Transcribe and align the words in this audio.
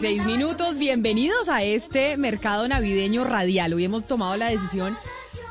16 0.00 0.26
minutos. 0.26 0.76
Bienvenidos 0.76 1.48
a 1.48 1.62
este 1.62 2.18
mercado 2.18 2.68
navideño 2.68 3.24
radial. 3.24 3.72
Hoy 3.72 3.86
hemos 3.86 4.04
tomado 4.04 4.36
la 4.36 4.48
decisión 4.48 4.94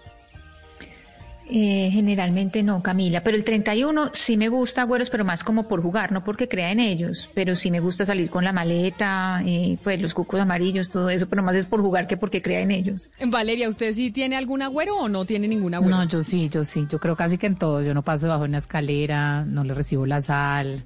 Eh, 1.51 1.89
generalmente 1.91 2.63
no, 2.63 2.83
Camila, 2.83 3.23
pero 3.25 3.35
el 3.35 3.43
31 3.43 4.11
sí 4.13 4.37
me 4.37 4.51
gusta, 4.51 4.83
güeros, 4.83 5.09
pero 5.09 5.25
más 5.25 5.43
como 5.45 5.67
por 5.67 5.81
jugar, 5.81 6.13
no 6.13 6.23
porque 6.23 6.47
crea 6.47 6.73
en 6.73 6.79
ellos, 6.79 7.31
pero 7.33 7.57
sí 7.57 7.71
me 7.71 7.81
gusta 7.81 8.05
salir 8.05 8.29
con 8.29 8.45
la 8.45 8.53
maleta, 8.53 9.41
eh, 9.47 9.79
pues 9.83 9.99
los 9.99 10.13
cucos 10.13 10.41
amarillos, 10.41 10.91
todo 10.91 11.09
eso, 11.09 11.27
pero 11.27 11.43
más 11.43 11.57
es 11.57 11.65
por 11.65 11.81
jugar 11.81 12.07
que 12.07 12.19
porque 12.19 12.43
crea 12.43 12.61
en 12.61 12.71
ellos. 12.71 13.09
Valeria, 13.27 13.67
¿usted 13.71 13.95
sí 13.95 14.11
tiene 14.11 14.37
algún 14.37 14.61
agüero 14.61 14.99
o 14.99 15.09
no 15.09 15.25
tiene 15.25 15.49
ningún 15.49 15.73
agüero? 15.73 15.97
No, 15.97 16.05
yo 16.05 16.23
sí, 16.23 16.51
yo 16.51 16.65
sí, 16.65 16.87
yo 16.91 16.99
creo 16.99 17.17
casi 17.17 17.39
que 17.39 17.47
en 17.47 17.57
todo. 17.57 17.83
Yo 17.83 17.95
no 17.95 18.03
paso 18.03 18.29
bajo 18.29 18.45
una 18.45 18.59
escalera, 18.59 19.45
no 19.47 19.65
le 19.65 19.73
recibo 19.73 20.05
la 20.05 20.21
sal, 20.21 20.85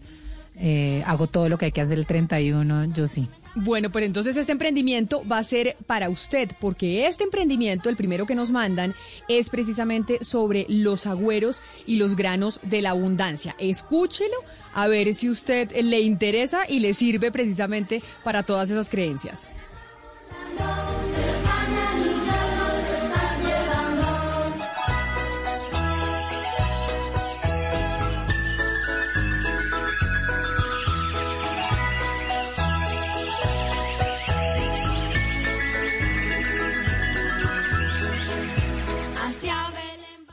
eh, 0.56 1.02
hago 1.06 1.26
todo 1.26 1.48
lo 1.48 1.58
que 1.58 1.66
hay 1.66 1.72
que 1.72 1.80
hacer 1.80 1.98
el 1.98 2.06
31, 2.06 2.84
yo 2.94 3.08
sí. 3.08 3.28
Bueno, 3.54 3.90
pues 3.90 4.06
entonces 4.06 4.36
este 4.36 4.52
emprendimiento 4.52 5.22
va 5.30 5.38
a 5.38 5.44
ser 5.44 5.76
para 5.86 6.08
usted, 6.08 6.50
porque 6.58 7.06
este 7.06 7.24
emprendimiento, 7.24 7.90
el 7.90 7.96
primero 7.96 8.24
que 8.26 8.34
nos 8.34 8.50
mandan, 8.50 8.94
es 9.28 9.50
precisamente 9.50 10.24
sobre 10.24 10.64
los 10.68 11.06
agüeros 11.06 11.60
y 11.86 11.96
los 11.96 12.16
granos 12.16 12.60
de 12.62 12.80
la 12.80 12.90
abundancia. 12.90 13.54
Escúchelo 13.58 14.36
a 14.72 14.88
ver 14.88 15.14
si 15.14 15.28
usted 15.28 15.70
le 15.72 16.00
interesa 16.00 16.68
y 16.68 16.80
le 16.80 16.94
sirve 16.94 17.30
precisamente 17.30 18.02
para 18.24 18.42
todas 18.42 18.70
esas 18.70 18.88
creencias. 18.88 19.46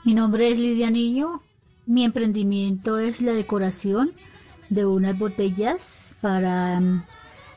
Mi 0.10 0.16
nombre 0.16 0.50
es 0.50 0.58
Lidia 0.58 0.90
Niño. 0.90 1.44
Mi 1.86 2.04
emprendimiento 2.04 2.98
es 2.98 3.22
la 3.22 3.32
decoración 3.34 4.14
de 4.72 4.84
unas 4.88 5.20
botellas 5.20 6.16
para 6.20 6.80
mm, 6.80 7.04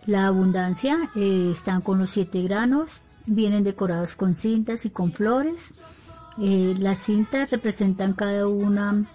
la 0.05 0.27
abundancia. 0.27 1.11
Eh, 1.17 1.53
están 1.53 1.81
con 1.81 1.99
los 1.99 2.11
siete 2.11 2.43
granos, 2.43 3.05
vienen 3.25 3.65
decorados 3.65 4.17
con 4.17 4.35
cintas 4.37 4.85
y 4.85 4.91
con 4.91 5.13
flores. 5.13 5.77
Eh, 6.39 6.75
las 6.79 6.99
cintas 6.99 7.51
representan 7.51 8.13
cada 8.13 8.47
una, 8.47 9.07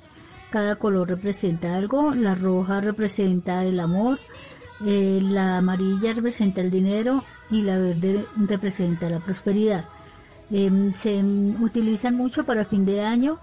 cada 0.49 0.77
color 0.77 1.07
representa 1.07 1.75
algo. 1.75 2.15
La 2.15 2.33
roja 2.33 2.81
representa 2.81 3.63
el 3.65 3.79
amor, 3.79 4.17
eh, 4.83 5.19
la 5.21 5.59
amarilla 5.59 6.11
representa 6.13 6.61
el 6.61 6.71
dinero 6.71 7.23
y 7.51 7.61
la 7.61 7.77
verde 7.77 8.25
representa 8.35 9.11
la 9.11 9.19
prosperidad. 9.19 9.85
Em, 10.49 10.93
se 10.93 11.21
utilizan 11.59 12.15
mucho 12.15 12.45
para 12.45 12.63
fin 12.63 12.85
de 12.85 13.01
año, 13.01 13.37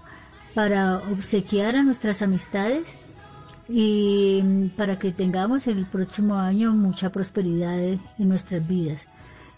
para 0.53 0.97
obsequiar 1.11 1.75
a 1.75 1.83
nuestras 1.83 2.21
amistades 2.21 2.99
y 3.69 4.39
em, 4.39 4.69
para 4.69 4.97
que 4.97 5.11
tengamos 5.11 5.67
el 5.67 5.85
próximo 5.85 6.35
año 6.35 6.71
mucha 6.73 7.11
prosperidad 7.11 7.77
en 7.79 7.99
nuestras 8.17 8.65
vidas. 8.67 9.07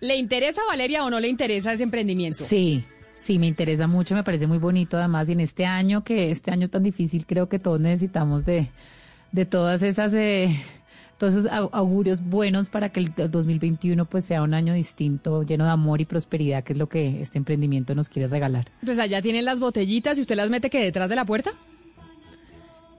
¿Le 0.01 0.17
interesa, 0.17 0.61
Valeria, 0.67 1.05
o 1.05 1.09
no 1.09 1.19
le 1.19 1.27
interesa 1.27 1.73
ese 1.73 1.81
emprendimiento? 1.83 2.43
Sí, 2.43 2.85
sí, 3.21 3.39
me 3.39 3.47
interesa 3.47 3.87
mucho, 3.87 4.15
me 4.15 4.23
parece 4.23 4.47
muy 4.47 4.57
bonito 4.57 4.97
además 4.97 5.29
y 5.29 5.33
en 5.33 5.39
este 5.41 5.65
año, 5.65 6.03
que 6.03 6.31
este 6.31 6.51
año 6.51 6.69
tan 6.69 6.83
difícil, 6.83 7.25
creo 7.25 7.47
que 7.49 7.59
todos 7.59 7.79
necesitamos 7.79 8.45
de, 8.45 8.67
de 9.31 9.45
todas 9.45 9.83
esas, 9.83 10.13
eh, 10.13 10.49
todos 11.17 11.33
esos 11.35 11.51
au- 11.51 11.69
augurios 11.71 12.21
buenos 12.23 12.69
para 12.69 12.89
que 12.89 12.99
el 12.99 13.13
2021 13.15 14.05
pues 14.05 14.25
sea 14.25 14.41
un 14.41 14.53
año 14.53 14.73
distinto, 14.73 15.43
lleno 15.43 15.65
de 15.65 15.71
amor 15.71 16.01
y 16.01 16.05
prosperidad, 16.05 16.63
que 16.63 16.73
es 16.73 16.79
lo 16.79 16.89
que 16.89 17.21
este 17.21 17.37
emprendimiento 17.37 17.93
nos 17.95 18.09
quiere 18.09 18.27
regalar. 18.27 18.67
Pues 18.83 18.97
allá 18.99 19.21
tienen 19.21 19.45
las 19.45 19.59
botellitas 19.59 20.17
y 20.17 20.21
usted 20.21 20.35
las 20.35 20.49
mete 20.49 20.69
que 20.69 20.79
detrás 20.83 21.09
de 21.09 21.15
la 21.15 21.25
puerta. 21.25 21.51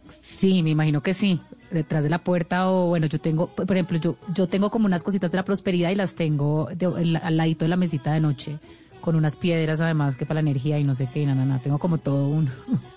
Sí, 0.09 0.63
me 0.63 0.71
imagino 0.71 1.03
que 1.03 1.15
sí. 1.15 1.41
Detrás 1.71 2.05
de 2.05 2.11
la 2.11 2.19
puerta 2.19 2.71
o 2.71 2.89
bueno, 2.89 3.07
yo 3.07 3.19
tengo, 3.19 3.47
por 3.49 3.71
ejemplo, 3.73 3.99
yo 3.99 4.17
yo 4.35 4.47
tengo 4.47 4.71
como 4.71 4.85
unas 4.85 5.03
cositas 5.03 5.31
de 5.31 5.37
la 5.39 5.45
prosperidad 5.45 5.91
y 5.91 5.95
las 5.95 6.15
tengo 6.15 6.69
de- 6.77 7.19
al 7.23 7.37
ladito 7.39 7.65
de 7.65 7.71
la 7.71 7.77
mesita 7.77 8.13
de 8.13 8.21
noche 8.21 8.59
con 9.03 9.17
unas 9.17 9.37
piedras 9.37 9.83
además 9.83 10.17
que 10.17 10.25
para 10.25 10.37
la 10.41 10.49
energía 10.49 10.79
y 10.79 10.85
no 10.85 10.95
sé 10.95 11.07
qué, 11.13 11.27
nada, 11.27 11.45
nada. 11.45 11.61
Tengo 11.61 11.79
como 11.79 11.99
todo 11.99 12.29
un 12.29 12.49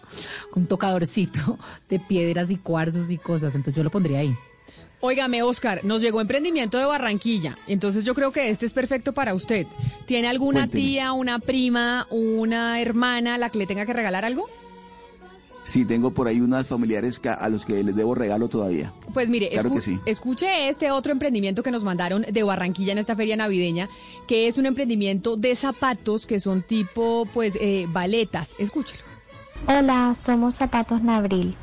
un 0.56 0.68
tocadorcito 0.68 1.60
de 1.90 2.00
piedras 2.00 2.50
y 2.50 2.56
cuarzos 2.56 3.12
y 3.12 3.18
cosas, 3.18 3.56
entonces 3.56 3.76
yo 3.76 3.84
lo 3.84 3.90
pondría 3.90 4.20
ahí. 4.20 4.34
Óigame, 5.02 5.44
Oscar, 5.44 5.84
nos 5.84 6.02
llegó 6.02 6.22
emprendimiento 6.22 6.78
de 6.78 6.86
Barranquilla, 6.86 7.58
entonces 7.68 8.06
yo 8.06 8.16
creo 8.16 8.32
que 8.32 8.50
este 8.50 8.66
es 8.66 8.74
perfecto 8.74 9.14
para 9.14 9.34
usted. 9.36 9.68
¿Tiene 10.06 10.30
alguna 10.30 10.62
Cuénteme. 10.62 10.84
tía, 10.84 11.12
una 11.12 11.40
prima, 11.40 12.08
una 12.10 12.80
hermana 12.80 13.36
a 13.36 13.38
la 13.38 13.50
que 13.50 13.58
le 13.58 13.68
tenga 13.68 13.86
que 13.86 13.94
regalar 13.94 14.24
algo? 14.24 14.48
Sí, 15.68 15.84
tengo 15.84 16.12
por 16.12 16.28
ahí 16.28 16.42
unas 16.42 16.68
familiares 16.68 17.20
a 17.26 17.50
los 17.50 17.66
que 17.66 17.84
les 17.84 17.96
debo 17.96 18.14
regalo 18.14 18.48
todavía. 18.50 18.94
Pues 19.14 19.32
mire, 19.32 19.50
Claro 19.50 19.70
escu- 19.70 19.74
que 19.76 19.82
sí. 19.82 20.00
escuche 20.06 20.70
este 20.70 20.92
otro 20.92 21.12
emprendimiento 21.12 21.64
que 21.64 21.72
nos 21.72 21.84
mandaron 21.84 22.22
de 22.32 22.44
Barranquilla 22.44 22.92
en 22.92 23.00
esta 23.00 23.16
feria 23.16 23.36
navideña, 23.36 23.90
que 24.28 24.48
es 24.48 24.60
un 24.60 24.68
emprendimiento 24.68 25.38
de 25.38 25.56
zapatos 25.56 26.28
que 26.28 26.40
son 26.40 26.62
tipo, 26.62 27.28
pues, 27.34 27.56
eh, 27.60 27.88
baletas. 27.90 28.52
Escúchelo. 28.60 29.02
Hola, 29.68 30.14
somos 30.16 30.54
Zapatos 30.54 31.02
Nabril, 31.02 31.56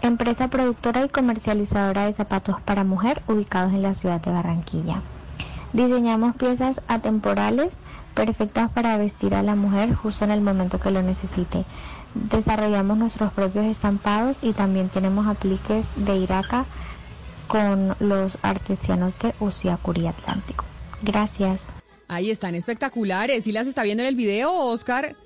empresa 0.00 0.48
productora 0.48 1.04
y 1.04 1.10
comercializadora 1.10 2.06
de 2.06 2.14
zapatos 2.14 2.56
para 2.62 2.82
mujer 2.84 3.22
ubicados 3.28 3.74
en 3.74 3.82
la 3.82 3.92
ciudad 3.94 4.22
de 4.22 4.30
Barranquilla. 4.30 5.02
Diseñamos 5.74 6.34
piezas 6.36 6.80
atemporales 6.88 7.72
perfectas 8.14 8.70
para 8.70 8.96
vestir 8.96 9.34
a 9.34 9.42
la 9.42 9.56
mujer 9.56 9.92
justo 9.94 10.24
en 10.24 10.30
el 10.30 10.40
momento 10.40 10.78
que 10.80 10.92
lo 10.92 11.02
necesite. 11.02 11.64
Desarrollamos 12.14 12.96
nuestros 12.96 13.32
propios 13.32 13.66
estampados 13.66 14.38
y 14.42 14.52
también 14.52 14.88
tenemos 14.88 15.26
apliques 15.26 15.86
de 15.96 16.16
Iraca 16.16 16.66
con 17.48 17.96
los 18.00 18.38
artesianos 18.42 19.12
de 19.20 19.34
Usiacurí 19.40 20.06
Atlántico. 20.06 20.64
Gracias. 21.02 21.60
Ahí 22.08 22.30
están 22.30 22.54
espectaculares. 22.54 23.44
¿Sí 23.44 23.52
las 23.52 23.66
está 23.66 23.82
viendo 23.82 24.02
en 24.02 24.08
el 24.08 24.16
video, 24.16 24.52
Oscar? 24.52 25.16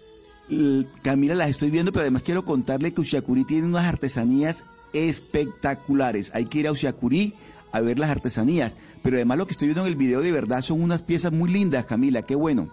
Camila, 1.02 1.34
las 1.34 1.50
estoy 1.50 1.70
viendo, 1.70 1.92
pero 1.92 2.02
además 2.02 2.22
quiero 2.22 2.44
contarle 2.44 2.94
que 2.94 3.02
Usiacurí 3.02 3.44
tiene 3.44 3.66
unas 3.66 3.84
artesanías 3.84 4.66
espectaculares. 4.92 6.34
Hay 6.34 6.46
que 6.46 6.60
ir 6.60 6.68
a 6.68 6.72
Usiacurí 6.72 7.34
a 7.72 7.80
ver 7.80 7.98
las 7.98 8.10
artesanías. 8.10 8.76
Pero 9.02 9.16
además 9.16 9.38
lo 9.38 9.46
que 9.46 9.52
estoy 9.52 9.68
viendo 9.68 9.82
en 9.82 9.88
el 9.88 9.96
video 9.96 10.20
de 10.20 10.32
verdad 10.32 10.62
son 10.62 10.82
unas 10.82 11.02
piezas 11.02 11.32
muy 11.32 11.50
lindas, 11.50 11.84
Camila, 11.84 12.22
qué 12.22 12.34
bueno. 12.34 12.68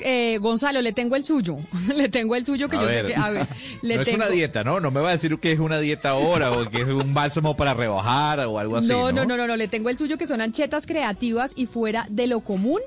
Eh, 0.00 0.38
Gonzalo, 0.38 0.80
le 0.82 0.92
tengo 0.92 1.16
el 1.16 1.24
suyo. 1.24 1.58
le 1.94 2.08
tengo 2.08 2.34
el 2.36 2.44
suyo 2.44 2.68
que 2.68 2.76
A 2.76 2.80
yo 2.82 2.86
ver. 2.86 3.06
sé 3.08 3.14
que. 3.14 3.20
A 3.20 3.30
ver, 3.30 3.46
le 3.82 3.96
no 3.96 4.02
es 4.02 4.06
tengo. 4.08 4.16
una 4.24 4.28
dieta, 4.28 4.64
¿no? 4.64 4.80
No 4.80 4.90
me 4.90 5.00
va 5.00 5.08
a 5.10 5.12
decir 5.12 5.36
que 5.38 5.52
es 5.52 5.58
una 5.58 5.78
dieta 5.80 6.10
ahora 6.10 6.52
o 6.52 6.68
que 6.70 6.82
es 6.82 6.88
un 6.88 7.12
bálsamo 7.14 7.56
para 7.56 7.74
rebajar 7.74 8.40
o 8.40 8.58
algo 8.58 8.76
así. 8.76 8.88
no, 8.88 9.12
No, 9.12 9.24
no, 9.24 9.24
no, 9.26 9.36
no, 9.36 9.46
no, 9.48 9.56
le 9.56 9.68
tengo 9.68 9.88
el 9.90 9.96
suyo 9.98 10.16
que 10.18 10.26
son 10.26 10.40
anchetas 10.40 10.86
creativas 10.86 11.52
y 11.56 11.66
fuera 11.66 12.06
de 12.10 12.26
lo 12.26 12.40
común, 12.40 12.80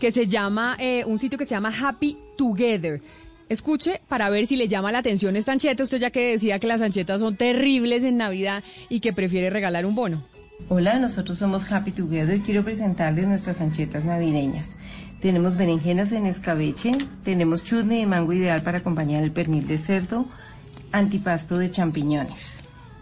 que 0.00 0.12
se 0.12 0.26
llama, 0.26 0.76
eh, 0.78 1.04
un 1.06 1.18
sitio 1.18 1.38
que 1.38 1.44
se 1.46 1.54
llama 1.54 1.72
Happy 1.82 2.18
Together. 2.36 3.00
Escuche 3.48 4.00
para 4.08 4.30
ver 4.30 4.46
si 4.46 4.56
le 4.56 4.68
llama 4.68 4.90
la 4.90 4.98
atención 4.98 5.36
esta 5.36 5.52
ancheta, 5.52 5.82
usted 5.84 5.98
ya 5.98 6.10
que 6.10 6.32
decía 6.32 6.58
que 6.58 6.66
las 6.66 6.80
anchetas 6.80 7.20
son 7.20 7.36
terribles 7.36 8.02
en 8.04 8.16
Navidad 8.16 8.64
y 8.88 9.00
que 9.00 9.12
prefiere 9.12 9.50
regalar 9.50 9.84
un 9.86 9.94
bono. 9.94 10.22
Hola, 10.68 10.98
nosotros 10.98 11.38
somos 11.38 11.70
Happy 11.70 11.92
Together. 11.92 12.40
Quiero 12.40 12.64
presentarles 12.64 13.26
nuestras 13.26 13.60
anchetas 13.60 14.04
navideñas. 14.04 14.70
Tenemos 15.24 15.56
berenjenas 15.56 16.12
en 16.12 16.26
escabeche, 16.26 16.92
tenemos 17.24 17.64
chutney 17.64 18.00
de 18.00 18.06
mango 18.06 18.34
ideal 18.34 18.62
para 18.62 18.76
acompañar 18.76 19.24
el 19.24 19.32
pernil 19.32 19.66
de 19.66 19.78
cerdo, 19.78 20.26
antipasto 20.92 21.56
de 21.56 21.70
champiñones, 21.70 22.50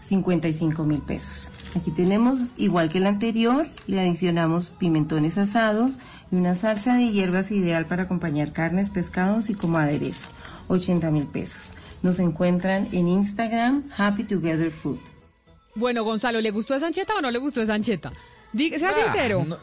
55 0.05 0.85
mil 0.85 1.01
pesos. 1.01 1.51
Aquí 1.75 1.91
tenemos, 1.91 2.39
igual 2.57 2.91
que 2.91 2.99
el 2.99 3.09
anterior, 3.09 3.67
le 3.89 3.99
adicionamos 3.99 4.67
pimentones 4.69 5.37
asados 5.37 5.99
y 6.31 6.37
una 6.37 6.55
salsa 6.55 6.95
de 6.97 7.11
hierbas 7.11 7.51
ideal 7.51 7.87
para 7.87 8.05
acompañar 8.05 8.53
carnes, 8.53 8.89
pescados 8.89 9.51
y 9.51 9.55
como 9.55 9.79
aderezo, 9.79 10.29
80 10.69 11.11
mil 11.11 11.27
pesos. 11.27 11.73
Nos 12.05 12.21
encuentran 12.21 12.87
en 12.93 13.09
Instagram 13.09 13.91
Happy 13.99 14.23
Together 14.23 14.71
Food. 14.71 15.01
Bueno, 15.75 16.05
Gonzalo, 16.05 16.41
¿le 16.41 16.53
gustó 16.53 16.77
esa 16.77 16.87
ancheta 16.87 17.15
o 17.17 17.21
no 17.21 17.33
le 17.33 17.41
gustó 17.41 17.61
esa 17.63 17.75
ancheta? 17.75 18.13
Diga, 18.53 18.79
sea 18.79 18.91
Ah, 18.91 19.05
sincero. 19.07 19.45
No, 19.45 19.57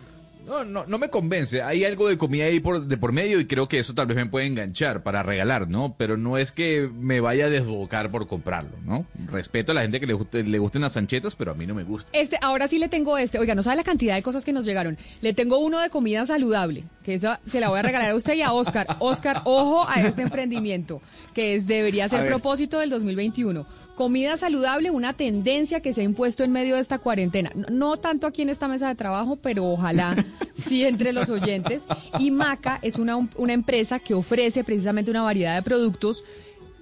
no, 0.45 0.63
no, 0.63 0.85
no 0.87 0.97
me 0.97 1.09
convence. 1.09 1.61
Hay 1.61 1.83
algo 1.85 2.09
de 2.09 2.17
comida 2.17 2.45
ahí 2.45 2.59
por, 2.59 2.85
de 2.85 2.97
por 2.97 3.11
medio 3.11 3.39
y 3.39 3.45
creo 3.45 3.67
que 3.67 3.79
eso 3.79 3.93
tal 3.93 4.07
vez 4.07 4.15
me 4.17 4.25
puede 4.25 4.45
enganchar 4.47 5.03
para 5.03 5.21
regalar, 5.23 5.67
¿no? 5.69 5.95
Pero 5.97 6.17
no 6.17 6.37
es 6.37 6.51
que 6.51 6.89
me 6.93 7.19
vaya 7.19 7.45
a 7.45 7.49
desbocar 7.49 8.09
por 8.11 8.27
comprarlo, 8.27 8.77
¿no? 8.85 9.05
Respeto 9.31 9.71
a 9.71 9.75
la 9.75 9.81
gente 9.81 9.99
que 9.99 10.07
le, 10.07 10.15
guste- 10.15 10.43
le 10.43 10.59
gusten 10.59 10.81
las 10.81 10.97
anchetas, 10.97 11.35
pero 11.35 11.51
a 11.51 11.55
mí 11.55 11.67
no 11.67 11.75
me 11.75 11.83
gusta. 11.83 12.09
Este, 12.13 12.37
ahora 12.41 12.67
sí 12.67 12.79
le 12.79 12.89
tengo 12.89 13.17
este. 13.17 13.37
Oiga, 13.39 13.53
no 13.55 13.63
sabe 13.63 13.75
la 13.77 13.83
cantidad 13.83 14.15
de 14.15 14.23
cosas 14.23 14.43
que 14.45 14.53
nos 14.53 14.65
llegaron. 14.65 14.97
Le 15.21 15.33
tengo 15.33 15.59
uno 15.59 15.79
de 15.79 15.89
comida 15.89 16.25
saludable, 16.25 16.83
que 17.03 17.13
esa 17.13 17.39
se 17.45 17.59
la 17.59 17.69
voy 17.69 17.79
a 17.79 17.83
regalar 17.83 18.11
a 18.11 18.15
usted 18.15 18.33
y 18.33 18.41
a 18.41 18.51
Oscar. 18.51 18.87
Oscar, 18.99 19.41
ojo 19.45 19.87
a 19.87 20.01
este 20.01 20.21
emprendimiento, 20.23 21.01
que 21.33 21.55
es, 21.55 21.67
debería 21.67 22.09
ser 22.09 22.27
propósito 22.27 22.79
del 22.79 22.89
2021. 22.89 23.65
Comida 23.99 24.37
saludable, 24.37 24.91
una 24.91 25.11
tendencia 25.11 25.81
que 25.81 25.91
se 25.91 25.99
ha 25.99 26.03
impuesto 26.05 26.45
en 26.45 26.53
medio 26.53 26.75
de 26.75 26.81
esta 26.81 26.99
cuarentena. 26.99 27.51
No, 27.53 27.67
no 27.69 27.97
tanto 27.97 28.27
aquí 28.27 28.43
en 28.43 28.49
esta 28.49 28.69
mesa 28.69 28.87
de 28.87 28.95
trabajo, 28.95 29.35
pero 29.35 29.65
ojalá 29.65 30.15
sí 30.65 30.85
entre 30.85 31.11
los 31.11 31.29
oyentes. 31.29 31.83
Y 32.17 32.31
Maca 32.31 32.79
es 32.81 32.95
una, 32.95 33.17
una 33.17 33.51
empresa 33.51 33.99
que 33.99 34.13
ofrece 34.13 34.63
precisamente 34.63 35.11
una 35.11 35.23
variedad 35.23 35.53
de 35.53 35.63
productos 35.63 36.23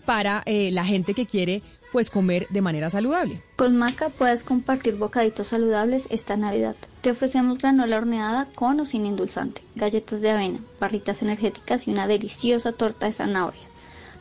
para 0.06 0.44
eh, 0.46 0.70
la 0.72 0.86
gente 0.86 1.16
que 1.16 1.26
quiere 1.26 1.64
pues 1.92 2.12
comer 2.12 2.46
de 2.52 2.62
manera 2.62 2.92
saludable. 2.92 3.42
Con 3.56 3.78
Maca 3.78 4.10
puedes 4.10 4.44
compartir 4.44 4.96
bocaditos 4.98 5.48
saludables 5.48 6.06
esta 6.12 6.38
Navidad. 6.38 6.76
Te 7.02 7.10
ofrecemos 7.10 7.58
granola 7.58 7.98
horneada 7.98 8.48
con 8.54 8.80
o 8.80 8.86
sin 8.86 9.08
endulzante, 9.08 9.64
galletas 9.74 10.22
de 10.22 10.30
avena, 10.30 10.60
barritas 10.80 11.24
energéticas 11.24 11.88
y 11.88 11.92
una 11.92 12.06
deliciosa 12.06 12.74
torta 12.74 13.08
de 13.08 13.14
zanahoria. 13.14 13.67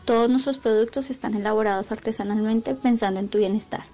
Todos 0.07 0.31
nuestros 0.31 0.57
productos 0.59 1.11
están 1.11 1.35
elaborados 1.35 1.93
artesanalmente 1.93 2.75
pensando 2.75 3.21
en 3.21 3.29
tu 3.29 3.37
bienestar. 3.39 3.85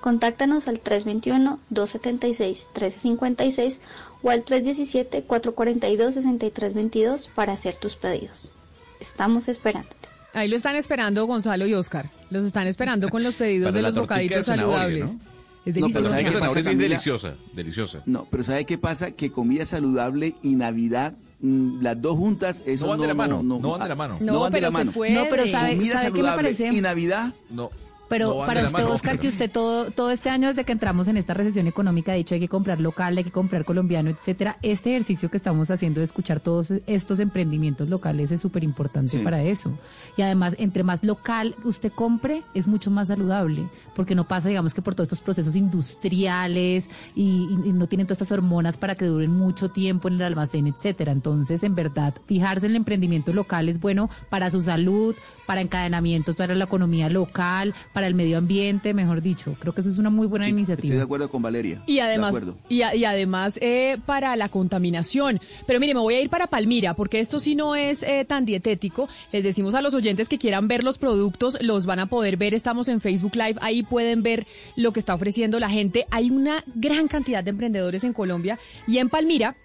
Contáctanos 0.00 0.68
al 0.68 0.80
321-276-1356 0.82 3.78
o 4.22 4.30
al 4.30 4.44
317-442-6322 4.44 7.28
para 7.34 7.52
hacer 7.54 7.76
tus 7.76 7.96
pedidos. 7.96 8.52
Estamos 9.00 9.48
esperándote. 9.48 9.96
Ahí 10.32 10.48
lo 10.48 10.56
están 10.56 10.76
esperando 10.76 11.26
Gonzalo 11.26 11.66
y 11.66 11.74
Oscar. 11.74 12.10
Los 12.30 12.44
están 12.44 12.66
esperando 12.66 13.08
con 13.08 13.22
los 13.22 13.34
pedidos 13.34 13.66
Para 13.72 13.76
de 13.76 13.82
la 13.82 13.88
los 13.88 13.94
de 13.94 14.00
bocaditos 14.02 14.46
saludables. 14.46 15.12
¿no? 15.12 15.20
Es 15.64 15.74
No, 15.76 15.88
pero 15.88 16.08
delicioso. 16.08 16.10
¿sabe 16.10 16.24
qué 16.24 16.32
pasa, 16.38 16.58
es 16.60 16.64
Camila? 16.66 16.82
deliciosa, 16.82 17.34
deliciosa. 17.54 18.02
No, 18.06 18.26
pero 18.30 18.44
¿sabe 18.44 18.64
qué 18.66 18.78
pasa? 18.78 19.10
Que 19.12 19.32
comida 19.32 19.64
saludable 19.64 20.34
y 20.42 20.54
Navidad, 20.54 21.14
las 21.40 22.00
dos 22.00 22.16
juntas, 22.16 22.62
eso 22.66 22.86
No 22.86 22.90
van 22.92 23.00
de 23.00 23.06
la 23.08 23.14
mano, 23.14 23.42
no, 23.42 23.58
no 23.58 23.70
van 23.72 23.82
de 23.82 23.88
la 23.88 23.94
mano. 23.94 24.16
No, 24.20 24.32
No, 24.32 24.40
van 24.40 24.52
de 24.52 24.56
pero 24.58 24.70
la 24.70 24.78
se 24.78 24.84
mano. 24.84 24.92
puede. 24.92 25.14
No, 25.14 25.24
pero 25.28 25.46
sabe, 25.46 25.74
Comida 25.76 25.94
¿sabe 25.94 26.04
qué 26.06 26.10
me 26.12 26.18
saludable 26.18 26.42
parece? 26.54 26.68
y 26.76 26.80
Navidad, 26.80 27.34
No. 27.50 27.70
Pero 28.08 28.28
no 28.40 28.46
para 28.46 28.62
usted, 28.64 28.72
mano. 28.82 28.90
Oscar, 28.94 29.18
que 29.18 29.28
usted 29.28 29.50
todo, 29.50 29.90
todo 29.90 30.10
este 30.10 30.30
año 30.30 30.48
desde 30.48 30.64
que 30.64 30.72
entramos 30.72 31.08
en 31.08 31.16
esta 31.16 31.34
recesión 31.34 31.66
económica 31.66 32.12
ha 32.12 32.14
dicho 32.14 32.34
hay 32.34 32.40
que 32.40 32.48
comprar 32.48 32.80
local, 32.80 33.16
hay 33.18 33.24
que 33.24 33.30
comprar 33.32 33.64
colombiano, 33.64 34.10
etcétera. 34.10 34.58
Este 34.62 34.90
ejercicio 34.90 35.28
que 35.30 35.36
estamos 35.36 35.70
haciendo 35.70 36.00
de 36.00 36.04
escuchar 36.04 36.38
todos 36.40 36.72
estos 36.86 37.18
emprendimientos 37.20 37.88
locales 37.88 38.30
es 38.30 38.40
súper 38.40 38.62
importante 38.64 39.10
Sí. 39.18 39.18
para 39.24 39.42
eso. 39.42 39.76
Y 40.16 40.22
además, 40.22 40.54
entre 40.58 40.82
más 40.84 41.02
local 41.04 41.54
usted 41.64 41.90
compre, 41.92 42.42
es 42.54 42.66
mucho 42.68 42.90
más 42.90 43.08
saludable, 43.08 43.68
porque 43.94 44.14
no 44.14 44.28
pasa, 44.28 44.48
digamos, 44.48 44.72
que 44.72 44.82
por 44.82 44.94
todos 44.94 45.06
estos 45.06 45.20
procesos 45.20 45.56
industriales 45.56 46.88
y, 47.14 47.22
y- 47.64 47.68
y 47.68 47.72
no 47.72 47.86
tienen 47.86 48.06
todas 48.06 48.22
estas 48.22 48.32
hormonas 48.36 48.76
para 48.76 48.94
que 48.94 49.04
duren 49.06 49.32
mucho 49.36 49.70
tiempo 49.70 50.08
en 50.08 50.14
el 50.14 50.22
almacén, 50.22 50.66
etcétera. 50.66 51.12
Entonces, 51.12 51.62
en 51.64 51.74
verdad, 51.74 52.14
fijarse 52.26 52.66
en 52.66 52.70
el 52.72 52.76
emprendimiento 52.76 53.32
local 53.32 53.68
es 53.68 53.80
bueno 53.80 54.08
para 54.30 54.50
su 54.50 54.62
salud, 54.62 55.14
para 55.46 55.60
encadenamientos, 55.60 56.34
para 56.36 56.54
la 56.54 56.64
economía 56.64 57.08
local, 57.08 57.74
para 57.92 58.06
el 58.06 58.14
medio 58.14 58.38
ambiente, 58.38 58.92
mejor 58.94 59.22
dicho. 59.22 59.54
Creo 59.58 59.72
que 59.72 59.80
eso 59.80 59.90
es 59.90 59.98
una 59.98 60.10
muy 60.10 60.26
buena 60.26 60.44
Sí, 60.46 60.50
iniciativa. 60.50 60.86
Estoy 60.86 60.96
de 60.98 61.02
acuerdo 61.04 61.30
con 61.30 61.42
Valeria. 61.42 61.82
Y 61.86 61.94
De 61.94 62.00
además, 62.02 62.28
acuerdo. 62.28 62.56
y, 62.68 62.82
a- 62.82 62.94
y 62.94 63.04
además 63.04 63.58
eh, 63.62 63.96
para 64.06 64.34
la 64.36 64.48
contaminación. 64.48 65.40
Pero 65.66 65.80
mire, 65.80 65.94
me 65.94 66.00
voy 66.00 66.14
a 66.14 66.20
ir 66.20 66.28
para 66.30 66.46
Palmira, 66.46 66.94
porque 66.94 67.20
esto 67.20 67.40
sí 67.40 67.54
no 67.54 67.74
es 67.76 68.02
eh, 68.02 68.24
tan 68.28 68.44
dietético. 68.44 69.08
Les 69.32 69.44
decimos 69.44 69.74
a 69.74 69.82
los 69.82 69.94
oyentes 69.94 70.28
que 70.28 70.38
quieran 70.38 70.68
ver 70.68 70.84
los 70.84 70.98
productos, 70.98 71.56
los 71.62 71.86
van 71.86 72.00
a 72.00 72.06
poder 72.06 72.36
ver. 72.36 72.54
Estamos 72.54 72.88
en 72.88 73.00
Facebook 73.00 73.34
Live, 73.36 73.56
ahí 73.60 73.82
pueden 73.82 74.22
ver 74.22 74.46
lo 74.76 74.92
que 74.92 75.00
está 75.00 75.14
ofreciendo 75.14 75.60
la 75.60 75.70
gente. 75.70 76.06
Hay 76.10 76.30
una 76.30 76.64
gran 76.74 77.08
cantidad 77.08 77.44
de 77.44 77.50
emprendedores 77.50 78.04
en 78.04 78.12
Colombia 78.12 78.58
y 78.86 78.98
en 78.98 79.08
Palmira. 79.08 79.56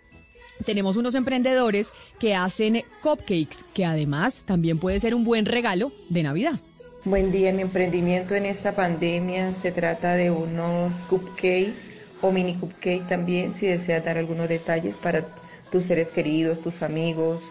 Tenemos 0.66 0.98
unos 0.98 1.16
emprendedores 1.16 1.94
que 2.20 2.36
hacen 2.36 2.84
cupcakes, 3.02 3.66
que 3.74 3.86
además 3.86 4.44
también 4.46 4.78
puede 4.78 5.00
ser 5.00 5.16
un 5.16 5.24
buen 5.24 5.46
regalo 5.46 5.92
de 6.10 6.24
Navidad. 6.24 6.60
Buen 7.04 7.32
día, 7.32 7.52
mi 7.52 7.64
emprendimiento 7.64 8.36
en 8.36 8.46
esta 8.46 8.76
pandemia 8.76 9.54
se 9.54 9.72
trata 9.72 10.16
de 10.16 10.30
unos 10.30 11.04
cupcake 11.06 11.74
o 12.22 12.32
mini 12.32 12.56
cupcake 12.56 13.08
también, 13.08 13.52
si 13.52 13.66
deseas 13.66 14.06
dar 14.06 14.20
algunos 14.20 14.48
detalles 14.48 14.98
para 14.98 15.26
tus 15.72 15.86
seres 15.86 16.12
queridos, 16.12 16.60
tus 16.60 16.84
amigos. 16.84 17.42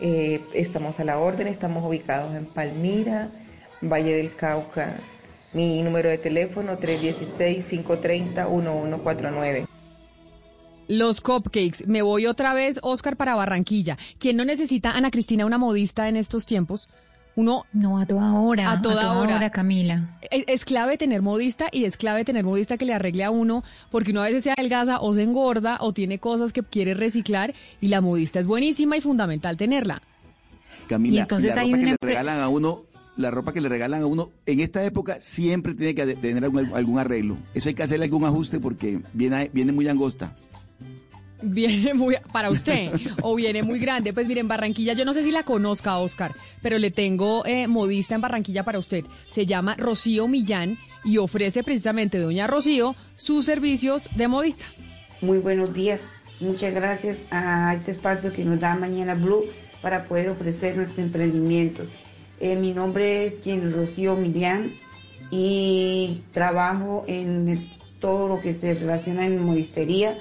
Eh, 0.00 0.42
estamos 0.52 1.00
a 1.00 1.04
la 1.04 1.18
orden, 1.18 1.46
estamos 1.46 1.82
ubicados 1.86 2.34
en 2.34 2.44
Palmira, 2.46 3.30
Valle 3.80 4.16
del 4.16 4.34
Cauca. 4.34 4.96
Mi 5.54 5.82
número 5.82 6.10
de 6.10 6.18
teléfono 6.18 6.78
316-530-1149. 6.78 9.66
Los 10.94 11.20
cupcakes. 11.22 11.86
Me 11.86 12.02
voy 12.02 12.26
otra 12.26 12.52
vez, 12.52 12.78
Oscar, 12.82 13.16
para 13.16 13.34
Barranquilla. 13.34 13.96
¿Quién 14.18 14.36
no 14.36 14.44
necesita, 14.44 14.90
Ana 14.90 15.10
Cristina, 15.10 15.46
una 15.46 15.56
modista 15.56 16.08
en 16.08 16.16
estos 16.16 16.44
tiempos? 16.44 16.88
Uno 17.34 17.64
No, 17.72 17.98
a 17.98 18.04
toda 18.04 18.30
hora. 18.34 18.70
A 18.72 18.82
toda 18.82 19.14
hora. 19.18 19.50
Camila. 19.50 20.18
es, 20.30 20.44
es 20.46 20.64
clave 20.66 20.98
tener 20.98 21.22
modista 21.22 21.68
y 21.72 21.84
es 21.84 21.96
clave 21.96 22.26
tener 22.26 22.44
modista 22.44 22.76
que 22.76 22.84
le 22.84 22.92
arregle 22.92 23.24
a 23.24 23.30
uno, 23.30 23.64
porque 23.90 24.10
uno 24.10 24.20
a 24.20 24.26
veces 24.26 24.42
se 24.44 24.50
adelgaza 24.50 25.00
o 25.00 25.14
se 25.14 25.22
engorda 25.22 25.78
o 25.80 25.94
tiene 25.94 26.18
cosas 26.18 26.52
que 26.52 26.62
quiere 26.62 26.92
reciclar 26.92 27.54
y 27.80 27.88
la 27.88 28.02
modista 28.02 28.38
es 28.38 28.46
buenísima 28.46 28.98
y 28.98 29.00
fundamental 29.00 29.56
tenerla. 29.56 30.02
Camila, 30.88 31.16
Y 31.16 31.18
entonces 31.20 31.54
la 31.54 31.62
hay 31.62 31.68
ropa 31.70 31.78
que 31.78 31.82
una 31.84 31.90
le 31.92 31.96
empre- 31.96 32.08
regalan 32.08 32.40
a 32.40 32.48
uno, 32.50 32.80
la 33.16 33.30
ropa 33.30 33.54
que 33.54 33.62
le 33.62 33.70
regalan 33.70 34.02
a 34.02 34.06
uno, 34.06 34.28
en 34.44 34.60
esta 34.60 34.84
época 34.84 35.16
siempre 35.20 35.72
tiene 35.74 35.94
que 35.94 36.04
tener 36.16 36.44
algún, 36.44 36.70
algún 36.74 36.98
arreglo. 36.98 37.38
Eso 37.54 37.70
hay 37.70 37.74
que 37.74 37.82
hacerle 37.82 38.04
algún 38.04 38.26
ajuste 38.26 38.60
porque 38.60 39.00
viene, 39.14 39.48
viene 39.54 39.72
muy 39.72 39.88
angosta. 39.88 40.36
Viene 41.42 41.94
muy 41.94 42.16
para 42.32 42.50
usted 42.50 42.92
o 43.22 43.34
viene 43.34 43.62
muy 43.62 43.78
grande. 43.78 44.12
Pues 44.12 44.26
miren, 44.26 44.48
Barranquilla, 44.48 44.92
yo 44.92 45.04
no 45.04 45.12
sé 45.12 45.24
si 45.24 45.30
la 45.30 45.42
conozca, 45.42 45.98
Oscar, 45.98 46.34
pero 46.62 46.78
le 46.78 46.90
tengo 46.90 47.44
eh, 47.46 47.66
modista 47.66 48.14
en 48.14 48.20
Barranquilla 48.20 48.64
para 48.64 48.78
usted. 48.78 49.04
Se 49.30 49.46
llama 49.46 49.76
Rocío 49.76 50.28
Millán 50.28 50.78
y 51.04 51.18
ofrece 51.18 51.62
precisamente 51.62 52.18
Doña 52.18 52.46
Rocío 52.46 52.94
sus 53.16 53.44
servicios 53.44 54.08
de 54.16 54.28
modista. 54.28 54.66
Muy 55.20 55.38
buenos 55.38 55.74
días. 55.74 56.10
Muchas 56.40 56.74
gracias 56.74 57.22
a 57.30 57.74
este 57.74 57.92
espacio 57.92 58.32
que 58.32 58.44
nos 58.44 58.58
da 58.58 58.74
Mañana 58.74 59.14
Blue 59.14 59.44
para 59.80 60.06
poder 60.06 60.30
ofrecer 60.30 60.76
nuestro 60.76 61.02
emprendimiento. 61.02 61.84
Eh, 62.40 62.56
mi 62.56 62.72
nombre 62.72 63.26
es 63.26 63.34
Jenny 63.44 63.70
Rocío 63.70 64.16
Millán 64.16 64.72
y 65.30 66.22
trabajo 66.32 67.04
en 67.06 67.68
todo 68.00 68.26
lo 68.26 68.40
que 68.40 68.52
se 68.52 68.74
relaciona 68.74 69.24
en 69.24 69.40
modistería, 69.40 70.18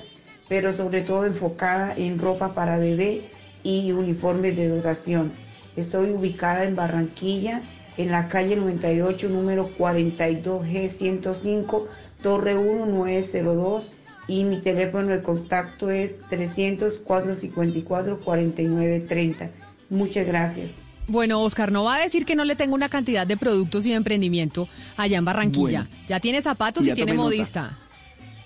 pero 0.52 0.76
sobre 0.76 1.00
todo 1.00 1.26
enfocada 1.26 1.96
en 1.96 2.20
ropa 2.20 2.54
para 2.54 2.76
bebé 2.76 3.22
y 3.64 3.94
uniformes 3.94 4.58
de 4.58 4.68
dotación. 4.68 5.32
Estoy 5.78 6.10
ubicada 6.10 6.66
en 6.66 6.76
Barranquilla, 6.76 7.62
en 7.96 8.12
la 8.12 8.28
calle 8.28 8.58
98, 8.58 9.30
número 9.30 9.70
42G105, 9.78 11.86
Torre 12.22 12.56
1902 12.56 13.92
y 14.28 14.44
mi 14.44 14.58
teléfono 14.58 15.14
de 15.14 15.22
contacto 15.22 15.90
es 15.90 16.16
300 16.30 16.98
454 16.98 18.20
4930. 18.20 19.52
Muchas 19.90 20.28
gracias. 20.28 20.72
Bueno, 21.08 21.40
Oscar, 21.40 21.72
no 21.72 21.86
va 21.86 21.96
a 21.96 22.00
decir 22.00 22.26
que 22.26 22.36
no 22.36 22.44
le 22.44 22.58
tengo 22.58 22.76
una 22.76 22.90
cantidad 22.90 23.26
de 23.26 23.38
productos 23.38 23.86
y 23.86 23.92
de 23.92 23.96
emprendimiento 23.96 24.68
allá 24.98 25.18
en 25.18 25.24
Barranquilla. 25.24 25.88
Bueno. 25.90 26.06
ya 26.10 26.20
tiene 26.20 26.42
zapatos 26.42 26.86
Y 26.86 26.94
tiene 26.94 27.14
nota. 27.14 27.78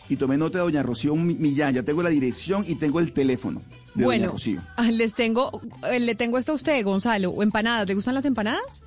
Y 0.10 0.18
tomé 0.18 0.38
nota 0.38 0.60
de 0.60 0.64
doña 0.66 0.84
Rocío 0.84 1.16
Mi- 1.16 1.34
Millán, 1.36 1.74
ya 1.74 1.84
tengo 1.84 2.04
la 2.04 2.10
dirección 2.10 2.64
y 2.68 2.76
tengo 2.76 3.00
el 3.00 3.12
teléfono 3.12 3.62
de 3.96 4.04
doña 4.04 4.18
bueno, 4.20 4.32
Rocío. 4.34 4.62
ah, 4.78 4.92
les 4.92 5.14
tengo, 5.16 5.62
eh, 5.90 6.00
le 6.00 6.14
tengo 6.16 6.38
esto 6.38 6.52
a 6.52 6.56
usted, 6.56 6.84
Gonzalo. 6.84 7.32
¿O 7.32 7.42
empanadas? 7.42 7.88
¿Le 7.88 7.96
gustan 7.96 8.14
las 8.16 8.26
empanadas? 8.26 8.84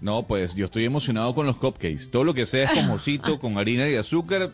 No, 0.00 0.26
pues 0.26 0.54
yo 0.54 0.66
estoy 0.66 0.84
emocionado 0.84 1.34
con 1.34 1.46
los 1.46 1.56
cupcakes. 1.56 2.10
Todo 2.10 2.24
lo 2.24 2.34
que 2.34 2.46
sea 2.46 2.70
esponjosito, 2.70 3.38
con 3.40 3.58
harina 3.58 3.88
y 3.88 3.96
azúcar, 3.96 4.52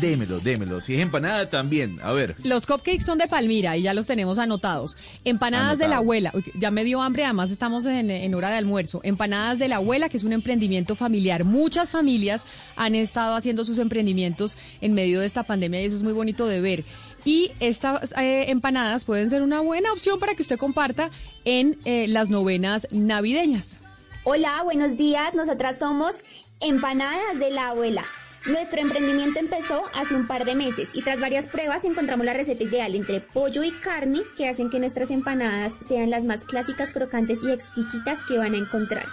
démelo, 0.00 0.40
démelo. 0.40 0.80
Si 0.80 0.94
es 0.94 1.00
empanada, 1.00 1.50
también. 1.50 1.98
A 2.02 2.12
ver. 2.12 2.36
Los 2.44 2.66
cupcakes 2.66 3.04
son 3.04 3.18
de 3.18 3.26
Palmira 3.26 3.76
y 3.76 3.82
ya 3.82 3.94
los 3.94 4.06
tenemos 4.06 4.38
anotados. 4.38 4.96
Empanadas 5.24 5.78
de 5.78 5.88
la 5.88 5.96
abuela. 5.96 6.30
Uy, 6.34 6.44
ya 6.58 6.70
me 6.70 6.84
dio 6.84 7.02
hambre, 7.02 7.24
además 7.24 7.50
estamos 7.50 7.86
en, 7.86 8.10
en 8.10 8.34
hora 8.34 8.50
de 8.50 8.56
almuerzo. 8.56 9.00
Empanadas 9.02 9.58
de 9.58 9.68
la 9.68 9.76
abuela, 9.76 10.08
que 10.08 10.16
es 10.16 10.24
un 10.24 10.32
emprendimiento 10.32 10.94
familiar. 10.94 11.44
Muchas 11.44 11.90
familias 11.90 12.44
han 12.76 12.94
estado 12.94 13.34
haciendo 13.34 13.64
sus 13.64 13.78
emprendimientos 13.78 14.56
en 14.80 14.94
medio 14.94 15.20
de 15.20 15.26
esta 15.26 15.42
pandemia 15.42 15.82
y 15.82 15.86
eso 15.86 15.96
es 15.96 16.02
muy 16.02 16.12
bonito 16.12 16.46
de 16.46 16.60
ver. 16.60 16.84
Y 17.24 17.52
estas 17.60 18.12
eh, 18.12 18.46
empanadas 18.48 19.04
pueden 19.04 19.30
ser 19.30 19.42
una 19.42 19.60
buena 19.60 19.92
opción 19.92 20.18
para 20.18 20.34
que 20.34 20.42
usted 20.42 20.58
comparta 20.58 21.10
en 21.44 21.78
eh, 21.84 22.06
las 22.08 22.30
novenas 22.30 22.88
navideñas. 22.90 23.80
Hola, 24.24 24.62
buenos 24.62 24.96
días. 24.96 25.34
Nosotras 25.34 25.80
somos 25.80 26.22
Empanadas 26.60 27.40
de 27.40 27.50
la 27.50 27.70
Abuela. 27.70 28.04
Nuestro 28.46 28.80
emprendimiento 28.80 29.40
empezó 29.40 29.82
hace 29.94 30.14
un 30.14 30.28
par 30.28 30.44
de 30.44 30.54
meses 30.54 30.90
y 30.94 31.02
tras 31.02 31.18
varias 31.18 31.48
pruebas 31.48 31.84
encontramos 31.84 32.24
la 32.24 32.32
receta 32.32 32.62
ideal 32.62 32.94
entre 32.94 33.18
pollo 33.18 33.64
y 33.64 33.72
carne 33.72 34.20
que 34.36 34.48
hacen 34.48 34.70
que 34.70 34.78
nuestras 34.78 35.10
empanadas 35.10 35.72
sean 35.88 36.10
las 36.10 36.24
más 36.24 36.44
clásicas, 36.44 36.92
crocantes 36.92 37.40
y 37.42 37.50
exquisitas 37.50 38.20
que 38.28 38.38
van 38.38 38.54
a 38.54 38.58
encontrar. 38.58 39.06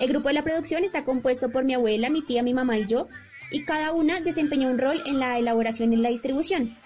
El 0.00 0.08
grupo 0.08 0.26
de 0.26 0.34
la 0.34 0.42
producción 0.42 0.82
está 0.82 1.04
compuesto 1.04 1.52
por 1.52 1.62
mi 1.62 1.74
abuela, 1.74 2.10
mi 2.10 2.22
tía, 2.22 2.42
mi 2.42 2.52
mamá 2.52 2.78
y 2.78 2.86
yo, 2.86 3.06
y 3.52 3.64
cada 3.64 3.92
una 3.92 4.20
desempeñó 4.20 4.70
un 4.70 4.78
rol 4.78 5.00
en 5.06 5.20
la 5.20 5.38
elaboración 5.38 5.92
y 5.92 5.98
la 5.98 6.08
distribución. 6.08 6.76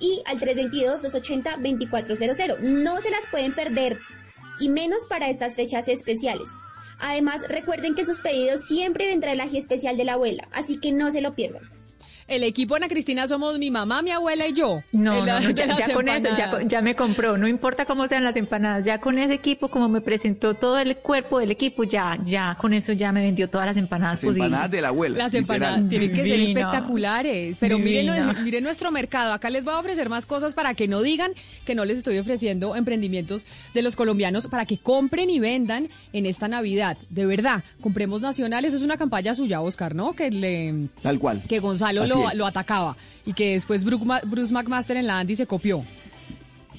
y 0.00 0.22
al 0.24 0.40
322-280-2400. 0.40 2.60
No 2.60 3.02
se 3.02 3.10
las 3.10 3.26
pueden 3.30 3.52
perder 3.52 3.98
y 4.60 4.70
menos 4.70 5.04
para 5.10 5.28
estas 5.28 5.56
fechas 5.56 5.88
especiales. 5.88 6.48
Además, 7.00 7.42
recuerden 7.46 7.94
que 7.94 8.06
sus 8.06 8.20
pedidos 8.20 8.64
siempre 8.64 9.06
vendrá 9.06 9.32
el 9.32 9.42
ají 9.42 9.58
especial 9.58 9.98
de 9.98 10.04
la 10.04 10.14
abuela, 10.14 10.48
así 10.52 10.80
que 10.80 10.90
no 10.90 11.10
se 11.10 11.20
lo 11.20 11.34
pierdan. 11.34 11.68
El 12.28 12.42
equipo 12.42 12.74
Ana 12.74 12.88
Cristina 12.88 13.28
somos 13.28 13.58
mi 13.58 13.70
mamá, 13.70 14.02
mi 14.02 14.10
abuela 14.10 14.48
y 14.48 14.52
yo. 14.52 14.82
No, 14.90 15.24
no, 15.24 15.40
no, 15.40 15.50
ya, 15.50 15.92
con 15.94 16.08
eso, 16.08 16.28
ya, 16.66 16.80
me 16.80 16.96
compró, 16.96 17.38
no 17.38 17.46
importa 17.46 17.84
cómo 17.84 18.08
sean 18.08 18.24
las 18.24 18.34
empanadas, 18.36 18.84
ya 18.84 19.00
con 19.00 19.18
ese 19.18 19.34
equipo, 19.34 19.68
como 19.68 19.88
me 19.88 20.00
presentó 20.00 20.54
todo 20.54 20.78
el 20.80 20.96
cuerpo 20.96 21.38
del 21.38 21.52
equipo, 21.52 21.84
ya, 21.84 22.18
ya, 22.24 22.56
con 22.60 22.72
eso 22.72 22.92
ya 22.92 23.12
me 23.12 23.22
vendió 23.22 23.48
todas 23.48 23.66
las 23.68 23.76
empanadas 23.76 24.14
Las 24.14 24.24
posibles. 24.24 24.44
empanadas 24.46 24.70
de 24.72 24.80
la 24.82 24.88
abuela. 24.88 25.18
Las 25.18 25.32
literal. 25.32 25.56
empanadas 25.56 25.88
tienen 25.88 26.12
que 26.12 26.24
ser 26.24 26.40
espectaculares. 26.40 27.56
Pero 27.60 27.78
miren, 27.78 28.10
miren 28.42 28.64
nuestro 28.64 28.90
mercado. 28.90 29.32
Acá 29.32 29.50
les 29.50 29.64
voy 29.64 29.74
a 29.74 29.78
ofrecer 29.78 30.08
más 30.08 30.26
cosas 30.26 30.54
para 30.54 30.74
que 30.74 30.88
no 30.88 31.02
digan 31.02 31.32
que 31.64 31.74
no 31.74 31.84
les 31.84 31.98
estoy 31.98 32.18
ofreciendo 32.18 32.74
emprendimientos 32.76 33.46
de 33.74 33.82
los 33.82 33.94
colombianos 33.96 34.46
para 34.48 34.66
que 34.66 34.78
compren 34.78 35.30
y 35.30 35.38
vendan 35.38 35.88
en 36.12 36.26
esta 36.26 36.48
Navidad. 36.48 36.96
De 37.08 37.24
verdad, 37.26 37.62
compremos 37.80 38.20
nacionales. 38.20 38.74
Es 38.74 38.82
una 38.82 38.96
campaña 38.96 39.34
suya, 39.34 39.60
Oscar, 39.60 39.94
¿no? 39.94 40.14
Que 40.14 40.30
le 40.30 40.88
Tal 41.02 41.18
cual. 41.18 41.42
que 41.48 41.60
Gonzalo 41.60 42.02
Así 42.02 42.15
lo, 42.36 42.46
atacaba 42.46 42.96
y 43.24 43.32
que 43.32 43.52
después 43.54 43.84
Bruce, 43.84 44.04
Ma- 44.04 44.20
Bruce 44.24 44.52
McMaster 44.52 44.96
en 44.96 45.06
la 45.06 45.18
Andy 45.18 45.36
se 45.36 45.46
copió. 45.46 45.84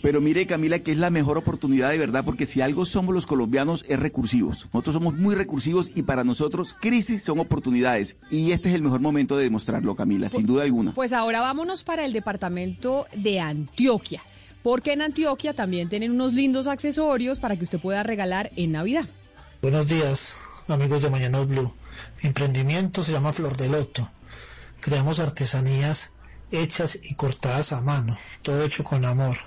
Pero 0.01 0.21
mire, 0.21 0.45
Camila, 0.45 0.77
que 0.79 0.91
es 0.91 0.97
la 0.97 1.09
mejor 1.09 1.39
oportunidad 1.39 1.89
de 1.89 1.97
verdad, 1.97 2.23
porque 2.23 2.45
si 2.45 2.61
algo 2.61 2.85
somos 2.85 3.15
los 3.15 3.25
colombianos 3.25 3.83
es 3.89 3.99
recursivos. 3.99 4.65
Nosotros 4.71 4.93
somos 4.93 5.15
muy 5.15 5.33
recursivos 5.33 5.91
y 5.95 6.03
para 6.03 6.23
nosotros 6.23 6.75
crisis 6.79 7.23
son 7.23 7.39
oportunidades. 7.39 8.17
Y 8.29 8.51
este 8.51 8.69
es 8.69 8.75
el 8.75 8.83
mejor 8.83 9.01
momento 9.01 9.35
de 9.35 9.43
demostrarlo, 9.45 9.95
Camila, 9.95 10.29
sin 10.29 10.45
duda 10.45 10.63
alguna. 10.63 10.93
Pues 10.93 11.13
ahora 11.13 11.41
vámonos 11.41 11.83
para 11.83 12.05
el 12.05 12.13
departamento 12.13 13.07
de 13.15 13.39
Antioquia, 13.39 14.21
porque 14.61 14.93
en 14.93 15.01
Antioquia 15.01 15.53
también 15.55 15.89
tienen 15.89 16.11
unos 16.11 16.33
lindos 16.33 16.67
accesorios 16.67 17.39
para 17.39 17.55
que 17.57 17.63
usted 17.63 17.79
pueda 17.79 18.03
regalar 18.03 18.51
en 18.55 18.73
Navidad. 18.73 19.05
Buenos 19.63 19.87
días, 19.87 20.37
amigos 20.67 21.01
de 21.01 21.09
Mañana 21.09 21.39
Blue. 21.39 21.73
Mi 22.21 22.27
emprendimiento 22.27 23.01
se 23.01 23.11
llama 23.13 23.33
Flor 23.33 23.57
de 23.57 23.67
Loto. 23.69 24.11
Creamos 24.81 25.19
artesanías 25.19 26.11
hechas 26.51 26.99
y 27.01 27.15
cortadas 27.15 27.73
a 27.73 27.81
mano, 27.81 28.17
todo 28.41 28.63
hecho 28.63 28.83
con 28.83 29.05
amor. 29.05 29.37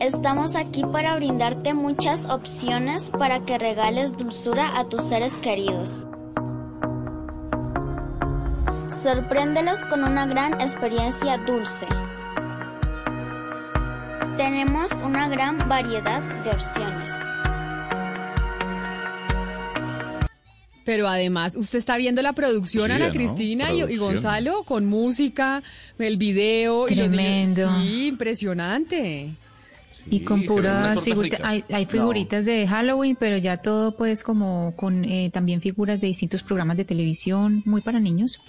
Estamos 0.00 0.56
aquí 0.56 0.82
para 0.92 1.16
brindarte 1.16 1.72
muchas 1.72 2.26
opciones 2.26 3.10
para 3.18 3.46
que 3.46 3.56
regales 3.56 4.14
dulzura 4.14 4.78
a 4.78 4.88
tus 4.90 5.02
seres 5.02 5.36
queridos. 5.36 6.06
Sorpréndelos 8.88 9.78
con 9.88 10.04
una 10.04 10.26
gran 10.26 10.60
experiencia 10.60 11.38
dulce. 11.38 11.86
Tenemos 14.36 14.92
una 15.02 15.28
gran 15.30 15.66
variedad 15.66 16.22
de 16.44 16.50
opciones. 16.50 17.10
Pero 20.84 21.08
además, 21.08 21.56
usted 21.56 21.78
está 21.78 21.96
viendo 21.96 22.20
la 22.20 22.34
producción, 22.34 22.86
Sí, 22.86 22.92
Ana 22.92 23.06
¿no? 23.06 23.12
Cristina 23.12 23.72
y-. 23.72 23.96
Gonzalo, 23.96 24.62
con 24.64 24.84
música, 24.84 25.62
el 25.98 26.18
video 26.18 26.86
y 26.86 26.94
los 26.96 27.08
niños. 27.08 27.54
Tremendo. 27.54 27.80
Sí, 27.80 28.06
impresionante. 28.08 29.34
Y 30.08 30.20
con 30.20 30.44
puras 30.44 31.02
figuritas, 31.02 31.40
hay 31.42 31.86
figuritas 31.86 32.44
de 32.46 32.66
Halloween, 32.66 33.16
pero 33.18 33.38
ya 33.38 33.56
todo 33.56 33.96
pues 33.96 34.22
como 34.22 34.74
con 34.76 35.04
eh, 35.04 35.30
también 35.32 35.60
figuras 35.60 36.00
de 36.00 36.06
distintos 36.06 36.42
programas 36.42 36.76
de 36.76 36.84
televisión, 36.84 37.62
muy 37.64 37.80
para 37.80 37.98
niños. 37.98 38.40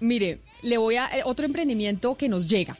Mire, 0.00 0.40
le 0.62 0.78
voy 0.78 0.96
a 0.96 1.06
eh, 1.06 1.22
otro 1.24 1.46
emprendimiento 1.46 2.16
que 2.16 2.28
nos 2.28 2.48
llega. 2.48 2.76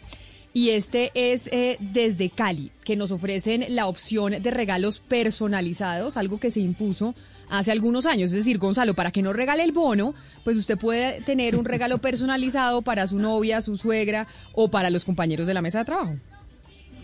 Y 0.52 0.71
este 0.71 1.11
es 1.14 1.49
eh, 1.52 1.76
desde 1.80 2.30
Cali, 2.30 2.71
que 2.83 2.97
nos 2.97 3.11
ofrecen 3.11 3.66
la 3.68 3.87
opción 3.87 4.42
de 4.42 4.50
regalos 4.50 5.00
personalizados, 5.00 6.16
algo 6.16 6.40
que 6.40 6.50
se 6.50 6.61
impuso 6.61 7.14
hace 7.50 7.73
algunos 7.73 8.06
años. 8.06 8.30
Es 8.30 8.38
decir, 8.38 8.59
Gonzalo, 8.59 8.95
para 8.95 9.11
que 9.11 9.21
no 9.21 9.35
regale 9.35 9.62
el 9.62 9.73
bono, 9.73 10.14
pues 10.45 10.56
usted 10.56 10.78
puede 10.78 11.21
tener 11.21 11.56
un 11.56 11.66
regalo 11.66 11.99
personalizado 11.99 12.80
para 12.80 13.06
su 13.06 13.18
novia, 13.18 13.61
su 13.61 13.76
suegra 13.76 14.26
o 14.54 14.71
para 14.71 14.88
los 14.88 15.04
compañeros 15.04 15.47
de 15.47 15.54
la 15.54 15.61
mesa 15.61 15.80
de 15.80 15.85
trabajo. 15.85 16.14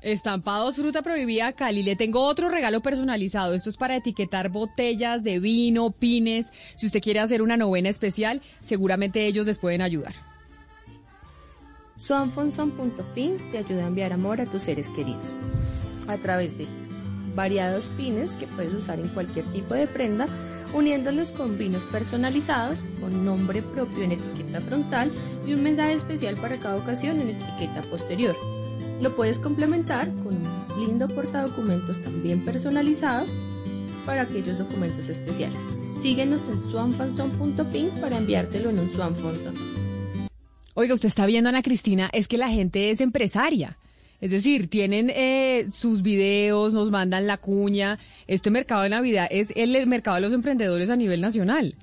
Estampados 0.01 0.75
Fruta 0.75 1.01
Prohibida 1.01 1.53
Cali. 1.53 1.81
Le 1.81 1.95
tengo 1.95 2.19
otro 2.19 2.49
regalo 2.49 2.81
personalizado. 2.81 3.53
Esto 3.53 3.69
es 3.69 3.77
para 3.77 3.95
etiquetar 3.95 4.49
botellas 4.49 5.23
de 5.23 5.39
vino, 5.39 5.91
pines. 5.91 6.51
Si 6.75 6.87
usted 6.87 7.01
quiere 7.01 7.21
hacer 7.21 7.41
una 7.41 7.55
novena 7.55 7.87
especial, 7.87 8.41
seguramente 8.59 9.25
ellos 9.25 9.45
les 9.45 9.57
pueden 9.57 9.81
ayudar. 9.81 10.13
Swanfonson.pin 11.97 13.37
te 13.51 13.59
ayuda 13.59 13.85
a 13.85 13.87
enviar 13.87 14.11
amor 14.11 14.41
a 14.41 14.45
tus 14.45 14.63
seres 14.63 14.89
queridos 14.89 15.33
a 16.07 16.17
través 16.17 16.57
de 16.57 16.65
variados 17.33 17.85
pines 17.95 18.31
que 18.31 18.47
puedes 18.47 18.73
usar 18.73 18.99
en 18.99 19.07
cualquier 19.07 19.45
tipo 19.53 19.73
de 19.73 19.87
prenda, 19.87 20.27
uniéndolos 20.73 21.31
con 21.31 21.57
vinos 21.57 21.81
personalizados, 21.91 22.85
con 22.99 23.25
nombre 23.25 23.61
propio 23.61 24.03
en 24.03 24.13
etiqueta 24.13 24.61
frontal 24.61 25.11
y 25.45 25.53
un 25.53 25.63
mensaje 25.63 25.93
especial 25.93 26.35
para 26.35 26.59
cada 26.59 26.77
ocasión 26.77 27.19
en 27.21 27.29
etiqueta 27.29 27.81
posterior. 27.89 28.35
Lo 29.01 29.15
puedes 29.15 29.39
complementar 29.39 30.07
con 30.07 30.35
un 30.35 30.79
lindo 30.79 31.07
portadocumentos 31.07 32.01
también 32.01 32.45
personalizado 32.45 33.25
para 34.05 34.23
aquellos 34.23 34.57
documentos 34.57 35.09
especiales. 35.09 35.59
Síguenos 36.01 36.41
en 36.49 36.69
swanfonson.pin 36.69 37.89
para 38.01 38.17
enviártelo 38.17 38.69
en 38.69 38.79
un 38.79 38.89
Swanfonson. 38.89 39.53
Oiga, 40.73 40.95
usted 40.95 41.09
está 41.09 41.25
viendo, 41.25 41.49
Ana 41.49 41.61
Cristina, 41.61 42.09
es 42.13 42.27
que 42.27 42.37
la 42.37 42.49
gente 42.49 42.91
es 42.91 43.01
empresaria. 43.01 43.77
Es 44.21 44.31
decir, 44.31 44.69
tienen 44.69 45.11
eh, 45.13 45.65
sus 45.71 46.03
videos, 46.03 46.73
nos 46.73 46.91
mandan 46.91 47.27
la 47.27 47.37
cuña. 47.37 47.97
Este 48.27 48.51
mercado 48.51 48.83
de 48.83 48.89
Navidad 48.89 49.27
es 49.31 49.51
el 49.55 49.85
mercado 49.87 50.15
de 50.15 50.21
los 50.21 50.33
emprendedores 50.33 50.89
a 50.89 50.95
nivel 50.95 51.19
nacional. 51.19 51.75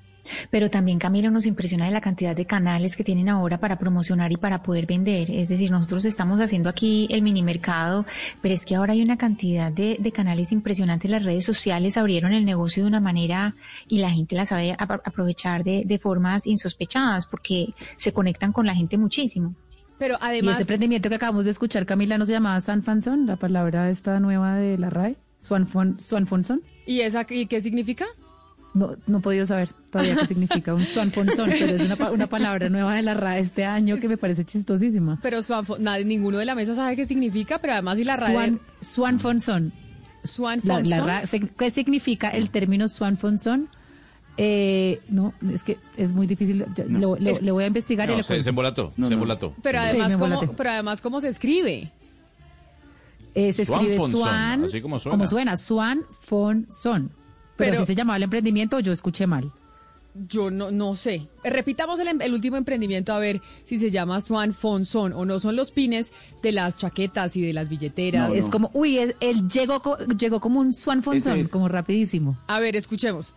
Pero 0.51 0.69
también, 0.69 0.99
Camilo, 0.99 1.31
nos 1.31 1.47
impresiona 1.47 1.85
de 1.85 1.91
la 1.91 2.01
cantidad 2.01 2.35
de 2.35 2.45
canales 2.45 2.95
que 2.95 3.03
tienen 3.03 3.29
ahora 3.29 3.59
para 3.59 3.79
promocionar 3.79 4.31
y 4.31 4.37
para 4.37 4.61
poder 4.61 4.85
vender. 4.85 5.31
Es 5.31 5.49
decir, 5.49 5.71
nosotros 5.71 6.05
estamos 6.05 6.39
haciendo 6.39 6.69
aquí 6.69 7.07
el 7.09 7.23
mini 7.23 7.41
mercado, 7.41 8.05
pero 8.41 8.53
es 8.53 8.63
que 8.63 8.75
ahora 8.75 8.93
hay 8.93 9.01
una 9.01 9.17
cantidad 9.17 9.71
de, 9.71 9.97
de 9.99 10.11
canales 10.11 10.51
impresionantes. 10.51 11.09
Las 11.09 11.23
redes 11.23 11.45
sociales 11.45 11.97
abrieron 11.97 12.33
el 12.33 12.45
negocio 12.45 12.83
de 12.83 12.89
una 12.89 12.99
manera 12.99 13.55
y 13.87 13.97
la 13.99 14.11
gente 14.11 14.35
la 14.35 14.45
sabe 14.45 14.75
ap- 14.77 15.01
aprovechar 15.03 15.63
de, 15.63 15.83
de 15.85 15.97
formas 15.99 16.45
insospechadas 16.45 17.25
porque 17.25 17.73
se 17.95 18.11
conectan 18.13 18.51
con 18.53 18.67
la 18.67 18.75
gente 18.75 18.97
muchísimo. 18.99 19.55
Pero 19.99 20.15
y 20.15 20.17
además, 20.21 20.55
ese 20.55 20.61
emprendimiento 20.63 21.09
que 21.09 21.15
acabamos 21.15 21.45
de 21.45 21.51
escuchar, 21.51 21.85
Camila, 21.85 22.17
¿no 22.17 22.25
se 22.25 22.31
llamaba 22.31 22.59
Sanfanson? 22.61 23.25
La 23.25 23.35
palabra 23.35 23.89
esta 23.89 24.19
nueva 24.19 24.55
de 24.55 24.77
la 24.77 24.89
RAE. 24.89 25.17
Swanfon, 25.39 25.99
Swanfonson. 25.99 26.61
¿y 26.85 27.01
esa 27.01 27.25
y 27.29 27.45
qué 27.45 27.61
significa? 27.61 28.05
No, 28.73 28.95
no 29.07 29.17
he 29.17 29.21
podido 29.21 29.45
saber 29.45 29.69
todavía 29.91 30.15
qué 30.15 30.25
significa 30.27 30.73
un 30.73 30.85
Swanfonson, 30.85 31.49
pero 31.49 31.75
es 31.75 31.81
una, 31.91 32.11
una 32.11 32.27
palabra 32.27 32.69
nueva 32.69 32.95
de 32.95 33.01
la 33.01 33.13
RAE 33.13 33.39
este 33.39 33.65
año 33.65 33.97
que 33.97 34.07
me 34.07 34.17
parece 34.17 34.45
chistosísima. 34.45 35.19
Pero 35.21 35.39
Swanfo- 35.39 35.79
nadie, 35.79 36.05
ninguno 36.05 36.37
de 36.37 36.45
la 36.45 36.55
mesa 36.55 36.75
sabe 36.75 36.95
qué 36.95 37.05
significa, 37.05 37.59
pero 37.59 37.73
además 37.73 37.97
si 37.97 38.03
la 38.03 38.15
radio... 38.15 38.33
Swan, 38.33 38.59
Swanfonson. 38.79 39.71
Swanfonson. 40.23 41.07
La, 41.07 41.23
¿Qué 41.57 41.71
significa 41.71 42.29
el 42.29 42.49
término 42.49 42.87
Swanfonson? 42.87 43.69
Eh, 44.41 45.01
no, 45.09 45.33
es 45.53 45.63
que 45.63 45.77
es 45.97 46.13
muy 46.13 46.25
difícil. 46.25 46.65
ya- 46.73 46.85
Lo, 46.85 47.17
lo- 47.17 47.39
le 47.41 47.51
voy 47.51 47.65
a 47.65 47.67
investigar 47.67 48.07
y 48.07 48.11
No, 48.13 48.17
le 48.17 48.23
se, 48.23 48.27
cuento. 48.27 48.43
se 48.43 48.49
embolató, 48.49 48.93
se 48.95 49.13
embolató. 49.13 49.53
Pero 49.61 49.79
Sí, 49.89 49.99
además, 49.99 50.17
¿cómo, 50.39 50.53
pero 50.53 50.69
además, 50.69 51.01
¿cómo 51.01 51.19
se 51.19 51.27
escribe? 51.27 51.91
Eh, 53.35 53.51
se 53.53 53.63
escribe 53.63 53.97
Swan, 54.07 54.63
así 54.65 54.81
como 54.81 54.97
suena. 54.99 55.27
suena, 55.27 55.57
Swan 55.57 56.01
Fon 56.21 56.67
Son. 56.69 57.11
Pero, 57.57 57.71
Pero- 57.71 57.79
si 57.81 57.87
se 57.87 57.95
llamaba 57.95 58.15
el 58.17 58.23
emprendimiento, 58.23 58.77
o 58.77 58.79
yo 58.79 58.91
escuché 58.93 59.27
mal. 59.27 59.51
Yo 60.27 60.49
no, 60.49 60.71
no 60.71 60.95
sé. 60.95 61.27
Eh, 61.43 61.49
Repitamos 61.49 61.99
el, 61.99 62.07
em- 62.07 62.21
el 62.21 62.33
último 62.33 62.55
emprendimiento 62.57 63.13
a 63.13 63.19
ver 63.19 63.41
si 63.65 63.77
se 63.77 63.91
llama 63.91 64.19
Swan 64.21 64.53
Fonson 64.53 65.13
o 65.13 65.25
no 65.25 65.39
son 65.39 65.55
los 65.55 65.71
pines 65.71 66.11
de 66.41 66.51
las 66.53 66.77
chaquetas 66.77 67.35
y 67.35 67.41
de 67.41 67.53
las 67.53 67.67
billeteras. 67.69 68.31
es 68.33 68.49
como, 68.49 68.71
uy, 68.73 68.97
él 68.97 69.15
llegó, 69.49 69.97
llegó 70.17 70.39
como 70.39 70.59
un 70.61 70.71
Swan 70.73 71.03
Fonson, 71.03 71.39
es. 71.39 71.51
como 71.51 71.67
rapidísimo. 71.67 72.37
A 72.47 72.59
ver, 72.59 72.75
escuchemos. 72.77 73.33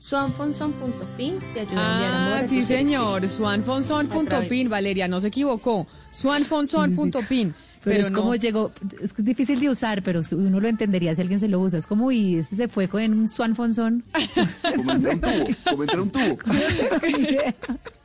Swanfonson.pin 0.00 1.38
te 1.52 1.60
ayuda 1.60 1.80
a 1.80 1.92
enviar 1.92 2.14
amor 2.14 2.32
Ah, 2.32 2.38
a 2.40 2.48
sí, 2.48 2.62
señor. 2.64 3.28
Swanfonson.pin, 3.28 4.68
Valeria, 4.68 5.06
no 5.08 5.20
se 5.20 5.28
equivocó. 5.28 5.86
Swanfonson.pin. 6.10 7.54
Pero, 7.82 8.04
es 8.06 8.10
no. 8.10 8.20
como 8.20 8.34
llegó, 8.34 8.72
es 9.02 9.12
que 9.12 9.22
es 9.22 9.26
difícil 9.26 9.60
de 9.60 9.70
usar, 9.70 10.02
pero 10.02 10.20
uno 10.32 10.60
lo 10.60 10.68
entendería 10.68 11.14
si 11.14 11.22
alguien 11.22 11.40
se 11.40 11.48
lo 11.48 11.60
usa. 11.60 11.78
Es 11.78 11.86
como, 11.86 12.06
uy, 12.06 12.36
ese 12.36 12.56
se 12.56 12.68
fue 12.68 12.88
con 12.88 13.02
un 13.02 13.28
Swan 13.28 13.54
Fonson. 13.54 14.04
Como 14.76 14.92
entre 14.92 15.10
un 15.12 15.20
tubo, 15.20 15.46
como 15.64 15.82
entre 15.84 16.00
un 16.00 16.10
tubo. 16.10 16.38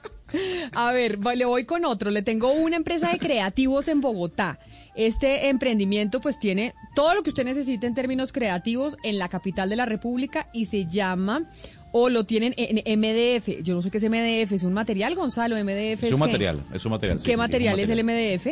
A 0.74 0.92
ver, 0.92 1.20
le 1.20 1.46
voy 1.46 1.66
con 1.66 1.86
otro. 1.86 2.12
Le 2.12 2.22
tengo 2.22 2.52
una 2.52 2.76
empresa 2.76 3.12
de 3.12 3.20
creativos 3.20 3.88
en 3.88 4.02
Bogotá. 4.02 4.60
Este 4.96 5.50
emprendimiento 5.50 6.22
pues 6.22 6.40
tiene 6.40 6.74
todo 6.96 7.14
lo 7.16 7.24
que 7.24 7.30
usted 7.30 7.46
necesita 7.46 7.88
en 7.88 7.94
términos 7.94 8.32
creativos 8.32 8.98
en 9.04 9.20
la 9.20 9.30
capital 9.30 9.70
de 9.70 9.76
la 9.76 9.86
República 9.86 10.48
y 10.54 10.66
se 10.66 10.86
llama 10.86 11.50
o 11.92 12.10
lo 12.10 12.24
tienen 12.26 12.54
en 12.58 13.00
MDF. 13.00 13.62
Yo 13.64 13.76
no 13.76 13.82
sé 13.82 13.90
qué 13.92 13.98
es 13.98 14.04
MDF, 14.04 14.52
es 14.54 14.64
un 14.64 14.74
material, 14.74 15.16
Gonzalo, 15.16 15.56
MDF. 15.56 16.04
Es 16.04 16.12
un 16.12 16.20
qué? 16.20 16.26
material, 16.26 16.64
es 16.74 16.86
un 16.86 16.92
material. 16.92 17.18
sí, 17.20 17.24
sí, 17.24 17.26
¿Qué 17.28 17.34
sí, 17.34 17.38
material 17.38 17.80
es 17.80 17.90
el. 17.90 18.04
MDF? 18.04 18.48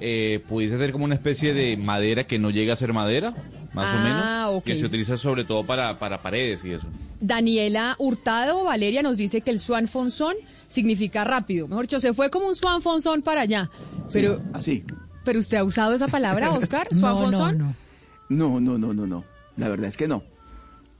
Eh, 0.00 0.42
pudiese 0.48 0.76
ser 0.76 0.90
como 0.92 1.04
una 1.04 1.14
especie 1.14 1.54
de 1.54 1.76
madera 1.76 2.24
que 2.26 2.38
no 2.38 2.50
llega 2.50 2.72
a 2.72 2.76
ser 2.76 2.92
madera, 2.92 3.30
más 3.72 3.94
o 3.94 3.98
Ah, 3.98 4.02
menos, 4.02 4.58
ok. 4.58 4.64
que 4.64 4.76
se 4.76 4.86
utiliza 4.86 5.16
sobre 5.16 5.44
todo 5.44 5.64
para, 5.64 5.98
para 5.98 6.20
paredes 6.20 6.64
y 6.64 6.72
eso. 6.72 6.88
Daniela 7.20 7.94
Hurtado, 7.98 8.64
Valeria, 8.64 9.02
nos 9.02 9.16
dice 9.16 9.40
que 9.40 9.50
el 9.50 9.58
Swan 9.60 9.86
Fonson 9.88 10.34
significa 10.68 11.24
rápido. 11.24 11.68
Mejor 11.68 11.84
dicho, 11.86 12.00
se 12.00 12.12
fue 12.12 12.28
como 12.28 12.48
un 12.48 12.56
Swan 12.56 12.82
Fonson 12.82 13.22
para 13.22 13.42
allá. 13.42 13.70
Pero, 14.12 14.42
Así. 14.52 14.84
pero 15.24 15.38
usted 15.40 15.58
ha 15.58 15.64
usado 15.64 15.94
esa 15.94 16.08
palabra, 16.08 16.50
Oscar, 16.54 16.88
No, 16.90 16.98
Swan 16.98 17.12
no, 17.14 17.20
Fonson. 17.38 17.58
no. 17.58 17.74
No, 18.28 18.60
no, 18.60 18.78
no, 18.78 18.92
no, 18.94 19.06
no. 19.06 19.24
La 19.56 19.68
verdad 19.68 19.86
es 19.88 19.96
que 19.96 20.08
no. 20.08 20.24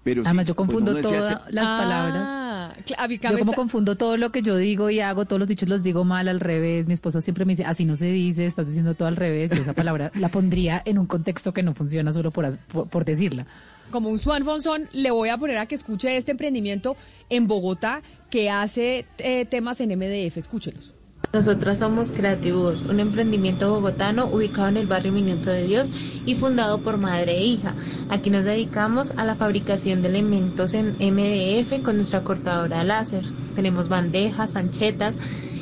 Pero 0.04 0.22
sí, 0.22 0.26
Además, 0.28 0.46
yo 0.46 0.54
confundo 0.54 0.90
uno 0.92 0.98
decía 1.00 1.18
todas 1.18 1.40
las 1.52 1.66
Ah, 1.66 1.78
palabras. 1.78 2.86
cla- 2.86 2.96
a 2.98 3.08
mi 3.08 3.18
Yo 3.18 3.38
como 3.38 3.54
confundo 3.54 3.96
todo 3.96 4.16
lo 4.18 4.30
que 4.30 4.42
yo 4.42 4.56
digo 4.56 4.90
y 4.90 5.00
hago, 5.00 5.24
todos 5.24 5.40
los 5.40 5.48
dichos 5.48 5.68
los 5.68 5.82
digo 5.82 6.04
mal 6.04 6.28
al 6.28 6.40
revés. 6.40 6.86
Mi 6.86 6.92
esposo 6.94 7.20
siempre 7.22 7.44
me 7.46 7.52
dice, 7.54 7.64
así 7.64 7.84
no 7.86 7.96
se 7.96 8.08
dice, 8.08 8.44
estás 8.46 8.66
diciendo 8.66 8.94
todo 8.94 9.08
al 9.08 9.16
revés. 9.16 9.50
Y 9.56 9.60
esa 9.60 9.72
palabra 9.74 10.12
la 10.20 10.28
pondría 10.28 10.82
en 10.84 10.98
un 10.98 11.06
contexto 11.06 11.52
que 11.54 11.62
no 11.62 11.74
funciona 11.74 12.12
solo 12.12 12.30
por, 12.30 12.46
por 12.90 13.04
decirla. 13.06 13.46
como 13.90 14.10
un 14.10 14.18
Swan 14.18 14.44
Fonson, 14.44 14.88
le 14.92 15.10
voy 15.10 15.30
a 15.30 15.38
poner 15.38 15.56
a 15.56 15.66
que 15.66 15.74
escuche 15.74 16.16
este 16.16 16.32
emprendimiento 16.32 16.96
en 17.30 17.46
Bogotá 17.46 18.02
que 18.30 18.50
hace 18.50 19.06
eh, 19.18 19.46
temas 19.46 19.80
en 19.80 19.88
MDF. 19.98 20.36
Escúchelos. 20.36 20.92
Nosotras 21.34 21.80
somos 21.80 22.12
Creativos, 22.12 22.82
un 22.82 23.00
emprendimiento 23.00 23.68
bogotano 23.68 24.26
ubicado 24.26 24.68
en 24.68 24.76
el 24.76 24.86
barrio 24.86 25.10
Minuto 25.10 25.50
de 25.50 25.64
Dios 25.64 25.90
y 26.24 26.36
fundado 26.36 26.78
por 26.78 26.96
madre 26.96 27.38
e 27.38 27.44
hija. 27.44 27.74
Aquí 28.08 28.30
nos 28.30 28.44
dedicamos 28.44 29.10
a 29.16 29.24
la 29.24 29.34
fabricación 29.34 30.00
de 30.00 30.10
elementos 30.10 30.74
en 30.74 30.90
MDF 30.90 31.82
con 31.82 31.96
nuestra 31.96 32.22
cortadora 32.22 32.84
láser. 32.84 33.24
Tenemos 33.56 33.88
bandejas, 33.88 34.54
anchetas 34.54 35.16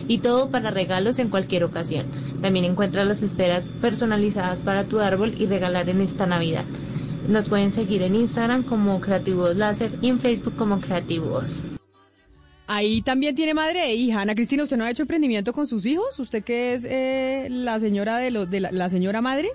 y 0.08 0.18
todo 0.18 0.50
para 0.50 0.70
regalos 0.70 1.18
en 1.18 1.30
cualquier 1.30 1.64
ocasión. 1.64 2.04
También 2.42 2.66
encuentras 2.66 3.06
las 3.06 3.22
esferas 3.22 3.66
personalizadas 3.80 4.60
para 4.60 4.84
tu 4.84 5.00
árbol 5.00 5.34
y 5.38 5.46
regalar 5.46 5.88
en 5.88 6.02
esta 6.02 6.26
Navidad. 6.26 6.66
Nos 7.26 7.48
pueden 7.48 7.72
seguir 7.72 8.02
en 8.02 8.14
Instagram 8.14 8.64
como 8.64 9.00
Creativos 9.00 9.56
Láser 9.56 9.98
y 10.02 10.10
en 10.10 10.20
Facebook 10.20 10.54
como 10.54 10.82
Creativos. 10.82 11.62
Ahí 12.74 13.02
también 13.02 13.34
tiene 13.34 13.52
madre 13.54 13.84
e 13.90 13.94
hija. 13.94 14.20
Ana 14.22 14.34
Cristina, 14.34 14.62
¿usted 14.62 14.76
no 14.76 14.84
ha 14.84 14.90
hecho 14.90 15.02
emprendimiento 15.02 15.52
con 15.52 15.66
sus 15.66 15.84
hijos? 15.84 16.18
¿Usted 16.18 16.42
que 16.42 16.74
es 16.74 16.86
eh, 16.88 17.48
la 17.50 17.78
señora 17.80 18.16
de, 18.18 18.30
lo, 18.30 18.46
de 18.46 18.60
la, 18.60 18.72
la 18.72 18.88
señora 18.88 19.20
madre? 19.20 19.48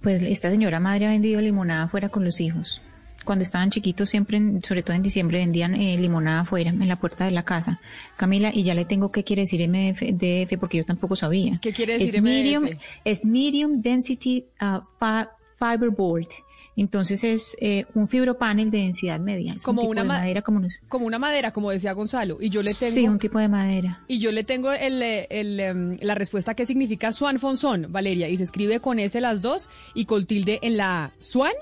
Pues 0.00 0.22
esta 0.22 0.50
señora 0.50 0.80
madre 0.80 1.06
ha 1.06 1.10
vendido 1.10 1.40
limonada 1.40 1.84
afuera 1.84 2.08
con 2.08 2.24
los 2.24 2.40
hijos. 2.40 2.82
Cuando 3.24 3.42
estaban 3.42 3.70
chiquitos, 3.70 4.08
siempre, 4.08 4.36
en- 4.36 4.62
sobre 4.62 4.82
todo 4.82 4.94
en 4.96 5.02
diciembre, 5.02 5.38
vendían 5.38 5.74
eh, 5.74 5.96
limonada 5.98 6.40
afuera, 6.40 6.70
en 6.70 6.86
la 6.88 6.98
puerta 7.00 7.24
de 7.24 7.32
la 7.32 7.44
casa. 7.44 7.80
Camila, 8.16 8.50
y 8.54 8.62
ya 8.62 8.74
le 8.74 8.84
tengo 8.84 9.10
qué 9.10 9.24
quiere 9.24 9.42
decir 9.42 9.60
MDF, 9.68 10.02
DF, 10.12 10.58
porque 10.60 10.78
yo 10.78 10.84
tampoco 10.84 11.16
sabía. 11.16 11.58
¿Qué 11.60 11.72
quiere 11.72 11.96
es 11.96 12.00
decir 12.02 12.22
MDF? 12.22 12.28
medium, 12.30 12.68
es 13.04 13.24
medium 13.24 13.82
density 13.82 14.44
uh, 14.60 14.80
fi- 15.00 15.28
fiberboard. 15.58 16.28
Entonces 16.76 17.24
es 17.24 17.56
eh, 17.60 17.86
un 17.94 18.06
fibropanel 18.06 18.70
de 18.70 18.78
densidad 18.78 19.18
media. 19.18 19.52
Es 19.52 19.58
un 19.58 19.62
Como 19.64 19.80
tipo 19.82 19.90
una 19.92 20.02
de 20.02 20.08
ma- 20.08 20.18
madera 20.18 20.42
como 20.42 20.60
nos- 20.60 20.78
Como 20.88 21.06
una 21.06 21.18
madera, 21.18 21.50
como 21.52 21.70
decía 21.70 21.92
Gonzalo. 21.92 22.38
Y 22.40 22.50
yo 22.50 22.62
le 22.62 22.74
tengo... 22.74 22.92
Sí, 22.92 23.08
un 23.08 23.18
tipo 23.18 23.38
de 23.38 23.48
madera. 23.48 24.02
Y 24.08 24.18
yo 24.18 24.30
le 24.32 24.44
tengo 24.44 24.72
el, 24.72 25.02
eh, 25.02 25.26
el, 25.30 25.58
em, 25.60 25.96
la 26.00 26.14
respuesta 26.14 26.54
que 26.54 26.66
significa 26.66 27.12
Swan 27.12 27.38
Fonzón, 27.38 27.86
Valeria, 27.90 28.28
y 28.28 28.36
se 28.36 28.42
escribe 28.44 28.80
con 28.80 28.98
S 28.98 29.18
las 29.20 29.40
dos 29.42 29.68
y 29.94 30.04
con 30.04 30.26
tilde 30.26 30.58
en 30.62 30.76
la 30.76 31.04
A. 31.04 31.12
Swan 31.20 31.52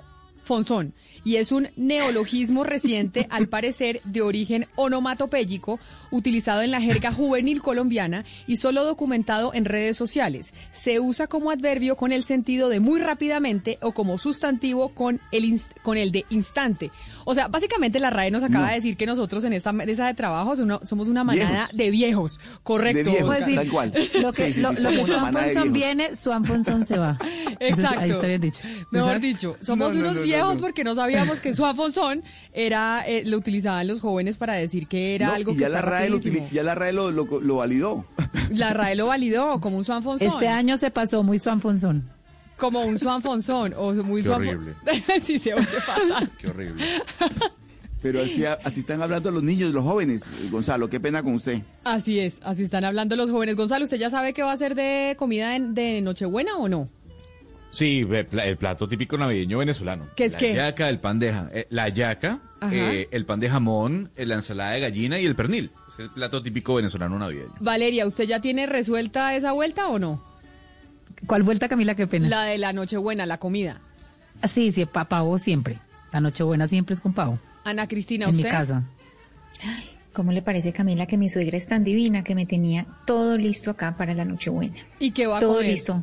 Fonzón. 0.45 0.95
Y 1.25 1.37
es 1.37 1.53
un 1.53 1.69
neologismo 1.77 2.65
reciente, 2.65 3.27
al 3.31 3.49
parecer, 3.49 4.01
de 4.05 4.21
origen 4.23 4.67
onomatopéyico, 4.77 5.79
utilizado 6.11 6.63
en 6.63 6.71
la 6.71 6.81
jerga 6.81 7.13
juvenil 7.13 7.63
colombiana 7.63 8.25
y 8.47 8.57
solo 8.57 8.85
documentado 8.85 9.53
en 9.55 9.65
redes 9.65 9.97
sociales. 9.97 10.53
Se 10.73 11.01
usa 11.01 11.27
como 11.27 11.51
adverbio 11.51 11.97
con 11.97 12.13
el 12.13 12.25
sentido 12.25 12.69
de 12.69 12.81
muy 12.81 13.01
rápidamente 13.01 13.79
o 13.83 13.93
como 13.93 14.19
sustantivo 14.19 14.91
con 14.91 15.21
el, 15.33 15.45
inst- 15.45 15.81
con 15.83 15.97
el 15.97 16.13
de 16.13 16.25
instante. 16.31 16.91
O 17.25 17.35
sea, 17.35 17.49
básicamente 17.49 17.99
la 18.01 18.11
RAE 18.11 18.31
nos 18.31 18.45
acaba 18.45 18.65
No. 18.65 18.69
de 18.69 18.75
decir 18.77 18.97
que 18.97 19.07
nosotros 19.07 19.45
en 19.45 19.53
esta 19.55 19.73
mesa 19.73 20.07
de 20.07 20.15
trabajo 20.15 20.55
somos 20.57 21.09
una- 21.09 21.25
manada 21.25 21.49
Viejos. 21.73 21.77
de 21.77 21.91
viejos. 21.91 22.41
Correcto. 22.63 22.99
De 22.99 23.11
viejos, 23.11 23.27
Pues 23.35 23.45
sí. 23.47 23.55
tal 23.55 23.71
cual. 23.71 23.93
Lo 24.21 24.33
que, 24.33 24.53
Sí, 24.53 24.61
lo, 24.61 24.71
lo 24.73 24.77
que 24.77 24.89
viejos. 24.89 25.73
viene, 25.73 26.15
Swan 26.15 26.45
Fonson 26.45 26.85
se 26.85 26.99
va. 26.99 27.19
Entonces, 27.61 27.79
Exacto. 27.79 28.01
ahí 28.01 28.11
está 28.11 28.27
bien 28.27 28.41
dicho. 28.41 28.61
Mejor 28.91 29.21
dicho, 29.21 29.57
somos 29.61 29.95
No, 29.95 30.01
no, 30.03 30.09
unos 30.11 30.15
no, 30.17 30.21
no, 30.21 30.27
viejos 30.35 30.55
no. 30.57 30.61
porque 30.61 30.85
no 30.85 30.95
sabíamos 30.95 31.41
que 31.41 31.55
Swan 31.55 31.75
Fonzón 31.77 32.23
era, 32.53 33.05
eh, 33.07 33.23
lo 33.25 33.37
utilizaban 33.39 33.87
los 33.87 34.01
jóvenes 34.01 34.37
para 34.37 34.55
decir 34.55 34.87
que 34.87 35.15
era 35.15 35.29
No, 35.29 35.33
algo 35.35 35.53
y 35.53 35.55
que 35.57 35.61
ya 35.63 35.69
la, 35.69 35.83
RAE 35.83 36.11
lo, 36.11 36.19
ya 36.21 36.63
la 36.63 36.75
RAE 36.75 36.93
lo, 36.93 37.11
lo- 37.11 37.41
lo 37.41 37.57
validó. 37.57 38.05
La 38.51 38.73
RAE 38.75 38.95
lo 38.95 39.07
validó 39.07 39.61
como 39.61 39.79
un 39.79 39.85
Swan 39.85 40.03
Fonzón. 40.03 40.29
Este 40.29 40.49
año 40.49 40.77
se 40.77 40.91
pasó 40.91 41.23
muy 41.23 41.39
Swan 41.39 41.61
Fonson. 41.61 42.09
Como 42.57 42.83
un 42.83 42.99
Swan 42.99 43.23
Fonzón 43.23 43.75
o 43.77 43.93
muy 43.95 44.23
Qué 44.23 44.29
horrible. 44.29 44.75
sí, 45.23 45.39
se 45.39 45.55
oye 45.55 45.65
fatal. 45.65 46.31
Qué 46.39 46.49
horrible. 46.49 46.85
Pero 48.03 48.21
así, 48.23 48.45
así 48.45 48.81
están 48.81 49.01
hablando 49.03 49.31
los 49.31 49.43
niños, 49.43 49.73
los 49.73 49.83
jóvenes. 49.83 50.51
Gonzalo, 50.51 50.91
qué 50.91 51.01
pena 51.01 51.23
con 51.23 51.35
usted. 51.35 51.63
Así 51.85 52.21
es, 52.21 52.39
así 52.45 52.63
están 52.65 52.85
hablando 52.85 53.17
los 53.17 53.31
jóvenes. 53.31 53.57
Gonzalo, 53.57 53.85
¿usted 53.85 53.97
ya 53.97 54.11
sabe 54.11 54.35
qué 54.35 54.43
va 54.43 54.53
a 54.53 54.57
ser 54.59 54.75
de 54.75 55.17
comida 55.19 55.57
en- 55.57 55.75
de 55.75 56.03
Nochebuena 56.03 56.57
o 56.59 56.69
no? 56.69 56.87
Sí, 57.75 58.07
el 58.09 58.57
plato 58.57 58.89
típico 58.89 59.19
navideño 59.19 59.59
venezolano. 59.59 60.07
¿Qué 60.17 60.27
es 60.27 60.33
la 60.35 60.39
qué? 60.39 60.55
yaca, 60.55 60.89
el 60.89 60.99
pan 61.01 61.19
de 61.19 61.33
ja- 61.33 61.51
eh, 61.53 61.67
la 61.71 61.89
yaca, 61.89 62.39
eh, 62.71 63.09
el 63.11 63.25
pan 63.27 63.41
de 63.41 63.51
jamón, 63.51 64.11
eh, 64.17 64.25
la 64.27 64.37
ensalada 64.37 64.71
de 64.73 64.81
gallina 64.81 65.19
y 65.19 65.27
el 65.27 65.35
pernil. 65.35 65.71
Es 65.89 65.99
el 65.99 66.11
plato 66.11 66.43
típico 66.43 66.75
venezolano 66.77 67.19
navideño. 67.19 67.53
Valeria, 67.61 68.07
¿usted 68.07 68.25
ya 68.25 68.41
tiene 68.41 68.67
resuelta 68.67 69.35
esa 69.35 69.53
vuelta 69.53 69.89
o 69.89 69.99
no? 69.99 70.23
¿Cuál 71.27 71.43
vuelta, 71.43 71.69
Camila? 71.69 71.95
Qué 71.95 72.07
pena. 72.07 72.29
La 72.29 72.43
de 72.45 72.59
la 72.59 72.73
Nochebuena, 72.73 73.27
la 73.27 73.39
comida. 73.39 73.81
Ah, 74.41 74.49
Sí, 74.49 74.73
sí, 74.73 74.85
pa- 74.87 75.07
pavo 75.09 75.39
siempre. 75.39 75.79
La 76.13 76.21
Nochebuena 76.21 76.69
siempre 76.69 76.95
es 76.95 77.01
con 77.01 77.13
pavo. 77.13 77.39
Ana 77.65 77.89
Cristina, 77.89 78.25
En 78.27 78.31
¿usted? 78.31 78.45
mi 78.45 78.51
casa. 78.51 78.83
¿Cómo 80.13 80.31
le 80.33 80.43
parece, 80.43 80.73
Camila, 80.73 81.07
que 81.07 81.17
mi 81.17 81.29
suegra 81.29 81.57
es 81.57 81.67
tan 81.67 81.83
divina 81.83 82.23
que 82.23 82.35
me 82.37 82.47
tenía 82.47 82.87
todo 83.05 83.37
listo 83.37 83.71
acá 83.71 83.97
para 83.97 84.15
la 84.15 84.25
Nochebuena? 84.25 84.77
¿Y 85.01 85.11
qué 85.11 85.27
va 85.27 85.39
a 85.39 85.41
Todo 85.41 85.55
comer? 85.55 85.71
listo. 85.71 86.03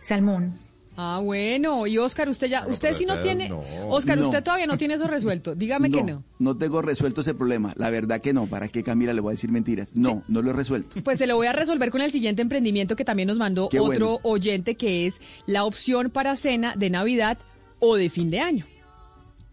Salmón. 0.00 0.54
Ah, 1.02 1.18
bueno. 1.22 1.86
Y 1.86 1.96
Oscar, 1.96 2.28
usted 2.28 2.48
ya, 2.48 2.60
Pero 2.62 2.74
usted 2.74 2.94
sí 2.94 3.06
no 3.06 3.18
tiene, 3.20 3.48
no. 3.48 3.62
Oscar, 3.88 4.18
No. 4.18 4.26
usted 4.26 4.42
todavía 4.44 4.66
no 4.66 4.76
tiene 4.76 4.94
eso 4.94 5.06
resuelto. 5.06 5.54
Dígame 5.54 5.88
que 5.88 6.02
no. 6.02 6.22
No 6.38 6.56
tengo 6.58 6.82
resuelto 6.82 7.22
ese 7.22 7.32
problema. 7.32 7.72
La 7.76 7.88
verdad 7.88 8.20
que 8.20 8.34
no. 8.34 8.46
¿Para 8.46 8.68
qué 8.68 8.82
Camila 8.82 9.14
le 9.14 9.22
voy 9.22 9.30
a 9.30 9.32
decir 9.32 9.50
mentiras? 9.50 9.96
No, 9.96 10.22
no 10.28 10.42
lo 10.42 10.50
he 10.50 10.52
resuelto. 10.52 11.02
Pues 11.02 11.16
se 11.18 11.26
lo 11.26 11.36
voy 11.36 11.46
a 11.46 11.52
resolver 11.54 11.90
con 11.90 12.02
el 12.02 12.10
siguiente 12.10 12.42
emprendimiento 12.42 12.96
que 12.96 13.04
también 13.06 13.28
nos 13.28 13.38
mandó 13.38 13.70
Qué 13.70 13.80
otro 13.80 14.06
bueno. 14.06 14.20
oyente 14.24 14.74
que 14.74 15.06
es 15.06 15.22
la 15.46 15.64
opción 15.64 16.10
para 16.10 16.36
cena 16.36 16.74
de 16.76 16.90
Navidad 16.90 17.38
o 17.78 17.96
de 17.96 18.10
fin 18.10 18.30
de 18.30 18.40
año. 18.40 18.66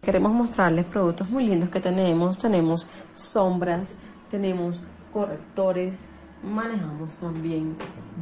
Queremos 0.02 0.34
mostrarles 0.34 0.86
productos 0.86 1.30
muy 1.30 1.46
lindos 1.48 1.70
que 1.70 1.80
tenemos. 1.80 2.38
Tenemos 2.38 2.88
sombras, 3.16 3.94
tenemos 4.30 4.76
correctores, 5.14 6.02
manejamos 6.43 7.15
también 7.15 7.76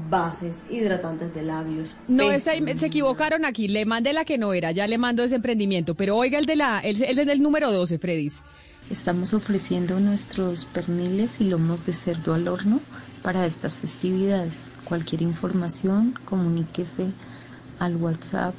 bases, 0.09 0.65
hidratantes 0.69 1.33
de 1.33 1.43
labios. 1.43 1.95
No, 2.07 2.31
esa- 2.31 2.51
se 2.77 2.85
equivocaron 2.85 3.45
aquí. 3.45 3.67
Le 3.67 3.85
mandé 3.85 4.13
la 4.13 4.25
que 4.25 4.37
no 4.37 4.53
era, 4.53 4.71
ya 4.71 4.87
le 4.87 4.97
mando 4.97 5.23
ese 5.23 5.35
emprendimiento. 5.35 5.95
Pero 5.95 6.15
oiga 6.17 6.37
el 6.39 6.45
de 6.45 6.55
la, 6.55 6.79
el, 6.79 7.01
el 7.03 7.15
del 7.25 7.41
número 7.41 7.71
12, 7.71 7.97
Fredis. 7.99 8.41
Estamos 8.89 9.33
ofreciendo 9.33 9.99
nuestros 9.99 10.65
perniles 10.65 11.41
y 11.41 11.45
lomos 11.45 11.85
de 11.85 11.93
cerdo 11.93 12.33
al 12.35 12.47
horno 12.47 12.79
para 13.23 13.45
estas 13.47 13.77
festividades. 13.77 14.69
Cualquier 14.83 15.21
información, 15.23 16.13
comuníquese 16.25 17.07
al 17.79 17.95
WhatsApp 17.95 18.53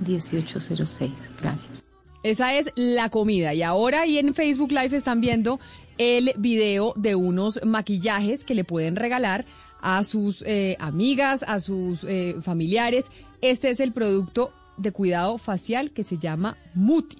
311-599-1806. 0.00 1.30
Gracias. 1.40 1.84
Esa 2.22 2.54
es 2.54 2.70
la 2.74 3.08
comida. 3.10 3.54
Y 3.54 3.62
ahora 3.62 4.02
ahí 4.02 4.18
en 4.18 4.34
Facebook 4.34 4.72
Live 4.72 4.96
están 4.96 5.20
viendo 5.20 5.60
el 5.98 6.32
video 6.36 6.94
de 6.96 7.14
unos 7.14 7.60
maquillajes 7.64 8.44
que 8.44 8.54
le 8.54 8.64
pueden 8.64 8.96
regalar 8.96 9.44
a 9.80 10.02
sus 10.04 10.42
eh, 10.46 10.76
amigas, 10.80 11.44
a 11.46 11.60
sus 11.60 12.04
eh, 12.04 12.36
familiares. 12.42 13.10
Este 13.40 13.70
es 13.70 13.80
el 13.80 13.92
producto 13.92 14.52
de 14.76 14.92
cuidado 14.92 15.38
facial 15.38 15.90
que 15.90 16.04
se 16.04 16.18
llama 16.18 16.56
Muti. 16.74 17.18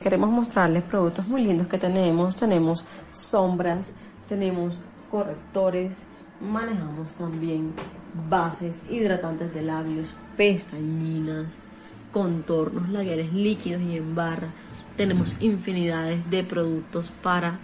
Queremos 0.00 0.30
mostrarles 0.30 0.82
productos 0.82 1.28
muy 1.28 1.42
lindos 1.44 1.68
que 1.68 1.78
tenemos. 1.78 2.34
Tenemos 2.34 2.84
sombras, 3.12 3.92
tenemos 4.28 4.74
correctores, 5.10 6.02
manejamos 6.40 7.12
también 7.14 7.72
bases, 8.28 8.90
hidratantes 8.90 9.54
de 9.54 9.62
labios, 9.62 10.14
pestañinas, 10.36 11.46
contornos 12.10 12.88
labiales 12.88 13.32
líquidos 13.32 13.82
y 13.82 13.96
en 13.96 14.14
barra. 14.14 14.48
Tenemos 14.96 15.34
infinidades 15.40 16.28
de 16.30 16.42
productos 16.42 17.10
para 17.22 17.58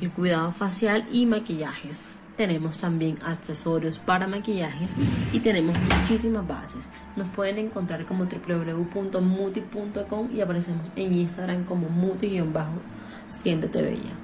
el 0.00 0.10
cuidado 0.10 0.50
facial 0.52 1.06
y 1.12 1.26
maquillajes. 1.26 2.06
Tenemos 2.36 2.78
también 2.78 3.18
accesorios 3.22 3.98
para 3.98 4.26
maquillajes 4.26 4.94
y 5.32 5.40
tenemos 5.40 5.76
muchísimas 5.78 6.46
bases. 6.46 6.88
Nos 7.16 7.28
pueden 7.28 7.58
encontrar 7.58 8.06
como 8.06 8.24
www.muti.com 8.24 10.28
y 10.34 10.40
aparecemos 10.40 10.86
en 10.96 11.12
Instagram 11.12 11.64
como 11.64 11.90
muti-siéntete 11.90 13.82
bella. 13.82 14.14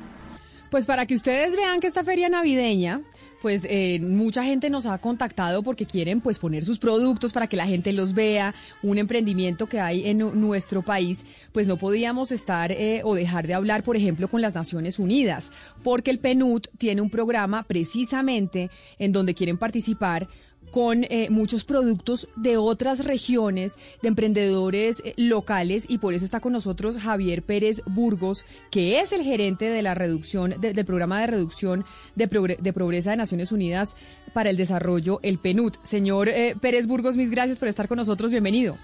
Pues 0.71 0.87
para 0.87 1.05
que 1.07 1.15
ustedes 1.15 1.55
vean 1.57 1.81
que 1.81 1.89
esta 1.89 2.05
feria 2.05 2.29
navideña, 2.29 3.01
pues 3.47 3.63
eh, 3.71 4.01
mucha 4.01 4.43
gente 4.43 4.71
nos 4.71 4.87
ha 4.87 4.99
contactado 4.99 5.63
porque 5.63 5.87
quieren 5.87 6.21
pues 6.21 6.41
poner 6.41 6.65
sus 6.65 6.81
productos 6.81 7.33
para 7.33 7.47
que 7.47 7.57
la 7.57 7.65
gente 7.69 7.93
los 7.93 8.13
vea, 8.13 8.53
un 8.83 8.99
emprendimiento 8.99 9.69
que 9.69 9.79
hay 9.79 10.09
en 10.09 10.19
nu- 10.19 10.35
nuestro 10.35 10.83
país, 10.83 11.25
pues 11.53 11.69
no 11.69 11.77
podíamos 11.77 12.33
estar 12.33 12.73
eh, 12.73 13.03
o 13.05 13.15
dejar 13.15 13.47
de 13.47 13.55
hablar, 13.55 13.85
por 13.85 13.97
ejemplo, 13.97 14.27
con 14.27 14.41
las 14.43 14.53
Naciones 14.57 14.99
Unidas, 14.99 15.53
porque 15.85 16.11
el 16.11 16.19
PNUD 16.19 16.63
tiene 16.77 17.03
un 17.03 17.09
programa 17.09 17.63
precisamente 17.63 18.69
en 18.99 19.13
donde 19.13 19.33
quieren 19.35 19.59
participar 19.59 20.27
con 20.71 21.05
eh, 21.05 21.29
muchos 21.31 21.65
productos 21.65 22.29
de 22.37 22.57
otras 22.59 23.05
regiones, 23.05 23.79
de 24.03 24.09
emprendedores 24.09 25.01
eh, 25.05 25.15
locales, 25.17 25.87
y 25.89 25.99
por 25.99 26.13
eso 26.15 26.25
está 26.25 26.41
con 26.41 26.53
nosotros 26.53 26.99
Javier 26.99 27.43
Pérez 27.43 27.83
Burgos, 27.87 28.45
que 28.71 29.01
es 29.01 29.13
el 29.13 29.23
gerente 29.23 29.67
de 29.71 29.83
la 29.83 29.95
reducción, 29.95 30.55
de- 30.61 30.73
del 30.73 30.85
programa 30.85 31.21
de 31.21 31.29
reducción 31.29 31.85
de, 32.15 32.29
progre- 32.29 32.59
de 32.59 32.73
pobreza 32.73 33.11
de 33.13 33.17
Naciones 33.17 33.53
Unidas 33.53 33.97
para 34.35 34.51
el 34.51 34.57
Desarrollo, 34.57 35.19
el 35.23 35.39
PNUD. 35.39 35.75
Señor 35.83 36.29
eh, 36.29 36.55
Pérez 36.61 36.87
Burgos, 36.87 37.17
mis 37.17 37.31
gracias 37.31 37.59
por 37.59 37.69
estar 37.69 37.89
con 37.89 37.97
nosotros, 37.97 38.31
bienvenido. 38.31 38.77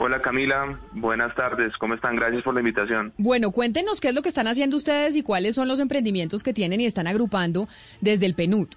Hola 0.00 0.22
Camila, 0.22 0.78
buenas 0.92 1.34
tardes, 1.34 1.76
¿cómo 1.78 1.94
están? 1.94 2.14
Gracias 2.14 2.44
por 2.44 2.54
la 2.54 2.60
invitación. 2.60 3.12
Bueno, 3.18 3.50
cuéntenos 3.50 4.00
qué 4.00 4.08
es 4.10 4.14
lo 4.14 4.22
que 4.22 4.28
están 4.28 4.46
haciendo 4.46 4.76
ustedes 4.76 5.16
y 5.16 5.22
cuáles 5.22 5.56
son 5.56 5.66
los 5.66 5.80
emprendimientos 5.80 6.44
que 6.44 6.54
tienen 6.54 6.80
y 6.80 6.86
están 6.86 7.08
agrupando 7.08 7.66
desde 8.00 8.26
el 8.26 8.34
PNUD. 8.34 8.68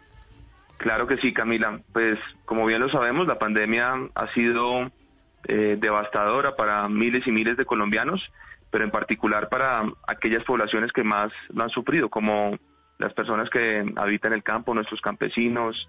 Claro 0.82 1.06
que 1.06 1.18
sí, 1.18 1.32
Camila. 1.32 1.80
Pues 1.94 2.18
como 2.44 2.66
bien 2.66 2.82
lo 2.82 2.90
sabemos, 2.90 3.28
la 3.28 3.38
pandemia 3.38 3.94
ha 4.16 4.28
sido 4.34 4.92
eh, 5.48 5.78
devastadora 5.80 6.56
para 6.56 6.90
miles 6.90 7.26
y 7.28 7.32
miles 7.32 7.56
de 7.56 7.66
colombianos, 7.66 8.20
pero 8.72 8.84
en 8.84 8.90
particular 8.90 9.48
para 9.50 9.84
aquellas 10.08 10.44
poblaciones 10.44 10.92
que 10.92 11.04
más 11.04 11.32
lo 11.50 11.64
han 11.64 11.70
sufrido, 11.70 12.10
como 12.10 12.58
las 12.98 13.14
personas 13.14 13.52
que 13.52 13.94
habitan 13.96 14.34
el 14.34 14.42
campo, 14.42 14.74
nuestros 14.74 15.02
campesinos, 15.02 15.88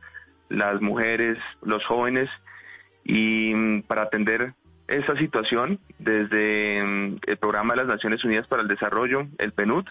las 0.51 0.83
mujeres, 0.83 1.39
los 1.63 1.83
jóvenes. 1.87 2.29
Y 3.03 3.55
mm, 3.55 3.83
para 3.85 4.03
atender 4.03 4.53
esa 4.89 5.17
situación, 5.17 5.81
desde 6.01 6.85
mm, 6.85 7.17
el 7.29 7.37
Programa 7.39 7.73
de 7.73 7.79
las 7.79 7.89
Naciones 7.89 8.23
Unidas 8.25 8.47
para 8.47 8.61
el 8.61 8.69
Desarrollo, 8.69 9.27
el 9.39 9.53
PNUD, 9.53 9.87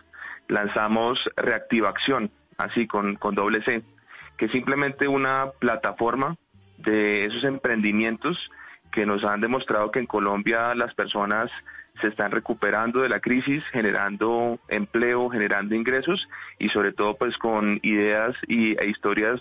lanzamos 0.48 1.28
Reactiva 1.36 1.90
Acción, 1.90 2.30
así 2.60 2.86
con, 2.86 3.16
con 3.16 3.34
doble 3.34 3.64
C, 3.64 3.82
que 4.42 4.48
es 4.48 4.54
simplemente 4.54 5.08
una 5.08 5.52
plataforma 5.60 6.36
de 6.80 7.26
esos 7.26 7.44
emprendimientos 7.44 8.50
que 8.92 9.06
nos 9.06 9.24
han 9.24 9.40
demostrado 9.40 9.92
que 9.92 10.00
en 10.00 10.08
Colombia 10.08 10.74
las 10.74 10.96
personas 10.96 11.52
se 12.02 12.08
están 12.08 12.32
recuperando 12.32 13.02
de 13.02 13.10
la 13.10 13.20
crisis, 13.20 13.64
generando 13.72 14.60
empleo, 14.68 15.30
generando 15.30 15.76
ingresos 15.76 16.28
y 16.58 16.70
sobre 16.70 16.92
todo 16.92 17.18
pues 17.18 17.38
con 17.38 17.80
ideas 17.84 18.36
y, 18.48 18.72
e 18.84 18.90
historias 18.90 19.40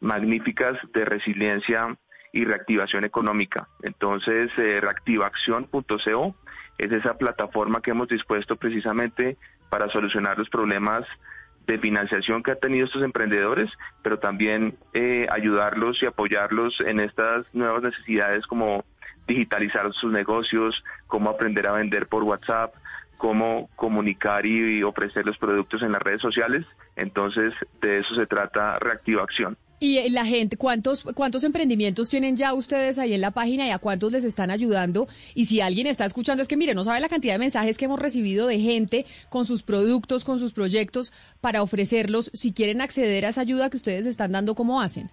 magníficas 0.00 0.76
de 0.92 1.04
resiliencia 1.04 1.96
y 2.32 2.44
reactivación 2.44 3.04
económica. 3.04 3.68
Entonces, 3.84 4.50
eh, 4.58 4.80
reactivaacción.co 4.80 6.34
es 6.78 6.90
esa 6.90 7.16
plataforma 7.16 7.80
que 7.80 7.92
hemos 7.92 8.08
dispuesto 8.08 8.56
precisamente 8.56 9.36
para 9.70 9.88
solucionar 9.90 10.36
los 10.36 10.50
problemas 10.50 11.06
de 11.66 11.78
financiación 11.78 12.42
que 12.42 12.52
han 12.52 12.60
tenido 12.60 12.86
estos 12.86 13.02
emprendedores, 13.02 13.70
pero 14.02 14.18
también 14.18 14.76
eh, 14.94 15.26
ayudarlos 15.30 16.02
y 16.02 16.06
apoyarlos 16.06 16.80
en 16.80 17.00
estas 17.00 17.46
nuevas 17.52 17.82
necesidades 17.82 18.46
como 18.46 18.84
digitalizar 19.26 19.92
sus 19.92 20.12
negocios, 20.12 20.82
cómo 21.06 21.30
aprender 21.30 21.68
a 21.68 21.72
vender 21.72 22.08
por 22.08 22.24
WhatsApp, 22.24 22.74
cómo 23.16 23.70
comunicar 23.76 24.44
y 24.46 24.82
ofrecer 24.82 25.24
los 25.24 25.38
productos 25.38 25.82
en 25.82 25.92
las 25.92 26.02
redes 26.02 26.20
sociales. 26.20 26.66
Entonces, 26.96 27.54
de 27.80 28.00
eso 28.00 28.14
se 28.14 28.26
trata 28.26 28.78
Reactiva 28.80 29.22
Acción. 29.22 29.56
Y 29.82 29.98
eh, 29.98 30.10
la 30.10 30.24
gente, 30.24 30.56
¿cuántos, 30.56 31.02
¿cuántos 31.02 31.42
emprendimientos 31.42 32.08
tienen 32.08 32.36
ya 32.36 32.54
ustedes 32.54 33.00
ahí 33.00 33.14
en 33.14 33.20
la 33.20 33.32
página 33.32 33.66
y 33.66 33.72
a 33.72 33.78
cuántos 33.78 34.12
les 34.12 34.22
están 34.22 34.52
ayudando? 34.52 35.08
Y 35.34 35.46
si 35.46 35.60
alguien 35.60 35.88
está 35.88 36.04
escuchando, 36.04 36.40
es 36.40 36.46
que 36.46 36.56
mire, 36.56 36.72
no 36.72 36.84
sabe 36.84 37.00
la 37.00 37.08
cantidad 37.08 37.34
de 37.34 37.40
mensajes 37.40 37.76
que 37.76 37.86
hemos 37.86 37.98
recibido 37.98 38.46
de 38.46 38.60
gente 38.60 39.06
con 39.28 39.44
sus 39.44 39.64
productos, 39.64 40.24
con 40.24 40.38
sus 40.38 40.52
proyectos 40.52 41.12
para 41.40 41.62
ofrecerlos. 41.62 42.30
Si 42.32 42.52
quieren 42.52 42.80
acceder 42.80 43.26
a 43.26 43.30
esa 43.30 43.40
ayuda 43.40 43.70
que 43.70 43.76
ustedes 43.76 44.06
están 44.06 44.30
dando, 44.30 44.54
¿cómo 44.54 44.80
hacen? 44.80 45.10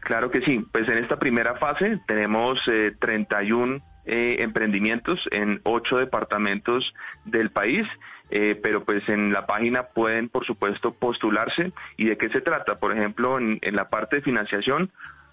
Claro 0.00 0.28
que 0.32 0.40
sí. 0.40 0.66
Pues 0.72 0.88
en 0.88 0.98
esta 0.98 1.20
primera 1.20 1.54
fase 1.54 2.00
tenemos 2.08 2.58
31 2.98 3.76
eh, 3.76 3.80
eh, 4.06 4.42
emprendimientos 4.42 5.20
en 5.30 5.60
ocho 5.62 5.98
departamentos 5.98 6.92
del 7.24 7.50
país 7.50 7.86
eh, 8.30 8.58
pero 8.60 8.84
pues 8.84 9.08
en 9.08 9.32
la 9.32 9.46
página 9.46 9.84
pueden, 9.84 10.28
por 10.28 10.44
supuesto, 10.44 10.92
postularse. 10.92 11.72
¿Y 11.96 12.06
de 12.06 12.16
qué 12.16 12.28
se 12.30 12.40
trata? 12.40 12.78
Por 12.78 12.92
ejemplo, 12.92 13.38
en, 13.38 13.60
la 13.72 13.88
parte 13.88 14.16
de 14.16 14.22
financiación, 14.22 14.90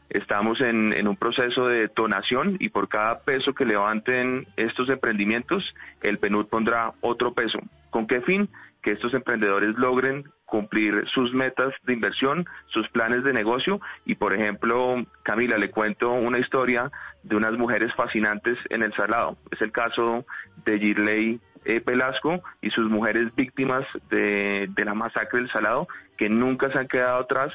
estamos 0.10 0.62
en, 0.62 0.94
en, 0.94 1.08
un 1.08 1.18
proceso 1.18 1.68
de 1.68 1.90
donación 1.96 2.58
y 2.60 2.70
por 2.70 2.88
cada 2.88 3.20
peso 3.22 3.54
que 3.54 3.66
levanten 3.66 4.48
estos 4.58 4.90
emprendimientos, 4.90 5.74
el 6.02 6.20
PNUD 6.20 6.48
pondrá 6.48 6.94
otro 7.02 7.34
peso. 7.34 7.60
¿Con 7.90 8.08
qué 8.08 8.22
fin? 8.22 8.50
Que 8.82 8.92
estos 8.92 9.14
emprendedores 9.14 9.76
logren 9.78 10.26
cumplir 10.54 11.08
sus 11.08 11.34
metas 11.34 11.74
de 11.82 11.94
inversión, 11.94 12.46
sus 12.68 12.88
planes 12.90 13.24
de 13.24 13.34
negocio 13.34 13.82
y 14.06 14.14
por 14.14 14.36
ejemplo, 14.36 15.04
Camila, 15.24 15.58
le 15.58 15.72
cuento 15.72 16.12
una 16.12 16.38
historia 16.38 16.92
de 17.24 17.36
unas 17.36 17.54
mujeres 17.54 17.92
fascinantes 17.96 18.60
en 18.70 18.84
el 18.84 18.94
Salado. 18.94 19.36
Es 19.50 19.62
el 19.64 19.72
caso 19.72 20.28
de 20.64 20.78
Girley 20.78 21.42
eh, 21.66 21.84
y 22.62 22.70
sus 22.72 22.90
mujeres 22.90 23.34
víctimas 23.36 23.86
de, 24.10 24.70
la 24.78 24.94
masacre 24.94 25.40
del 25.40 25.52
Salado, 25.52 25.88
que 26.18 26.30
nunca 26.30 26.72
se 26.72 26.80
han 26.80 26.88
quedado 26.88 27.20
atrás, 27.20 27.52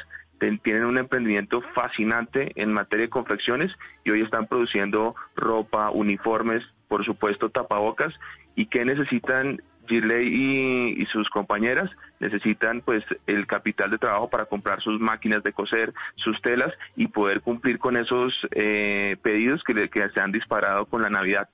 tienen 0.63 0.85
un 0.85 0.99
emprendimiento 0.99 1.63
fascinante 1.75 2.53
en 2.55 2.73
materia 2.73 3.07
de 3.07 3.11
confecciones 3.11 3.73
y 4.05 4.11
hoy 4.11 4.23
están 4.23 4.47
produciendo 4.47 5.17
ropa, 5.35 5.91
uniformes, 5.91 6.63
por 6.87 7.05
supuesto 7.05 7.51
tapabocas 7.51 8.15
y 8.55 8.67
que 8.67 8.85
necesitan 8.85 9.61
Girley 9.89 10.99
y, 10.99 11.07
sus 11.07 11.29
compañeras 11.31 11.91
necesitan 12.21 12.83
pues 12.83 13.05
el 13.27 13.47
capital 13.47 13.91
de 13.91 13.99
trabajo 13.99 14.29
para 14.29 14.45
comprar 14.45 14.83
sus 14.83 15.01
máquinas 15.01 15.43
de 15.43 15.53
coser, 15.53 15.95
sus 16.17 16.41
telas 16.43 16.73
y 16.97 17.09
poder 17.09 17.41
cumplir 17.41 17.79
con 17.79 17.97
esos 17.97 18.35
eh, 18.53 19.17
pedidos 19.23 19.65
que, 19.65 19.89
que 19.89 20.09
se 20.11 20.21
han 20.21 20.33
disparado 20.33 20.87
con 20.87 21.03
la 21.03 21.11
Navidad 21.11 21.49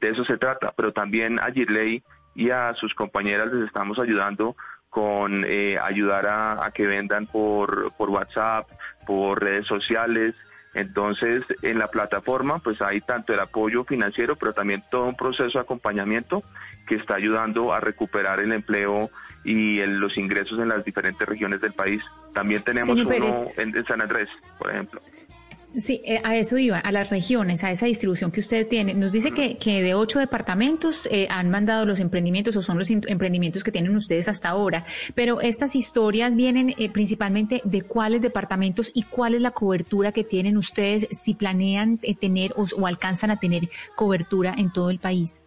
de 0.00 0.10
eso 0.10 0.24
se 0.24 0.38
trata, 0.38 0.72
pero 0.76 0.92
también 0.92 1.38
a 1.40 1.50
Girley 1.52 2.02
y 2.34 2.50
a 2.50 2.74
sus 2.74 2.94
compañeras 2.94 3.52
les 3.52 3.66
estamos 3.66 3.98
ayudando 3.98 4.56
con 4.90 5.44
eh, 5.46 5.76
ayudar 5.82 6.26
a, 6.26 6.70
que 6.72 6.86
vendan 6.86 7.26
por, 7.26 7.92
por 7.98 8.10
WhatsApp, 8.10 8.68
por 9.06 9.42
redes 9.42 9.66
sociales. 9.66 10.34
Entonces, 10.74 11.42
en 11.62 11.78
la 11.78 11.88
plataforma, 11.88 12.58
pues 12.58 12.80
hay 12.82 13.00
tanto 13.00 13.32
el 13.32 13.40
apoyo 13.40 13.84
financiero, 13.84 14.36
pero 14.36 14.52
también 14.52 14.82
todo 14.90 15.04
un 15.04 15.16
proceso 15.16 15.58
de 15.58 15.64
acompañamiento 15.64 16.42
que 16.86 16.96
está 16.96 17.14
ayudando 17.14 17.72
a 17.72 17.80
recuperar 17.80 18.40
el 18.40 18.52
empleo 18.52 19.10
y 19.44 19.84
los 19.84 20.16
ingresos 20.18 20.58
en 20.58 20.68
las 20.68 20.84
diferentes 20.84 21.26
regiones 21.26 21.60
del 21.60 21.72
país. 21.72 22.02
También 22.34 22.62
tenemos 22.62 22.98
uno 22.98 23.12
en 23.56 23.86
San 23.86 24.02
Andrés, 24.02 24.28
por 24.58 24.70
ejemplo. 24.70 25.00
Sí, 25.78 26.00
eh, 26.06 26.22
a 26.24 26.34
eso 26.36 26.56
iba, 26.56 26.78
a 26.78 26.90
las 26.90 27.10
regiones, 27.10 27.62
a 27.62 27.70
esa 27.70 27.84
distribución 27.84 28.32
que 28.32 28.40
usted 28.40 28.66
tiene. 28.66 28.94
Nos 28.94 29.12
dice 29.12 29.32
que, 29.32 29.58
que 29.58 29.82
de 29.82 29.92
ocho 29.92 30.18
departamentos 30.18 31.06
eh, 31.12 31.28
han 31.30 31.50
mandado 31.50 31.84
los 31.84 32.00
emprendimientos 32.00 32.56
o 32.56 32.62
son 32.62 32.78
los 32.78 32.88
emprendimientos 32.88 33.62
que 33.62 33.70
tienen 33.70 33.94
ustedes 33.94 34.26
hasta 34.28 34.48
ahora, 34.48 34.86
pero 35.14 35.42
estas 35.42 35.76
historias 35.76 36.34
vienen 36.34 36.74
eh, 36.78 36.90
principalmente 36.90 37.60
de 37.64 37.82
cuáles 37.82 38.22
departamentos 38.22 38.90
y 38.94 39.02
cuál 39.02 39.34
es 39.34 39.42
la 39.42 39.50
cobertura 39.50 40.12
que 40.12 40.24
tienen 40.24 40.56
ustedes 40.56 41.08
si 41.10 41.34
planean 41.34 41.98
tener 41.98 42.54
o, 42.56 42.86
alcanzan 42.86 43.30
a 43.30 43.38
tener 43.38 43.68
cobertura 43.94 44.54
en 44.56 44.72
todo 44.72 44.88
el 44.88 44.98
país. 44.98 45.42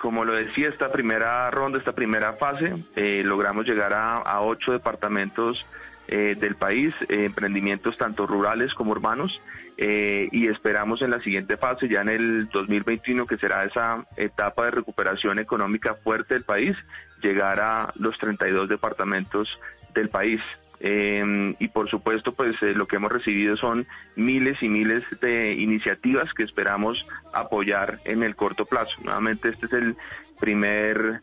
Como 0.00 0.24
lo 0.24 0.32
decía, 0.32 0.68
esta 0.68 0.90
primera 0.90 1.48
ronda, 1.52 1.78
esta 1.78 1.92
primera 1.92 2.32
fase, 2.34 2.74
logramos 3.22 3.66
llegar 3.66 3.92
a, 3.92 4.16
a 4.16 4.40
ocho 4.40 4.72
departamentos 4.72 5.64
eh, 6.10 6.36
del 6.40 6.54
país, 6.54 6.94
eh, 7.10 7.26
emprendimientos 7.26 7.98
tanto 7.98 8.26
rurales 8.26 8.72
como 8.72 8.92
urbanos, 8.92 9.42
eh, 9.76 10.26
y 10.32 10.48
esperamos 10.48 11.02
en 11.02 11.10
la 11.10 11.20
siguiente 11.20 11.58
fase, 11.58 11.86
ya 11.86 12.00
en 12.00 12.08
el 12.08 12.48
2021, 12.48 13.26
que 13.26 13.36
será 13.36 13.64
esa 13.64 14.06
etapa 14.16 14.64
de 14.64 14.70
recuperación 14.70 15.38
económica 15.38 15.92
fuerte 15.92 16.32
del 16.32 16.44
país, 16.44 16.74
llegar 17.22 17.60
a 17.60 17.92
los 17.96 18.16
32 18.16 18.70
departamentos 18.70 19.48
del 19.94 20.08
país. 20.08 20.40
y 20.80 21.68
por 21.68 21.90
supuesto, 21.90 22.32
pues 22.32 22.54
lo 22.62 22.86
que 22.86 22.96
hemos 22.96 23.10
recibido 23.10 23.56
son 23.56 23.84
miles 24.14 24.62
y 24.62 24.68
miles 24.68 25.02
de 25.20 25.54
iniciativas 25.54 26.32
que 26.32 26.44
esperamos 26.44 27.04
apoyar 27.32 27.98
en 28.04 28.22
el 28.22 28.36
corto 28.36 28.64
plazo. 28.64 28.92
Nuevamente, 29.02 29.48
este 29.48 29.66
es 29.66 29.72
el 29.72 29.96
primer 30.38 31.20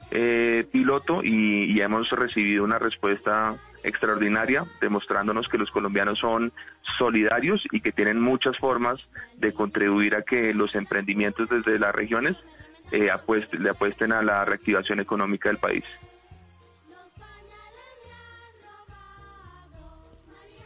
piloto 0.71 1.21
y, 1.23 1.71
y 1.71 1.81
hemos 1.81 2.09
recibido 2.09 2.63
una 2.63 2.79
respuesta 2.79 3.55
extraordinaria, 3.85 4.65
demostrándonos 4.81 5.47
que 5.47 5.57
los 5.57 5.69
colombianos 5.71 6.19
son 6.19 6.51
solidarios 6.97 7.63
y 7.71 7.81
que 7.81 7.91
tienen 7.91 8.19
muchas 8.19 8.57
formas 8.57 8.99
de 9.37 9.53
contribuir 9.53 10.15
a 10.15 10.23
que 10.23 10.53
los 10.53 10.75
emprendimientos 10.75 11.49
desde 11.49 11.79
las 11.79 11.93
regiones 11.93 12.35
eh, 12.91 13.09
le 13.51 13.69
apuesten 13.69 14.11
a 14.11 14.21
la 14.21 14.43
reactivación 14.43 14.99
económica 14.99 15.49
del 15.49 15.59
país. 15.59 15.83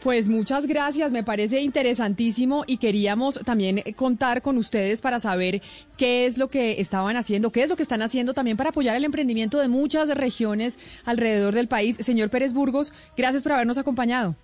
Pues 0.02 0.30
muchas 0.30 0.66
gracias, 0.66 1.12
me 1.12 1.22
parece 1.22 1.60
interesantísimo 1.60 2.64
y 2.66 2.78
queríamos 2.78 3.38
también 3.44 3.82
contar 3.96 4.40
con 4.40 4.56
ustedes 4.56 5.02
para 5.02 5.20
saber 5.20 5.60
qué 5.98 6.24
es 6.24 6.38
lo 6.38 6.48
que 6.48 6.80
estaban 6.80 7.18
haciendo, 7.18 7.52
qué 7.52 7.64
es 7.64 7.68
lo 7.68 7.76
que 7.76 7.82
están 7.82 8.00
haciendo 8.00 8.32
también 8.32 8.56
para 8.56 8.70
apoyar 8.70 8.96
el 8.96 9.04
emprendimiento 9.04 9.58
de 9.58 9.68
muchas 9.68 10.08
regiones 10.08 10.78
alrededor 11.04 11.54
del 11.54 11.68
país. 11.68 11.96
Señor 12.00 12.30
Pérez 12.30 12.54
Burgos, 12.54 12.94
gracias 13.14 13.42
por 13.42 13.52
habernos 13.52 13.76
acompañado. 13.76 14.36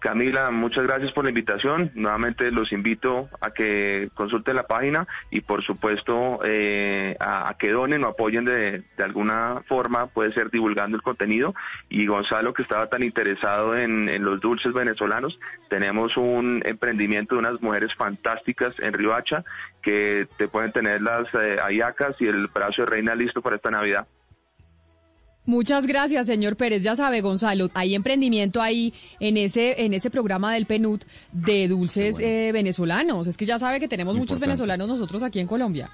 Camila, 0.00 0.50
muchas 0.50 0.84
gracias 0.84 1.12
por 1.12 1.24
la 1.24 1.30
invitación. 1.30 1.90
Nuevamente 1.94 2.50
los 2.50 2.72
invito 2.72 3.28
a 3.38 3.50
que 3.50 4.08
consulten 4.14 4.56
la 4.56 4.66
página 4.66 5.06
y 5.30 5.42
por 5.42 5.62
supuesto 5.62 6.40
eh, 6.42 7.16
a, 7.20 7.54
que 7.58 7.70
donen 7.70 8.04
o 8.04 8.08
apoyen 8.08 8.46
de, 8.46 8.82
alguna 8.98 9.62
forma, 9.68 10.06
puede 10.06 10.32
ser 10.32 10.50
divulgando 10.50 10.96
el 10.96 11.02
contenido. 11.02 11.54
Y 11.90 12.06
Gonzalo, 12.06 12.54
que 12.54 12.62
estaba 12.62 12.86
tan 12.88 13.02
interesado 13.02 13.76
en, 13.76 14.24
los 14.24 14.40
dulces 14.40 14.72
venezolanos, 14.72 15.38
tenemos 15.68 16.16
un 16.16 16.62
emprendimiento 16.64 17.34
de 17.34 17.40
unas 17.40 17.60
mujeres 17.60 17.94
fantásticas 17.94 18.74
en 18.78 18.94
Ribacha 18.94 19.44
que 19.82 20.26
te 20.38 20.48
pueden 20.48 20.72
tener 20.72 21.02
las 21.02 21.26
eh, 21.34 21.58
ayacas 21.62 22.16
y 22.20 22.26
el 22.26 22.46
brazo 22.46 22.82
de 22.82 22.86
reina 22.86 23.14
listo 23.14 23.42
para 23.42 23.56
esta 23.56 23.70
Navidad. 23.70 24.06
Muchas 25.46 25.86
gracias, 25.86 26.26
señor 26.26 26.56
Pérez. 26.56 26.82
Ya 26.82 26.94
sabe, 26.96 27.22
Gonzalo, 27.22 27.70
hay 27.74 27.94
emprendimiento 27.94 28.60
ahí 28.60 28.92
en 29.20 29.36
ese 29.36 29.84
en 29.84 29.94
ese 29.94 30.10
programa 30.10 30.52
del 30.54 30.66
PNUD 30.66 31.00
de 31.32 31.66
dulces 31.66 32.20
eh, 32.20 32.50
venezolanos. 32.52 33.26
Es 33.26 33.36
que 33.36 33.46
ya 33.46 33.58
sabe 33.58 33.80
que 33.80 33.88
tenemos 33.88 34.16
muchos 34.16 34.38
venezolanos 34.38 34.88
nosotros 34.88 35.22
aquí 35.22 35.40
en 35.40 35.46
Colombia. 35.46 35.90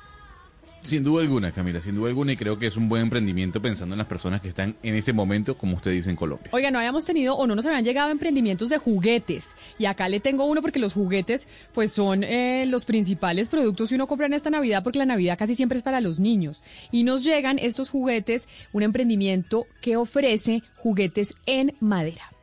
Sin 0.86 1.02
duda 1.02 1.22
alguna, 1.22 1.50
Camila, 1.50 1.80
sin 1.80 1.96
duda 1.96 2.08
alguna, 2.08 2.32
y 2.32 2.36
creo 2.36 2.60
que 2.60 2.68
es 2.68 2.76
un 2.76 2.88
buen 2.88 3.02
emprendimiento 3.02 3.60
pensando 3.60 3.94
en 3.94 3.98
las 3.98 4.06
personas 4.06 4.40
que 4.40 4.48
están 4.48 4.76
en 4.84 4.94
este 4.94 5.12
momento, 5.12 5.58
como 5.58 5.74
usted 5.74 5.90
dice, 5.90 6.10
en 6.10 6.16
Colombia. 6.16 6.48
Oiga, 6.52 6.70
no 6.70 6.78
habíamos 6.78 7.04
tenido 7.04 7.34
o 7.34 7.44
no 7.48 7.56
nos 7.56 7.66
habían 7.66 7.82
llegado 7.82 8.12
emprendimientos 8.12 8.68
de 8.68 8.78
juguetes. 8.78 9.56
Y 9.78 9.86
acá 9.86 10.08
le 10.08 10.20
tengo 10.20 10.44
uno 10.44 10.62
porque 10.62 10.78
los 10.78 10.94
juguetes, 10.94 11.48
pues 11.74 11.92
son 11.92 12.22
eh, 12.22 12.66
los 12.66 12.84
principales 12.84 13.48
productos 13.48 13.88
que 13.88 13.96
uno 13.96 14.06
compra 14.06 14.26
en 14.26 14.34
esta 14.34 14.50
Navidad, 14.50 14.84
porque 14.84 15.00
la 15.00 15.06
Navidad 15.06 15.36
casi 15.36 15.56
siempre 15.56 15.78
es 15.78 15.84
para 15.84 16.00
los 16.00 16.20
niños. 16.20 16.62
Y 16.92 17.02
nos 17.02 17.24
llegan 17.24 17.58
estos 17.58 17.90
juguetes, 17.90 18.48
un 18.72 18.84
emprendimiento 18.84 19.66
que 19.80 19.96
ofrece 19.96 20.62
juguetes 20.76 21.34
en 21.46 21.74
madera. 21.80 22.35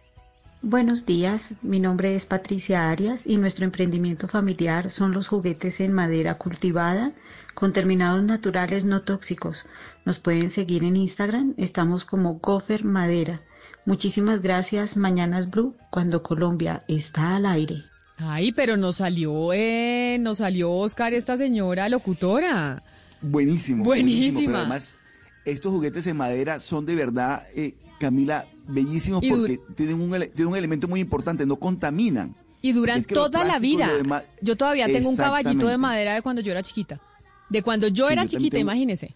Buenos 0.66 1.06
días, 1.06 1.50
mi 1.62 1.82
nombre 1.82 2.16
es 2.16 2.26
Patricia 2.26 2.90
Arias 2.90 3.24
y 3.26 3.36
nuestro 3.36 3.66
emprendimiento 3.66 4.30
familiar 4.30 4.90
son 4.90 5.12
los 5.12 5.28
juguetes 5.28 5.82
en 5.82 5.92
madera 5.92 6.38
cultivada 6.38 7.12
con 7.54 7.74
terminados 7.74 8.24
naturales 8.24 8.86
no 8.86 9.02
tóxicos. 9.02 9.66
Nos 10.06 10.20
pueden 10.20 10.50
seguir 10.50 10.86
en 10.86 10.96
Instagram, 10.96 11.54
estamos 11.58 12.06
como 12.06 12.36
Gofer 12.36 12.86
Madera. 12.86 13.42
Muchísimas 13.86 14.42
gracias, 14.42 14.96
Mañanas 14.96 15.50
Blue, 15.50 15.76
cuando 15.92 16.24
Colombia 16.24 16.86
está 16.88 17.36
al 17.36 17.46
aire. 17.46 17.84
Ay, 18.16 18.54
pero 18.54 18.78
nos 18.78 18.96
salió, 18.96 19.52
eh, 19.52 20.16
nos 20.22 20.38
salió 20.38 20.72
Oscar, 20.72 21.14
esta 21.14 21.36
señora 21.36 21.90
locutora. 21.90 22.82
Buenísimo. 23.22 23.84
Buenísimo. 23.84 24.40
Pero 24.40 24.60
además, 24.60 24.96
estos 25.44 25.74
juguetes 25.74 26.08
en 26.08 26.16
madera 26.16 26.62
son 26.62 26.86
de 26.86 26.96
verdad 26.96 27.44
eh, 27.54 27.76
Camila, 28.04 28.46
bellísimos 28.68 29.24
porque 29.26 29.62
tienen 29.76 30.02
un, 30.02 30.10
tienen 30.12 30.48
un 30.48 30.58
elemento 30.58 30.90
muy 30.90 31.00
importante, 31.00 31.46
no 31.46 31.56
contaminan. 31.56 32.36
Y 32.62 32.74
duran 32.74 33.02
toda 33.06 33.46
la 33.46 33.60
vida. 33.60 33.90
Yo 34.42 34.58
todavía 34.58 34.88
tengo 34.88 35.10
un 35.10 35.16
caballito 35.16 35.68
de 35.68 35.78
madera 35.78 36.14
de 36.16 36.22
cuando 36.22 36.42
yo 36.42 36.52
era 36.52 36.62
chiquita. 36.62 37.00
De 37.50 37.64
cuando 37.64 37.88
yo 37.88 38.10
era 38.10 38.28
chiquita, 38.28 38.58
imagínese. 38.58 39.16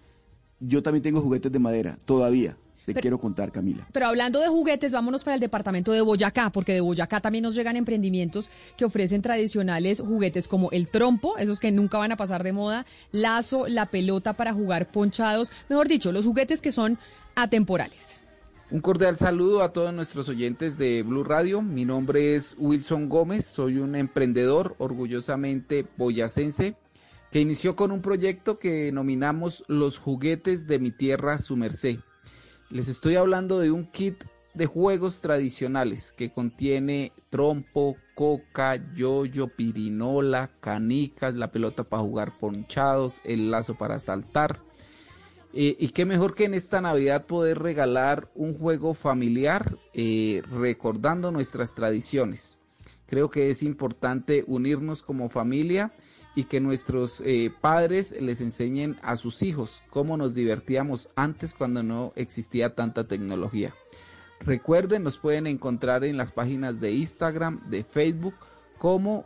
Yo 0.62 0.82
también 0.82 1.04
tengo 1.04 1.20
juguetes 1.20 1.52
de 1.52 1.60
madera, 1.60 1.98
todavía. 2.06 2.56
Te 2.86 2.94
quiero 2.94 3.20
contar, 3.20 3.52
Camila. 3.52 3.86
Pero 3.92 4.08
hablando 4.08 4.40
de 4.40 4.48
juguetes, 4.48 4.94
vámonos 4.94 5.26
para 5.26 5.36
el 5.36 5.42
departamento 5.42 5.92
de 5.92 6.00
Boyacá, 6.00 6.50
porque 6.50 6.72
de 6.72 6.80
Boyacá 6.80 7.20
también 7.20 7.44
nos 7.44 7.56
llegan 7.56 7.76
emprendimientos 7.76 8.50
que 8.78 8.86
ofrecen 8.86 9.22
tradicionales 9.22 10.00
juguetes 10.00 10.48
como 10.48 10.72
el 10.72 10.88
trompo, 10.88 11.38
esos 11.38 11.60
que 11.60 11.74
nunca 11.74 11.98
van 11.98 12.14
a 12.14 12.16
pasar 12.16 12.44
de 12.44 12.54
moda, 12.54 12.86
lazo, 13.12 13.68
la 13.68 13.88
pelota 13.88 14.32
para 14.32 14.54
jugar 14.54 14.90
ponchados, 14.90 15.52
mejor 15.68 15.90
dicho, 15.90 16.14
los 16.14 16.26
juguetes 16.26 16.62
que 16.62 16.72
son 16.72 16.98
atemporales. 17.36 18.17
Un 18.70 18.82
cordial 18.82 19.16
saludo 19.16 19.64
a 19.64 19.72
todos 19.72 19.94
nuestros 19.94 20.28
oyentes 20.28 20.78
de 20.78 21.02
Blue 21.02 21.24
Radio. 21.24 21.62
Mi 21.62 21.86
nombre 21.86 22.36
es 22.36 22.54
Wilson 22.60 23.08
Gómez, 23.08 23.46
soy 23.46 23.78
un 23.78 23.96
emprendedor 23.96 24.76
orgullosamente 24.78 25.86
boyacense 25.96 26.76
que 27.32 27.40
inició 27.40 27.78
con 27.78 27.94
un 27.94 28.02
proyecto 28.02 28.60
que 28.60 28.92
nominamos 28.92 29.64
Los 29.70 29.98
juguetes 29.98 30.68
de 30.68 30.80
mi 30.80 30.92
tierra 30.92 31.38
su 31.38 31.56
merced. 31.56 32.00
Les 32.70 32.90
estoy 32.90 33.16
hablando 33.16 33.58
de 33.60 33.72
un 33.72 33.90
kit 33.90 34.26
de 34.54 34.66
juegos 34.66 35.22
tradicionales 35.22 36.12
que 36.12 36.34
contiene 36.34 37.14
trompo, 37.30 37.96
coca, 38.16 38.76
yoyo, 38.94 39.48
pirinola, 39.48 40.52
canicas, 40.60 41.36
la 41.36 41.54
pelota 41.54 41.86
para 41.86 42.04
jugar 42.04 42.38
ponchados, 42.38 43.22
el 43.24 43.50
lazo 43.50 43.78
para 43.78 43.98
saltar, 43.98 44.60
eh, 45.54 45.76
y 45.80 45.90
qué 45.90 46.06
mejor 46.06 46.36
que 46.36 46.46
en 46.46 46.54
esta 46.54 46.82
Navidad 46.82 47.26
poder 47.26 47.60
regalar 47.60 48.30
un 48.36 48.58
juego 48.58 48.94
familiar 48.94 49.78
eh, 49.94 50.42
recordando 50.52 51.32
nuestras 51.32 51.74
tradiciones. 51.74 52.58
Creo 53.06 53.30
que 53.30 53.50
es 53.50 53.64
importante 53.64 54.44
unirnos 54.48 55.02
como 55.02 55.30
familia 55.30 55.94
y 56.36 56.44
que 56.44 56.60
nuestros 56.60 57.22
eh, 57.26 57.52
padres 57.62 58.16
les 58.22 58.42
enseñen 58.42 58.98
a 59.02 59.16
sus 59.16 59.42
hijos 59.42 59.82
cómo 59.90 60.18
nos 60.18 60.36
divertíamos 60.36 61.10
antes 61.16 61.54
cuando 61.54 61.82
no 61.82 62.14
existía 62.16 62.76
tanta 62.76 63.08
tecnología. 63.08 63.74
Recuerden, 64.42 65.04
nos 65.04 65.18
pueden 65.18 65.48
encontrar 65.48 66.04
en 66.04 66.18
las 66.18 66.32
páginas 66.32 66.80
de 66.80 66.92
Instagram, 66.92 67.68
de 67.70 67.84
Facebook, 67.84 68.36
como 68.78 69.26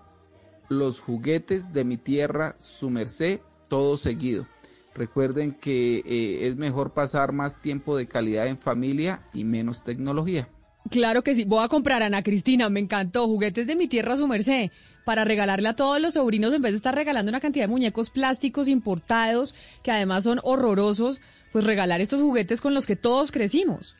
los 0.69 1.01
juguetes 1.01 1.73
de 1.73 1.83
mi 1.83 1.97
tierra, 1.97 2.55
su 2.59 2.89
merced, 2.89 3.41
todo 3.67 3.97
seguido. 3.97 4.47
Recuerden 4.93 5.53
que 5.53 5.97
eh, 6.05 6.47
es 6.47 6.57
mejor 6.57 6.93
pasar 6.93 7.31
más 7.31 7.61
tiempo 7.61 7.95
de 7.95 8.07
calidad 8.07 8.47
en 8.47 8.57
familia 8.57 9.21
y 9.33 9.43
menos 9.43 9.83
tecnología. 9.83 10.49
Claro 10.89 11.23
que 11.23 11.35
sí. 11.35 11.45
Voy 11.45 11.63
a 11.63 11.67
comprar, 11.67 12.03
Ana 12.03 12.23
Cristina, 12.23 12.69
me 12.69 12.79
encantó. 12.79 13.27
Juguetes 13.27 13.67
de 13.67 13.75
mi 13.75 13.87
tierra, 13.87 14.17
su 14.17 14.27
merced, 14.27 14.71
para 15.05 15.23
regalarle 15.23 15.69
a 15.69 15.75
todos 15.75 16.01
los 16.01 16.15
sobrinos 16.15 16.53
en 16.53 16.61
vez 16.61 16.71
de 16.73 16.77
estar 16.77 16.95
regalando 16.95 17.29
una 17.29 17.39
cantidad 17.39 17.65
de 17.65 17.71
muñecos 17.71 18.09
plásticos 18.09 18.67
importados, 18.67 19.55
que 19.83 19.91
además 19.91 20.23
son 20.23 20.39
horrorosos, 20.43 21.21
pues 21.51 21.65
regalar 21.65 22.01
estos 22.01 22.21
juguetes 22.21 22.61
con 22.61 22.73
los 22.73 22.85
que 22.85 22.95
todos 22.95 23.31
crecimos. 23.31 23.95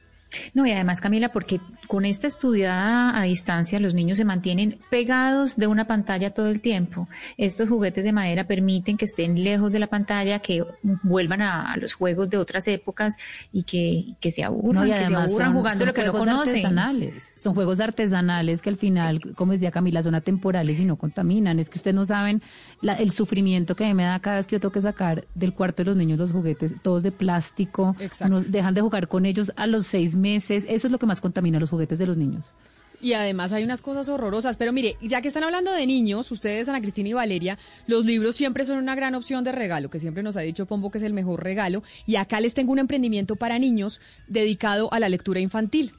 No, 0.53 0.65
y 0.65 0.71
además, 0.71 1.01
Camila, 1.01 1.29
porque 1.29 1.59
con 1.87 2.05
esta 2.05 2.27
estudiada 2.27 3.17
a 3.17 3.23
distancia, 3.23 3.79
los 3.79 3.93
niños 3.93 4.17
se 4.17 4.25
mantienen 4.25 4.79
pegados 4.89 5.57
de 5.57 5.67
una 5.67 5.85
pantalla 5.85 6.33
todo 6.33 6.47
el 6.47 6.61
tiempo. 6.61 7.07
Estos 7.37 7.69
juguetes 7.69 8.03
de 8.03 8.13
madera 8.13 8.47
permiten 8.47 8.97
que 8.97 9.05
estén 9.05 9.43
lejos 9.43 9.71
de 9.71 9.79
la 9.79 9.87
pantalla, 9.87 10.39
que 10.39 10.63
vuelvan 11.03 11.41
a, 11.41 11.75
los 11.77 11.93
juegos 11.93 12.29
de 12.29 12.37
otras 12.37 12.67
épocas 12.67 13.17
y 13.51 13.63
que, 13.63 14.31
se 14.31 14.43
aburran, 14.43 14.87
que 14.87 15.07
se 15.07 15.15
aburran 15.15 15.53
jugando 15.53 15.85
lo 15.85 15.93
que 15.93 16.05
no 16.05 16.13
conocen. 16.13 16.55
Artesanales. 16.55 17.33
Son 17.35 17.53
juegos 17.53 17.79
artesanales 17.79 18.61
que 18.61 18.69
al 18.69 18.77
final, 18.77 19.19
como 19.35 19.53
decía 19.53 19.71
Camila, 19.71 20.01
son 20.01 20.15
atemporales 20.15 20.79
y 20.79 20.85
no 20.85 20.95
contaminan. 20.95 21.59
Es 21.59 21.69
que 21.69 21.77
ustedes 21.77 21.95
no 21.95 22.05
saben 22.05 22.41
el 22.81 23.11
sufrimiento 23.11 23.75
que 23.75 23.85
a 23.85 23.87
mí 23.87 23.93
me 23.93 24.03
da 24.03 24.19
cada 24.19 24.37
vez 24.37 24.47
que 24.47 24.55
yo 24.55 24.59
tengo 24.59 24.71
que 24.71 24.81
sacar 24.81 25.25
del 25.35 25.53
cuarto 25.53 25.83
de 25.83 25.89
los 25.89 25.97
niños 25.97 26.19
los 26.19 26.31
juguetes, 26.31 26.73
todos 26.81 27.03
de 27.03 27.11
plástico. 27.11 27.95
Nos 28.29 28.51
dejan 28.51 28.73
de 28.73 28.81
jugar 28.81 29.07
con 29.07 29.25
ellos 29.25 29.51
a 29.55 29.67
los 29.67 29.87
seis 29.87 30.15
meses. 30.15 30.20
Eso 30.25 30.87
es 30.87 30.91
lo 30.91 30.97
que 30.97 31.05
más 31.05 31.21
contamina 31.21 31.59
los 31.59 31.69
juguetes 31.69 31.99
de 31.99 32.07
los 32.07 32.17
niños. 32.17 32.53
Y 33.01 33.13
además 33.13 33.51
hay 33.51 33.63
unas 33.63 33.81
cosas 33.81 34.07
horrorosas. 34.09 34.57
Pero 34.57 34.71
mire, 34.73 34.97
ya 35.01 35.21
que 35.21 35.27
están 35.27 35.43
hablando 35.43 35.73
de 35.73 35.87
niños, 35.87 36.31
ustedes, 36.31 36.69
Ana 36.69 36.81
Cristina 36.81 37.09
y 37.09 37.13
Valeria, 37.13 37.57
los 37.87 38.05
libros 38.05 38.35
siempre 38.35 38.63
son 38.63 38.77
una 38.77 38.95
gran 38.95 39.15
opción 39.15 39.43
de 39.43 39.51
regalo, 39.51 39.89
que 39.89 39.99
siempre 39.99 40.23
nos 40.23 40.37
ha 40.37 40.41
dicho 40.41 40.65
Pombo 40.65 40.91
que 40.91 40.99
es 40.99 41.03
el 41.03 41.13
mejor 41.13 41.43
regalo. 41.43 41.83
Y 42.05 42.15
acá 42.17 42.39
les 42.39 42.53
tengo 42.53 42.71
un 42.71 42.79
emprendimiento 42.79 43.35
para 43.35 43.59
niños 43.59 44.01
dedicado 44.27 44.93
a 44.93 44.99
la 44.99 45.09
lectura 45.09 45.39
infantil. 45.39 45.93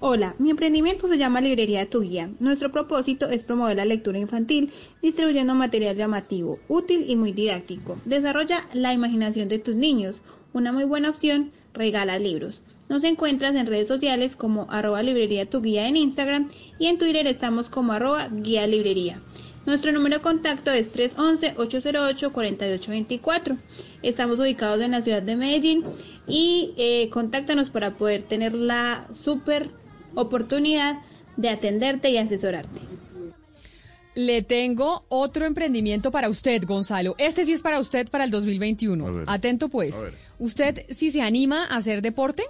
Hola, 0.00 0.34
mi 0.38 0.50
emprendimiento 0.50 1.08
se 1.08 1.16
llama 1.16 1.40
Librería 1.40 1.78
de 1.78 1.86
tu 1.86 2.02
Guía. 2.02 2.28
Nuestro 2.38 2.70
propósito 2.70 3.30
es 3.30 3.44
promover 3.44 3.76
la 3.76 3.86
lectura 3.86 4.18
infantil 4.18 4.70
distribuyendo 5.00 5.54
material 5.54 5.96
llamativo, 5.96 6.58
útil 6.68 7.06
y 7.08 7.16
muy 7.16 7.32
didáctico. 7.32 7.98
Desarrolla 8.04 8.68
la 8.74 8.92
imaginación 8.92 9.48
de 9.48 9.60
tus 9.60 9.76
niños. 9.76 10.20
Una 10.52 10.72
muy 10.72 10.84
buena 10.84 11.08
opción, 11.08 11.52
regala 11.72 12.18
libros. 12.18 12.60
Nos 12.94 13.02
encuentras 13.02 13.56
en 13.56 13.66
redes 13.66 13.88
sociales 13.88 14.36
como 14.36 14.70
arroba 14.70 15.02
librería 15.02 15.50
tu 15.50 15.60
guía 15.60 15.88
en 15.88 15.96
Instagram 15.96 16.48
y 16.78 16.86
en 16.86 16.96
Twitter 16.96 17.26
estamos 17.26 17.68
como 17.68 17.92
arroba 17.92 18.28
guía 18.28 18.68
librería. 18.68 19.20
Nuestro 19.66 19.90
número 19.90 20.18
de 20.18 20.22
contacto 20.22 20.70
es 20.70 20.96
311-808-4824. 20.96 23.58
Estamos 24.02 24.38
ubicados 24.38 24.80
en 24.80 24.92
la 24.92 25.02
ciudad 25.02 25.22
de 25.22 25.34
Medellín 25.34 25.82
y 26.28 26.72
eh, 26.76 27.10
contáctanos 27.10 27.68
para 27.68 27.96
poder 27.96 28.22
tener 28.22 28.54
la 28.54 29.08
super 29.12 29.70
oportunidad 30.14 31.00
de 31.36 31.48
atenderte 31.48 32.10
y 32.10 32.18
asesorarte. 32.18 32.78
Le 34.14 34.42
tengo 34.42 35.04
otro 35.08 35.46
emprendimiento 35.46 36.12
para 36.12 36.28
usted, 36.28 36.62
Gonzalo. 36.64 37.16
Este 37.18 37.44
sí 37.44 37.54
es 37.54 37.62
para 37.62 37.80
usted 37.80 38.08
para 38.08 38.22
el 38.22 38.30
2021. 38.30 39.24
Atento 39.26 39.68
pues. 39.68 39.96
¿Usted 40.38 40.86
si 40.90 41.10
se 41.10 41.22
anima 41.22 41.64
a 41.64 41.78
hacer 41.78 42.00
deporte? 42.00 42.44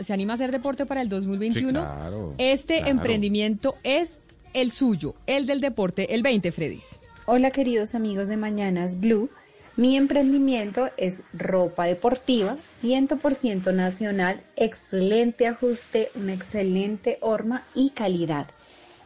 ¿Se 0.00 0.12
anima 0.12 0.32
a 0.32 0.34
hacer 0.34 0.50
deporte 0.50 0.86
para 0.86 1.02
el 1.02 1.08
2021? 1.08 2.34
este 2.38 2.88
emprendimiento 2.88 3.76
es 3.82 4.22
el 4.54 4.72
suyo, 4.72 5.14
el 5.26 5.46
del 5.46 5.60
deporte, 5.60 6.14
el 6.14 6.22
20, 6.22 6.52
Fredis. 6.52 6.98
Hola 7.26 7.50
queridos 7.50 7.94
amigos 7.94 8.28
de 8.28 8.38
Mañanas 8.38 9.00
Blue. 9.00 9.28
Mi 9.76 9.96
emprendimiento 9.96 10.88
es 10.96 11.22
ropa 11.32 11.84
deportiva, 11.84 12.56
100% 12.56 13.72
nacional, 13.74 14.40
excelente 14.56 15.46
ajuste, 15.46 16.10
una 16.16 16.32
excelente 16.32 17.18
horma 17.20 17.62
y 17.74 17.90
calidad. 17.90 18.48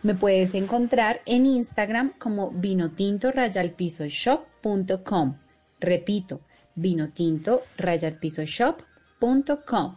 Me 0.03 0.15
puedes 0.15 0.55
encontrar 0.55 1.21
en 1.27 1.45
Instagram 1.47 2.13
como 2.19 2.53
vinotinto 2.53 3.33
shop.com. 3.33 5.37
Repito, 5.81 6.41
vinotinto 6.75 7.63
shop.com. 8.47 9.97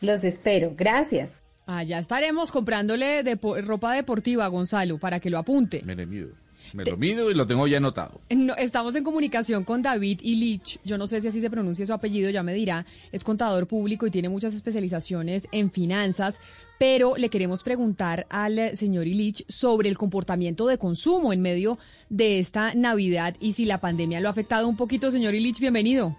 Los 0.00 0.24
espero. 0.24 0.72
Gracias. 0.76 1.40
Allá 1.66 1.98
estaremos 1.98 2.50
comprándole 2.50 3.22
depo- 3.24 3.60
ropa 3.62 3.92
deportiva 3.94 4.44
a 4.44 4.48
Gonzalo 4.48 4.98
para 4.98 5.20
que 5.20 5.28
lo 5.30 5.38
apunte. 5.38 5.82
Me 5.84 5.94
lo 5.94 6.06
mido. 6.06 6.28
Me 6.74 6.84
lo 6.84 6.96
mido 6.96 7.30
y 7.30 7.34
lo 7.34 7.46
tengo 7.46 7.66
ya 7.66 7.76
anotado. 7.78 8.20
No, 8.30 8.54
estamos 8.56 8.94
en 8.96 9.04
comunicación 9.04 9.64
con 9.64 9.80
David 9.80 10.20
Illich. 10.22 10.78
Yo 10.84 10.98
no 10.98 11.06
sé 11.06 11.20
si 11.20 11.28
así 11.28 11.40
se 11.40 11.48
pronuncia 11.50 11.86
su 11.86 11.92
apellido, 11.92 12.28
ya 12.30 12.42
me 12.42 12.52
dirá. 12.52 12.84
Es 13.12 13.22
contador 13.24 13.66
público 13.66 14.06
y 14.06 14.10
tiene 14.10 14.28
muchas 14.28 14.54
especializaciones 14.54 15.48
en 15.52 15.70
finanzas. 15.70 16.40
Pero 16.78 17.16
le 17.16 17.28
queremos 17.30 17.62
preguntar 17.62 18.26
al 18.28 18.76
señor 18.76 19.06
Illich 19.06 19.44
sobre 19.48 19.88
el 19.88 19.96
comportamiento 19.96 20.66
de 20.66 20.78
consumo 20.78 21.32
en 21.32 21.40
medio 21.42 21.78
de 22.10 22.38
esta 22.38 22.74
Navidad 22.74 23.34
y 23.40 23.52
si 23.54 23.64
la 23.64 23.78
pandemia 23.78 24.20
lo 24.20 24.28
ha 24.28 24.32
afectado 24.32 24.68
un 24.68 24.76
poquito. 24.76 25.10
Señor 25.10 25.34
Illich, 25.34 25.60
bienvenido. 25.60 26.16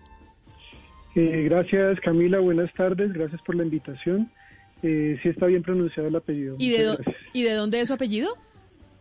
Eh, 1.15 1.43
gracias 1.45 1.99
Camila, 2.01 2.39
buenas 2.39 2.71
tardes, 2.73 3.11
gracias 3.13 3.41
por 3.41 3.55
la 3.55 3.63
invitación. 3.63 4.29
Eh, 4.83 5.17
sí 5.21 5.29
está 5.29 5.47
bien 5.47 5.63
pronunciado 5.63 6.07
el 6.07 6.15
apellido. 6.15 6.55
¿Y 6.59 6.69
de, 6.69 6.77
muchas 6.79 6.97
dó- 6.99 7.03
gracias. 7.03 7.25
¿Y 7.33 7.43
de 7.43 7.53
dónde 7.53 7.81
es 7.81 7.87
su 7.87 7.93
apellido? 7.93 8.29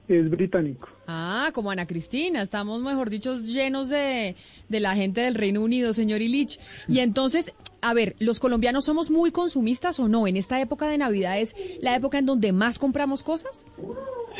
Es 0.08 0.28
británico. 0.30 0.88
Ah, 1.06 1.50
como 1.52 1.70
Ana 1.70 1.86
Cristina, 1.86 2.40
estamos, 2.40 2.82
mejor 2.82 3.10
dicho, 3.10 3.36
llenos 3.36 3.90
de, 3.90 4.36
de 4.68 4.80
la 4.80 4.96
gente 4.96 5.20
del 5.20 5.34
Reino 5.34 5.60
Unido, 5.60 5.92
señor 5.92 6.22
Illich. 6.22 6.58
Y 6.88 6.98
entonces, 7.00 7.54
a 7.82 7.92
ver, 7.92 8.16
¿los 8.18 8.40
colombianos 8.40 8.86
somos 8.86 9.10
muy 9.10 9.30
consumistas 9.30 10.00
o 10.00 10.08
no? 10.08 10.26
¿En 10.26 10.38
esta 10.38 10.60
época 10.62 10.88
de 10.88 10.96
Navidad 10.96 11.38
es 11.38 11.54
la 11.82 11.94
época 11.94 12.18
en 12.18 12.24
donde 12.26 12.52
más 12.52 12.78
compramos 12.78 13.22
cosas? 13.22 13.66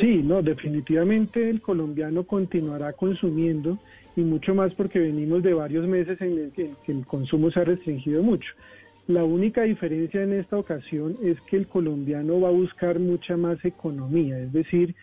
Sí, 0.00 0.22
no, 0.24 0.40
definitivamente 0.42 1.50
el 1.50 1.60
colombiano 1.60 2.24
continuará 2.24 2.94
consumiendo 2.94 3.78
y 4.18 4.24
mucho 4.24 4.54
más 4.54 4.74
porque 4.74 4.98
venimos 4.98 5.42
de 5.42 5.54
varios 5.54 5.86
meses 5.86 6.20
en 6.20 6.38
el 6.38 6.52
que, 6.52 6.74
el 6.88 7.06
consumo 7.06 7.50
se 7.50 7.60
ha 7.60 7.64
restringido 7.64 8.22
mucho. 8.22 8.52
La 9.06 9.24
única 9.24 9.62
diferencia 9.62 10.22
en 10.22 10.32
esta 10.32 10.58
ocasión 10.58 11.16
es 11.22 11.40
que 11.42 11.56
el 11.56 11.68
colombiano 11.68 12.40
va 12.40 12.48
a 12.48 12.52
buscar 12.52 12.98
mucha 12.98 13.36
más 13.36 13.64
economía, 13.64 14.38
es 14.38 14.52
decir, 14.52 14.94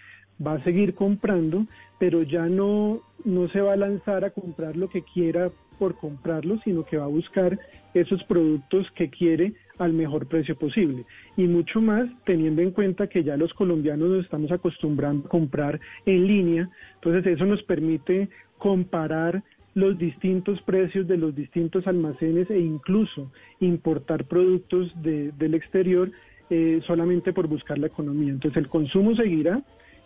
va 0.46 0.54
a 0.54 0.64
seguir 0.64 0.94
comprando, 0.94 1.66
pero 1.98 2.22
ya 2.24 2.48
no, 2.48 3.00
no 3.24 3.48
se 3.48 3.62
va 3.62 3.74
a 3.74 3.78
lanzar 3.78 4.26
a 4.26 4.32
comprar 4.32 4.76
lo 4.76 4.90
que 4.90 5.02
quiera 5.02 5.50
por 5.80 5.96
comprarlo, 5.96 6.60
sino 6.64 6.84
que 6.84 6.98
va 6.98 7.06
a 7.06 7.08
buscar 7.08 7.58
esos 7.96 8.24
productos 8.26 8.92
que 8.92 9.10
quiere 9.10 9.54
al 9.80 9.94
mejor 9.94 10.28
precio 10.28 10.56
posible. 10.56 11.06
Y 11.36 11.44
mucho 11.48 11.82
más 11.82 12.08
teniendo 12.26 12.62
en 12.62 12.72
cuenta 12.72 13.08
que 13.08 13.24
ya 13.24 13.36
los 13.38 13.54
colombianos 13.54 14.10
nos 14.10 14.26
estamos 14.26 14.52
acostumbrando 14.52 15.26
a 15.26 15.30
comprar 15.30 15.80
en 16.06 16.28
línea, 16.28 16.70
entonces 16.96 17.26
eso 17.26 17.46
nos 17.46 17.64
permite 17.64 18.30
comparar 18.60 19.44
los 19.74 19.98
distintos 19.98 20.62
precios 20.62 21.08
de 21.08 21.18
los 21.18 21.36
distintos 21.36 21.86
almacenes 21.88 22.50
e 22.50 22.60
incluso 22.60 23.32
importar 23.60 24.26
productos 24.26 24.94
de- 25.02 25.32
del 25.34 25.54
exterior 25.56 26.12
eh, 26.52 26.80
solamente 26.86 27.34
por 27.34 27.48
buscar 27.48 27.78
la 27.80 27.88
economía. 27.88 28.30
Entonces 28.30 28.58
el 28.58 28.70
consumo 28.70 29.16
seguirá 29.16 29.64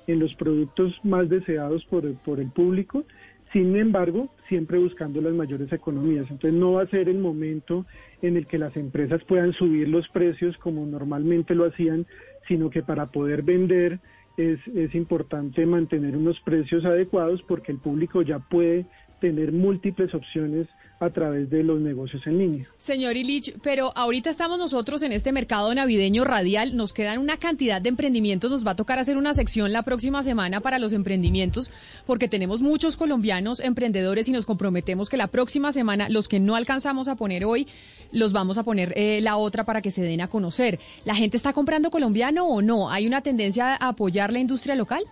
en 0.08 0.20
los 0.20 0.34
productos 0.36 0.98
más 1.04 1.28
deseados 1.30 1.84
por 1.86 2.12
por 2.24 2.40
el 2.40 2.50
público, 2.50 3.04
sin 3.52 3.76
embargo, 3.76 4.30
siempre 4.48 4.78
buscando 4.78 5.22
las 5.22 5.34
mayores 5.34 5.72
economías. 5.72 6.30
Entonces 6.30 6.54
no 6.54 6.74
va 6.74 6.84
a 6.84 6.88
ser 6.88 7.10
el 7.10 7.18
momento 7.18 7.86
en 8.22 8.38
el 8.38 8.46
que 8.46 8.58
las 8.58 8.76
empresas 8.78 9.24
puedan 9.24 9.54
subir 9.54 9.88
los 9.88 10.08
precios 10.10 10.58
como 10.58 10.86
normalmente 10.86 11.56
lo 11.56 11.66
hacían, 11.66 12.06
sino 12.48 12.70
que 12.70 12.84
para 12.84 13.08
poder 13.08 13.42
vender 13.42 14.00
es, 14.38 14.60
es 14.68 14.94
importante 14.94 15.66
mantener 15.66 16.16
unos 16.16 16.40
precios 16.42 16.86
adecuados 16.86 17.42
porque 17.44 17.72
el 17.72 17.80
público 17.80 18.22
ya 18.22 18.40
puede 18.40 18.86
tener 19.20 19.52
múltiples 19.52 20.14
opciones 20.14 20.68
a 21.00 21.10
través 21.10 21.50
de 21.50 21.64
los 21.64 21.80
negocios 21.80 22.26
en 22.28 22.38
línea. 22.38 22.68
Señor 22.78 23.16
Illich, 23.16 23.56
pero 23.62 23.94
ahorita 23.96 24.30
estamos 24.30 24.60
nosotros 24.60 25.02
en 25.02 25.12
este 25.12 25.32
mercado 25.32 25.74
navideño 25.74 26.26
radial, 26.26 26.76
nos 26.76 26.94
quedan 26.94 27.20
una 27.20 27.38
cantidad 27.38 27.82
de 27.82 27.90
emprendimientos, 27.90 28.52
nos 28.52 28.66
va 28.66 28.72
a 28.72 28.76
tocar 28.76 29.00
hacer 29.00 29.18
una 29.18 29.34
sección 29.34 29.72
la 29.72 29.84
próxima 29.84 30.24
semana 30.24 30.60
para 30.60 30.80
los 30.80 30.92
emprendimientos, 30.92 31.72
porque 32.06 32.28
tenemos 32.28 32.62
muchos 32.62 32.98
colombianos 32.98 33.60
emprendedores 33.60 34.28
y 34.28 34.32
nos 34.32 34.46
comprometemos 34.46 35.10
que 35.10 35.18
la 35.18 35.28
próxima 35.28 35.72
semana, 35.72 36.10
los 36.10 36.28
que 36.28 36.40
no 36.40 36.56
alcanzamos 36.56 37.08
a 37.08 37.16
poner 37.16 37.46
hoy, 37.46 37.68
los 38.12 38.34
vamos 38.34 38.58
a 38.58 38.64
poner 38.64 38.94
eh, 38.98 39.22
la 39.22 39.38
otra 39.38 39.66
para 39.66 39.82
que 39.82 39.92
se 39.92 40.02
den 40.02 40.22
a 40.22 40.28
conocer. 40.28 40.80
¿La 41.06 41.16
gente 41.16 41.38
está 41.38 41.54
comprando 41.54 41.92
colombiano 41.92 42.46
o 42.46 42.62
no? 42.62 42.90
¿Hay 42.90 43.08
una 43.08 43.22
tendencia 43.22 43.76
a 43.76 43.90
apoyar 43.90 44.34
la 44.34 44.40
industria 44.40 44.76
local? 44.76 45.04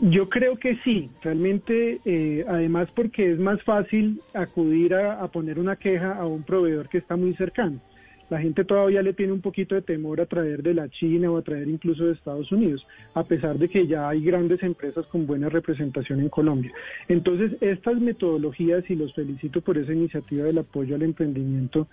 Yo 0.00 0.30
creo 0.30 0.56
que 0.56 0.76
sí, 0.76 1.10
realmente, 1.22 2.00
eh, 2.06 2.44
además 2.48 2.88
porque 2.94 3.32
es 3.32 3.38
más 3.38 3.62
fácil 3.62 4.20
acudir 4.32 4.94
a, 4.94 5.22
a 5.22 5.28
poner 5.28 5.58
una 5.58 5.76
queja 5.76 6.16
a 6.16 6.26
un 6.26 6.42
proveedor 6.42 6.88
que 6.88 6.98
está 6.98 7.16
muy 7.16 7.34
cercano. 7.34 7.80
La 8.30 8.40
gente 8.40 8.64
todavía 8.64 9.02
le 9.02 9.12
tiene 9.12 9.32
un 9.32 9.40
poquito 9.40 9.74
de 9.74 9.82
temor 9.82 10.20
a 10.20 10.26
traer 10.26 10.62
de 10.62 10.72
la 10.72 10.88
China 10.88 11.32
o 11.32 11.36
a 11.36 11.42
traer 11.42 11.68
incluso 11.68 12.06
de 12.06 12.12
Estados 12.12 12.50
Unidos, 12.52 12.86
a 13.12 13.24
pesar 13.24 13.58
de 13.58 13.68
que 13.68 13.88
ya 13.88 14.08
hay 14.08 14.22
grandes 14.22 14.62
empresas 14.62 15.04
con 15.08 15.26
buena 15.26 15.48
representación 15.48 16.20
en 16.20 16.28
Colombia. 16.28 16.72
Entonces, 17.08 17.60
estas 17.60 18.00
metodologías, 18.00 18.88
y 18.88 18.94
los 18.94 19.12
felicito 19.14 19.60
por 19.60 19.76
esa 19.76 19.92
iniciativa 19.92 20.44
del 20.44 20.58
apoyo 20.58 20.94
al 20.94 21.02
emprendimiento, 21.02 21.88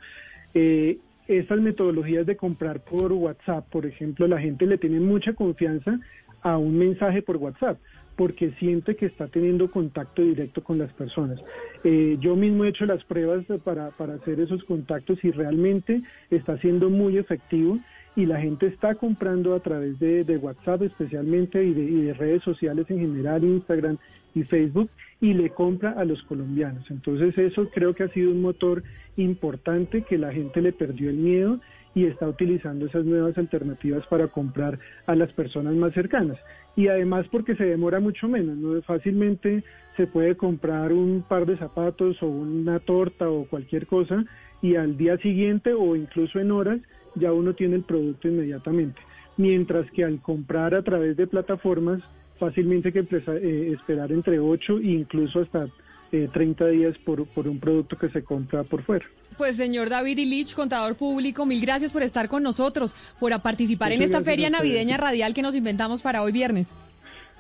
eh, 0.54 0.98
estas 1.28 1.60
metodologías 1.60 2.26
de 2.26 2.36
comprar 2.36 2.80
por 2.84 3.12
WhatsApp, 3.14 3.68
por 3.70 3.86
ejemplo, 3.86 4.28
la 4.28 4.40
gente 4.40 4.66
le 4.66 4.78
tiene 4.78 5.00
mucha 5.00 5.34
confianza 5.34 6.00
a 6.42 6.58
un 6.58 6.78
mensaje 6.78 7.22
por 7.22 7.38
WhatsApp 7.38 7.78
porque 8.16 8.52
siente 8.54 8.96
que 8.96 9.06
está 9.06 9.28
teniendo 9.28 9.70
contacto 9.70 10.24
directo 10.24 10.64
con 10.64 10.80
las 10.80 10.92
personas. 10.92 11.40
Eh, 11.84 12.18
yo 12.20 12.36
mismo 12.36 12.66
he 12.66 12.70
hecho 12.70 12.86
las 12.86 13.04
pruebas 13.04 13.46
para, 13.64 13.92
para 13.92 14.16
hacer 14.16 14.40
esos 14.40 14.64
contactos 14.64 15.24
y 15.24 15.30
realmente 15.32 16.02
está 16.32 16.58
siendo 16.58 16.90
muy 16.90 17.18
efectivo 17.18 17.78
y 18.16 18.26
la 18.26 18.42
gente 18.42 18.66
está 18.66 18.96
comprando 18.96 19.54
a 19.54 19.60
través 19.60 20.00
de, 20.00 20.24
de 20.24 20.38
WhatsApp 20.38 20.82
especialmente 20.82 21.64
y 21.64 21.74
de, 21.74 21.84
y 21.84 22.02
de 22.02 22.14
redes 22.16 22.42
sociales 22.42 22.88
en 22.90 23.00
general, 23.00 23.44
Instagram 23.44 23.98
y 24.34 24.44
Facebook, 24.44 24.90
y 25.20 25.34
le 25.34 25.50
compra 25.50 25.92
a 25.92 26.06
los 26.06 26.22
colombianos. 26.24 26.90
Entonces 26.92 27.38
eso 27.38 27.70
creo 27.70 27.94
que 27.94 28.04
ha 28.04 28.10
sido 28.10 28.32
un 28.32 28.42
motor 28.42 28.84
importante 29.16 30.04
que 30.04 30.18
la 30.18 30.32
gente 30.32 30.62
le 30.62 30.72
perdió 30.72 31.10
el 31.10 31.18
miedo 31.18 31.60
y 31.96 32.06
está 32.06 32.28
utilizando 32.28 32.86
esas 32.86 33.06
nuevas 33.06 33.38
alternativas 33.38 34.06
para 34.06 34.28
comprar 34.28 34.78
a 35.08 35.16
las 35.16 35.32
personas 35.34 35.74
más 35.74 35.94
cercanas. 35.94 36.38
Y 36.76 36.90
además 36.90 37.26
porque 37.32 37.56
se 37.56 37.66
demora 37.66 38.00
mucho 38.00 38.28
menos, 38.28 38.56
¿no? 38.56 38.80
fácilmente 38.84 39.64
se 39.96 40.06
puede 40.06 40.38
comprar 40.38 40.94
un 40.94 41.24
par 41.28 41.48
de 41.48 41.58
zapatos 41.58 42.22
o 42.22 42.28
una 42.28 42.80
torta 42.80 43.28
o 43.30 43.46
cualquier 43.46 43.88
cosa 43.88 44.24
y 44.62 44.76
al 44.76 44.96
día 44.96 45.18
siguiente 45.18 45.74
o 45.74 45.96
incluso 45.96 46.40
en 46.40 46.52
horas 46.52 46.80
ya 47.16 47.34
uno 47.34 47.56
tiene 47.56 47.78
el 47.78 47.84
producto 47.84 48.28
inmediatamente. 48.28 49.02
Mientras 49.38 49.90
que 49.92 50.04
al 50.04 50.22
comprar 50.22 50.76
a 50.76 50.84
través 50.84 51.18
de 51.18 51.26
plataformas 51.26 52.02
fácilmente 52.38 52.92
que 52.92 53.00
eh, 53.00 53.72
esperar 53.74 54.12
entre 54.12 54.40
8 54.40 54.80
e 54.80 54.92
incluso 54.92 55.42
hasta 55.42 55.68
eh, 56.12 56.30
30 56.32 56.68
días 56.68 56.98
por, 57.00 57.26
por 57.28 57.48
un 57.48 57.60
producto 57.60 57.98
que 57.98 58.10
se 58.10 58.24
compra 58.24 58.64
por 58.64 58.84
fuera. 58.84 59.06
Pues 59.38 59.56
señor 59.58 59.90
David 59.90 60.18
Illich, 60.18 60.56
contador 60.56 60.96
público, 60.96 61.46
mil 61.46 61.62
gracias 61.62 61.92
por 61.92 62.02
estar 62.02 62.28
con 62.28 62.42
nosotros, 62.42 62.96
por 63.20 63.40
participar 63.42 63.92
en 63.92 64.02
esta 64.02 64.24
feria 64.24 64.50
navideña 64.50 64.98
radial 64.98 65.34
que 65.34 65.42
nos 65.42 65.56
inventamos 65.56 66.02
para 66.02 66.24
hoy 66.24 66.32
viernes. 66.32 66.70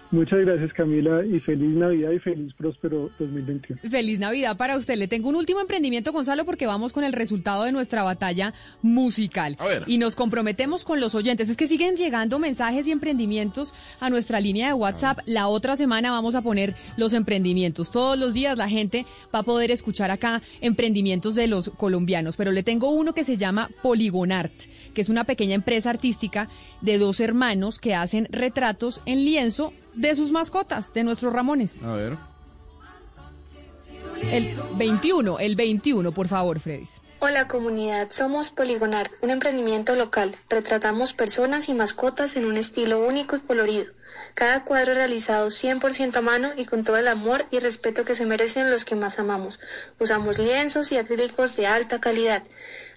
Muchas 0.10 0.40
gracias 0.40 0.72
Camila 0.72 1.26
y 1.26 1.38
feliz 1.40 1.76
Navidad 1.76 2.12
y 2.12 2.20
feliz 2.20 2.54
próspero 2.54 3.12
2021. 3.20 3.82
Feliz 3.90 4.20
Navidad 4.20 4.56
para 4.56 4.78
usted. 4.78 4.96
Le 4.96 5.10
tengo 5.10 5.28
un 5.28 5.36
último 5.36 5.60
emprendimiento, 5.60 6.14
Gonzalo, 6.14 6.46
porque 6.46 6.66
vamos 6.66 6.94
con 6.94 7.04
el 7.04 7.12
resultado 7.12 7.66
de 7.66 7.74
nuestra 7.74 8.04
batalla 8.04 8.54
musical. 8.82 9.58
Y 9.86 9.98
nos 9.98 10.16
comprometemos 10.16 10.86
con 10.86 11.02
los 11.02 11.14
oyentes. 11.14 11.50
Es 11.50 11.58
que 11.58 11.68
siguen 11.68 11.98
llegando 11.98 12.40
mensajes 12.40 12.88
y 12.88 12.92
emprendimientos 12.92 13.74
a 14.00 14.10
nuestra 14.10 14.40
línea 14.40 14.68
de 14.68 14.74
WhatsApp. 14.74 15.20
La 15.26 15.50
otra 15.50 15.76
semana 15.76 16.12
vamos 16.12 16.36
a 16.36 16.42
poner 16.42 16.74
los 16.96 17.14
emprendimientos. 17.14 17.92
Todos 17.92 18.18
los 18.18 18.34
días 18.34 18.58
la 18.58 18.70
gente 18.70 19.06
va 19.36 19.40
a 19.40 19.44
poder 19.44 19.72
escuchar 19.72 20.10
acá 20.10 20.42
emprendimientos 20.62 21.36
de 21.36 21.48
los 21.48 21.70
colombianos. 21.70 22.38
Pero 22.38 22.54
le 22.54 22.64
tengo 22.64 22.92
uno 22.92 23.14
que 23.14 23.26
se 23.26 23.36
llama 23.36 23.70
Poligonart, 23.82 24.54
que 24.94 25.02
es 25.02 25.10
una 25.10 25.26
pequeña 25.26 25.56
empresa 25.56 25.90
artística 25.90 26.48
de 26.82 26.98
dos 26.98 27.20
hermanos 27.20 27.78
que 27.78 27.94
hacen 27.94 28.30
retratos 28.32 29.02
en 29.06 29.26
lienzo 29.26 29.74
de 29.98 30.16
sus 30.16 30.32
mascotas, 30.32 30.94
de 30.94 31.04
nuestros 31.04 31.34
Ramones. 31.34 31.82
A 31.84 31.94
ver. 31.94 32.18
El 34.22 34.56
21, 34.76 35.40
el 35.40 35.56
21, 35.56 36.12
por 36.12 36.28
favor, 36.28 36.60
Freddy. 36.60 36.88
Hola 37.20 37.48
comunidad, 37.48 38.12
somos 38.12 38.52
Poligonart, 38.52 39.12
un 39.22 39.32
emprendimiento 39.32 39.96
local. 39.96 40.36
Retratamos 40.50 41.14
personas 41.14 41.68
y 41.68 41.74
mascotas 41.74 42.36
en 42.36 42.46
un 42.46 42.58
estilo 42.58 43.04
único 43.04 43.36
y 43.36 43.40
colorido. 43.40 43.86
Cada 44.36 44.64
cuadro 44.64 44.94
realizado 44.94 45.48
100% 45.48 46.16
a 46.16 46.22
mano 46.22 46.52
y 46.56 46.66
con 46.66 46.84
todo 46.84 46.98
el 46.98 47.08
amor 47.08 47.44
y 47.50 47.58
respeto 47.58 48.06
que 48.06 48.14
se 48.14 48.28
merecen 48.28 48.70
los 48.70 48.86
que 48.86 48.96
más 48.96 49.18
amamos. 49.18 49.60
Usamos 50.00 50.38
lienzos 50.38 50.92
y 50.92 50.98
acrílicos 50.98 51.58
de 51.58 51.66
alta 51.66 52.00
calidad. 52.00 52.44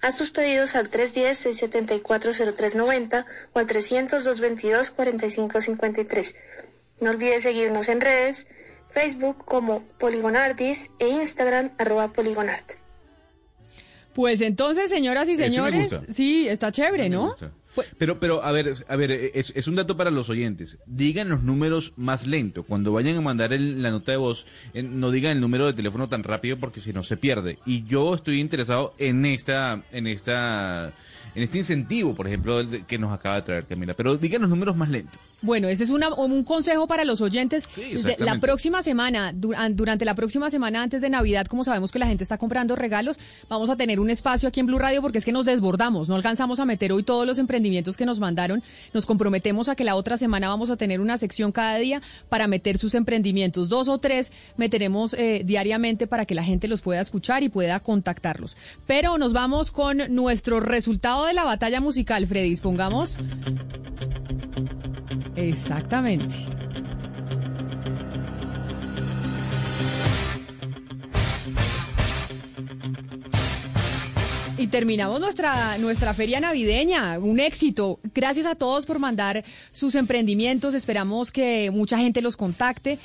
Haz 0.02 0.18
tus 0.18 0.32
pedidos 0.32 0.74
al 0.74 0.90
310-674-0390 0.90 3.24
o 3.54 3.58
al 3.58 3.66
300-222-4553. 3.66 6.34
No 7.00 7.10
olvides 7.10 7.42
seguirnos 7.42 7.88
en 7.88 8.00
redes, 8.00 8.46
Facebook 8.88 9.44
como 9.44 9.82
Poligonartis 9.98 10.90
e 10.98 11.08
Instagram 11.08 11.70
arroba 11.78 12.12
Poligonart. 12.12 12.72
Pues 14.14 14.40
entonces, 14.40 14.90
señoras 14.90 15.28
y 15.28 15.36
señores, 15.36 15.92
sí, 16.12 16.48
está 16.48 16.72
chévere, 16.72 17.08
¿no? 17.08 17.36
Pero, 17.98 18.18
pero, 18.18 18.42
a 18.42 18.50
ver, 18.50 18.72
a 18.88 18.96
ver, 18.96 19.12
es, 19.12 19.52
es 19.54 19.68
un 19.68 19.76
dato 19.76 19.96
para 19.96 20.10
los 20.10 20.28
oyentes. 20.28 20.78
Digan 20.86 21.28
los 21.28 21.44
números 21.44 21.92
más 21.96 22.26
lento. 22.26 22.64
Cuando 22.64 22.92
vayan 22.92 23.16
a 23.16 23.20
mandar 23.20 23.52
el- 23.52 23.80
la 23.80 23.92
nota 23.92 24.10
de 24.10 24.18
voz, 24.18 24.44
eh, 24.74 24.82
no 24.82 25.12
digan 25.12 25.30
el 25.32 25.40
número 25.40 25.66
de 25.66 25.72
teléfono 25.74 26.08
tan 26.08 26.24
rápido 26.24 26.58
porque 26.58 26.80
si 26.80 26.92
no 26.92 27.04
se 27.04 27.16
pierde. 27.16 27.58
Y 27.64 27.84
yo 27.86 28.16
estoy 28.16 28.40
interesado 28.40 28.92
en 28.98 29.24
esta, 29.24 29.82
en 29.92 30.08
esta, 30.08 30.92
en 31.36 31.42
este 31.44 31.58
incentivo, 31.58 32.16
por 32.16 32.26
ejemplo, 32.26 32.60
que 32.88 32.98
nos 32.98 33.12
acaba 33.12 33.36
de 33.36 33.42
traer 33.42 33.66
Camila. 33.66 33.94
Pero 33.94 34.16
digan 34.16 34.40
los 34.42 34.50
números 34.50 34.74
más 34.76 34.90
lentos. 34.90 35.20
Bueno, 35.42 35.68
ese 35.68 35.84
es 35.84 35.90
una- 35.90 36.12
un 36.14 36.44
consejo 36.44 36.86
para 36.86 37.04
los 37.04 37.20
oyentes. 37.20 37.66
La 38.18 38.38
próxima 38.40 38.82
semana, 38.82 39.32
an- 39.56 39.76
durante 39.76 40.04
la 40.04 40.14
próxima 40.14 40.50
semana 40.50 40.82
antes 40.82 41.00
de 41.00 41.08
Navidad, 41.10 41.46
como 41.46 41.64
sabemos 41.64 41.90
que 41.92 41.98
la 41.98 42.06
gente 42.06 42.22
está 42.24 42.36
comprando 42.38 42.76
regalos, 42.76 43.18
vamos 43.48 43.70
a 43.70 43.76
tener 43.76 44.00
un 44.00 44.10
espacio 44.10 44.48
aquí 44.48 44.60
en 44.60 44.66
Blue 44.66 44.78
Radio 44.78 45.00
porque 45.02 45.18
es 45.18 45.24
que 45.24 45.32
nos 45.32 45.46
desbordamos, 45.46 46.08
no 46.08 46.14
alcanzamos 46.14 46.60
a 46.60 46.64
meter 46.66 46.92
hoy 46.92 47.02
todos 47.02 47.26
los 47.26 47.38
emprendimientos 47.38 47.96
que 47.96 48.04
nos 48.04 48.20
mandaron. 48.20 48.62
Nos 48.92 49.06
comprometemos 49.06 49.68
a 49.68 49.76
que 49.76 49.84
la 49.84 49.94
otra 49.96 50.16
semana 50.18 50.48
vamos 50.48 50.70
a 50.70 50.76
tener 50.76 51.00
una 51.00 51.16
sección 51.18 51.52
cada 51.52 51.76
día 51.76 52.02
para 52.28 52.46
meter 52.46 52.76
sus 52.78 52.94
emprendimientos. 52.94 53.68
Dos 53.68 53.88
o 53.88 53.98
tres 53.98 54.32
meteremos 54.56 55.14
eh, 55.14 55.42
diariamente 55.44 56.06
para 56.06 56.26
que 56.26 56.34
la 56.34 56.44
gente 56.44 56.68
los 56.68 56.80
pueda 56.82 57.00
escuchar 57.00 57.42
y 57.42 57.48
pueda 57.48 57.80
contactarlos. 57.80 58.56
Pero 58.86 59.16
nos 59.18 59.32
vamos 59.32 59.70
con 59.70 59.98
nuestro 60.14 60.60
resultado 60.60 61.24
de 61.26 61.32
la 61.32 61.44
batalla 61.44 61.80
musical, 61.80 62.26
Freddy. 62.26 62.56
Pongamos. 62.56 63.16
Exactamente. 65.40 66.36
Y 74.58 74.66
terminamos 74.66 75.20
nuestra, 75.20 75.78
nuestra 75.78 76.12
feria 76.12 76.38
navideña, 76.38 77.18
un 77.18 77.40
éxito. 77.40 77.98
Gracias 78.14 78.44
a 78.44 78.54
todos 78.54 78.84
por 78.84 78.98
mandar 78.98 79.42
sus 79.72 79.94
emprendimientos. 79.94 80.74
Esperamos 80.74 81.32
que 81.32 81.70
mucha 81.70 81.96
gente 81.96 82.20
los 82.20 82.36
contacte. 82.36 82.98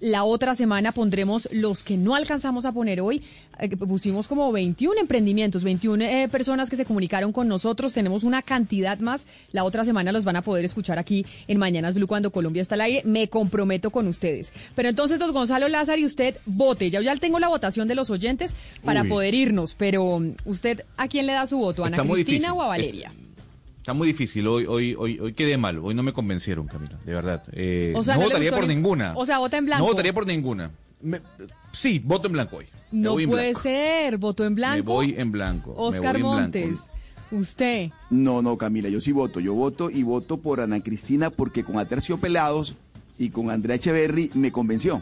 La 0.00 0.24
otra 0.24 0.54
semana 0.54 0.92
pondremos 0.92 1.48
los 1.52 1.82
que 1.82 1.96
no 1.96 2.14
alcanzamos 2.14 2.66
a 2.66 2.72
poner 2.72 3.00
hoy. 3.00 3.22
Eh, 3.58 3.74
pusimos 3.76 4.28
como 4.28 4.52
21 4.52 5.00
emprendimientos, 5.00 5.64
21 5.64 6.04
eh, 6.04 6.28
personas 6.28 6.68
que 6.68 6.76
se 6.76 6.84
comunicaron 6.84 7.32
con 7.32 7.48
nosotros. 7.48 7.92
Tenemos 7.92 8.24
una 8.24 8.42
cantidad 8.42 8.98
más. 8.98 9.26
La 9.52 9.64
otra 9.64 9.84
semana 9.84 10.12
los 10.12 10.24
van 10.24 10.36
a 10.36 10.42
poder 10.42 10.64
escuchar 10.64 10.98
aquí 10.98 11.24
en 11.48 11.58
Mañanas 11.58 11.94
Blue 11.94 12.06
cuando 12.06 12.30
Colombia 12.30 12.62
está 12.62 12.74
al 12.74 12.82
aire. 12.82 13.02
Me 13.04 13.28
comprometo 13.28 13.90
con 13.90 14.06
ustedes. 14.06 14.52
Pero 14.74 14.88
entonces, 14.88 15.18
don 15.18 15.32
Gonzalo 15.32 15.68
Lázaro, 15.68 16.00
y 16.00 16.04
usted 16.04 16.36
vote. 16.44 16.90
Ya, 16.90 17.00
ya 17.00 17.16
tengo 17.16 17.38
la 17.38 17.48
votación 17.48 17.88
de 17.88 17.94
los 17.94 18.10
oyentes 18.10 18.54
para 18.84 19.02
Uy. 19.02 19.08
poder 19.08 19.34
irnos. 19.34 19.74
Pero 19.74 20.04
um, 20.04 20.34
usted, 20.44 20.84
¿a 20.96 21.08
quién 21.08 21.26
le 21.26 21.32
da 21.32 21.46
su 21.46 21.58
voto? 21.58 21.84
¿A 21.84 21.86
Ana 21.88 21.96
Está 21.96 22.12
Cristina 22.12 22.52
o 22.52 22.62
a 22.62 22.66
Valeria? 22.66 23.12
Está 23.86 23.94
muy 23.94 24.08
difícil. 24.08 24.48
Hoy, 24.48 24.66
hoy, 24.66 24.96
hoy, 24.98 25.20
hoy 25.20 25.32
quedé 25.32 25.56
mal. 25.56 25.78
Hoy 25.78 25.94
no 25.94 26.02
me 26.02 26.12
convencieron, 26.12 26.66
Camila. 26.66 26.98
De 27.04 27.14
verdad. 27.14 27.44
Eh, 27.52 27.92
O 27.94 28.02
sea, 28.02 28.16
no, 28.16 28.22
¿no 28.22 28.26
le 28.26 28.34
votaría 28.34 28.50
por 28.50 28.66
ni- 28.66 28.74
ninguna. 28.74 29.12
o 29.16 29.24
sea, 29.24 29.38
vota 29.38 29.58
en 29.58 29.64
blanco. 29.66 29.84
No 29.84 29.88
votaría 29.92 30.12
por 30.12 30.26
ninguna. 30.26 30.72
Me- 31.00 31.20
sí, 31.70 32.02
voto 32.04 32.26
en 32.26 32.32
blanco 32.32 32.56
hoy. 32.56 32.66
No 32.90 33.12
puede 33.14 33.26
blanco. 33.52 33.60
ser. 33.62 34.16
Voto 34.18 34.44
en 34.44 34.56
blanco. 34.56 34.74
Me 34.74 34.80
voy 34.80 35.14
en 35.16 35.30
blanco. 35.30 35.72
Oscar 35.76 36.14
blanco. 36.18 36.32
Montes. 36.34 36.90
Usted. 37.30 37.90
No, 38.10 38.42
no, 38.42 38.58
Camila, 38.58 38.88
yo 38.88 39.00
sí 39.00 39.12
voto. 39.12 39.38
Yo 39.38 39.54
voto 39.54 39.88
y 39.88 40.02
voto 40.02 40.38
por 40.38 40.60
Ana 40.60 40.80
Cristina 40.80 41.30
porque 41.30 41.62
con 41.62 41.78
Aterciopelados 41.78 42.74
y 43.20 43.28
con 43.30 43.52
Andrea 43.52 43.76
Echeverry 43.76 44.32
me 44.34 44.50
convenció. 44.50 45.00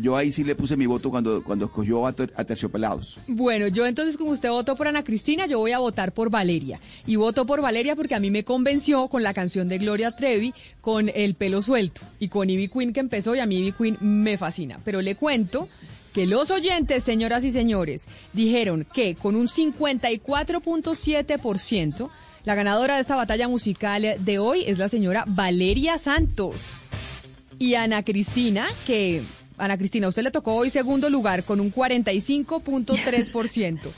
Yo 0.00 0.16
ahí 0.16 0.32
sí 0.32 0.44
le 0.44 0.54
puse 0.54 0.76
mi 0.76 0.86
voto 0.86 1.10
cuando, 1.10 1.42
cuando 1.44 1.66
escogió 1.66 2.06
a 2.06 2.12
Ter- 2.12 2.32
a 2.36 2.44
Terciopelados. 2.44 3.18
Bueno, 3.26 3.66
yo 3.68 3.84
entonces 3.86 4.16
como 4.16 4.30
usted 4.30 4.48
votó 4.50 4.76
por 4.76 4.88
Ana 4.88 5.04
Cristina, 5.04 5.46
yo 5.46 5.58
voy 5.58 5.72
a 5.72 5.78
votar 5.78 6.12
por 6.12 6.30
Valeria. 6.30 6.80
Y 7.06 7.16
voto 7.16 7.44
por 7.44 7.60
Valeria 7.60 7.96
porque 7.96 8.14
a 8.14 8.20
mí 8.20 8.30
me 8.30 8.44
convenció 8.44 9.08
con 9.08 9.22
la 9.22 9.34
canción 9.34 9.68
de 9.68 9.78
Gloria 9.78 10.12
Trevi, 10.16 10.54
con 10.80 11.10
El 11.14 11.34
pelo 11.34 11.60
suelto 11.60 12.00
y 12.18 12.28
con 12.28 12.48
Ivy 12.48 12.68
Queen 12.68 12.92
que 12.92 13.00
empezó 13.00 13.34
y 13.34 13.40
a 13.40 13.46
mí 13.46 13.56
Ivy 13.58 13.72
Queen 13.72 13.96
me 14.00 14.38
fascina. 14.38 14.80
Pero 14.84 15.02
le 15.02 15.16
cuento 15.16 15.68
que 16.14 16.26
los 16.26 16.50
oyentes, 16.50 17.04
señoras 17.04 17.44
y 17.44 17.50
señores, 17.50 18.06
dijeron 18.32 18.86
que 18.92 19.14
con 19.16 19.36
un 19.36 19.48
54.7%, 19.48 22.08
la 22.44 22.54
ganadora 22.54 22.94
de 22.96 23.00
esta 23.02 23.16
batalla 23.16 23.48
musical 23.48 24.16
de 24.18 24.38
hoy 24.38 24.64
es 24.66 24.78
la 24.78 24.88
señora 24.88 25.24
Valeria 25.26 25.98
Santos. 25.98 26.72
Y 27.58 27.74
Ana 27.74 28.02
Cristina, 28.02 28.66
que 28.86 29.20
Ana 29.60 29.76
Cristina, 29.76 30.06
a 30.06 30.08
usted 30.08 30.22
le 30.22 30.30
tocó 30.30 30.54
hoy 30.54 30.70
segundo 30.70 31.10
lugar 31.10 31.44
con 31.44 31.60
un 31.60 31.70
45.3%. 31.72 33.80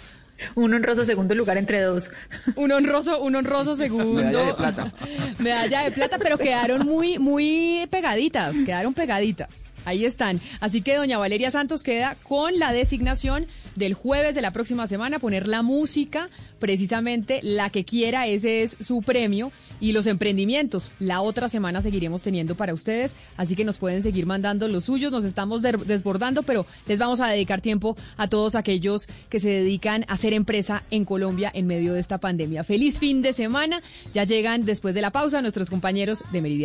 Un 0.56 0.74
honroso 0.74 1.04
segundo 1.04 1.36
lugar 1.36 1.56
entre 1.56 1.82
dos. 1.82 2.10
Un 2.56 2.72
honroso, 2.72 3.22
un 3.22 3.36
honroso 3.36 3.76
segundo. 3.76 4.22
Medalla 4.22 4.46
de 4.46 4.54
plata. 4.54 4.92
Medalla 5.38 5.84
de 5.84 5.92
plata, 5.92 6.18
pero 6.18 6.36
quedaron 6.36 6.84
muy, 6.84 7.20
muy 7.20 7.86
pegaditas, 7.90 8.52
quedaron 8.66 8.92
pegaditas. 8.92 9.62
Ahí 9.84 10.04
están. 10.04 10.40
Así 10.60 10.82
que 10.82 10.96
doña 10.96 11.18
Valeria 11.18 11.50
Santos 11.50 11.82
queda 11.82 12.16
con 12.22 12.58
la 12.58 12.72
designación 12.72 13.46
del 13.76 13.94
jueves 13.94 14.34
de 14.34 14.42
la 14.42 14.52
próxima 14.52 14.86
semana, 14.86 15.18
poner 15.18 15.48
la 15.48 15.62
música, 15.62 16.28
precisamente 16.58 17.40
la 17.42 17.70
que 17.70 17.84
quiera, 17.84 18.26
ese 18.26 18.62
es 18.62 18.76
su 18.80 19.02
premio, 19.02 19.52
y 19.80 19.92
los 19.92 20.06
emprendimientos. 20.06 20.92
La 20.98 21.20
otra 21.20 21.48
semana 21.48 21.82
seguiremos 21.82 22.22
teniendo 22.22 22.54
para 22.54 22.74
ustedes, 22.74 23.16
así 23.36 23.56
que 23.56 23.64
nos 23.64 23.78
pueden 23.78 24.02
seguir 24.02 24.26
mandando 24.26 24.68
los 24.68 24.84
suyos, 24.84 25.10
nos 25.10 25.24
estamos 25.24 25.62
desbordando, 25.62 26.42
pero 26.42 26.66
les 26.86 26.98
vamos 26.98 27.20
a 27.20 27.28
dedicar 27.28 27.60
tiempo 27.60 27.96
a 28.16 28.28
todos 28.28 28.54
aquellos 28.54 29.08
que 29.28 29.40
se 29.40 29.50
dedican 29.50 30.04
a 30.08 30.14
hacer 30.14 30.32
empresa 30.32 30.84
en 30.90 31.04
Colombia 31.04 31.50
en 31.52 31.66
medio 31.66 31.94
de 31.94 32.00
esta 32.00 32.18
pandemia. 32.18 32.64
Feliz 32.64 32.98
fin 32.98 33.22
de 33.22 33.32
semana, 33.32 33.82
ya 34.14 34.24
llegan 34.24 34.64
después 34.64 34.94
de 34.94 35.02
la 35.02 35.10
pausa 35.10 35.42
nuestros 35.42 35.70
compañeros 35.70 36.22
de 36.32 36.42
Meridiano. 36.42 36.62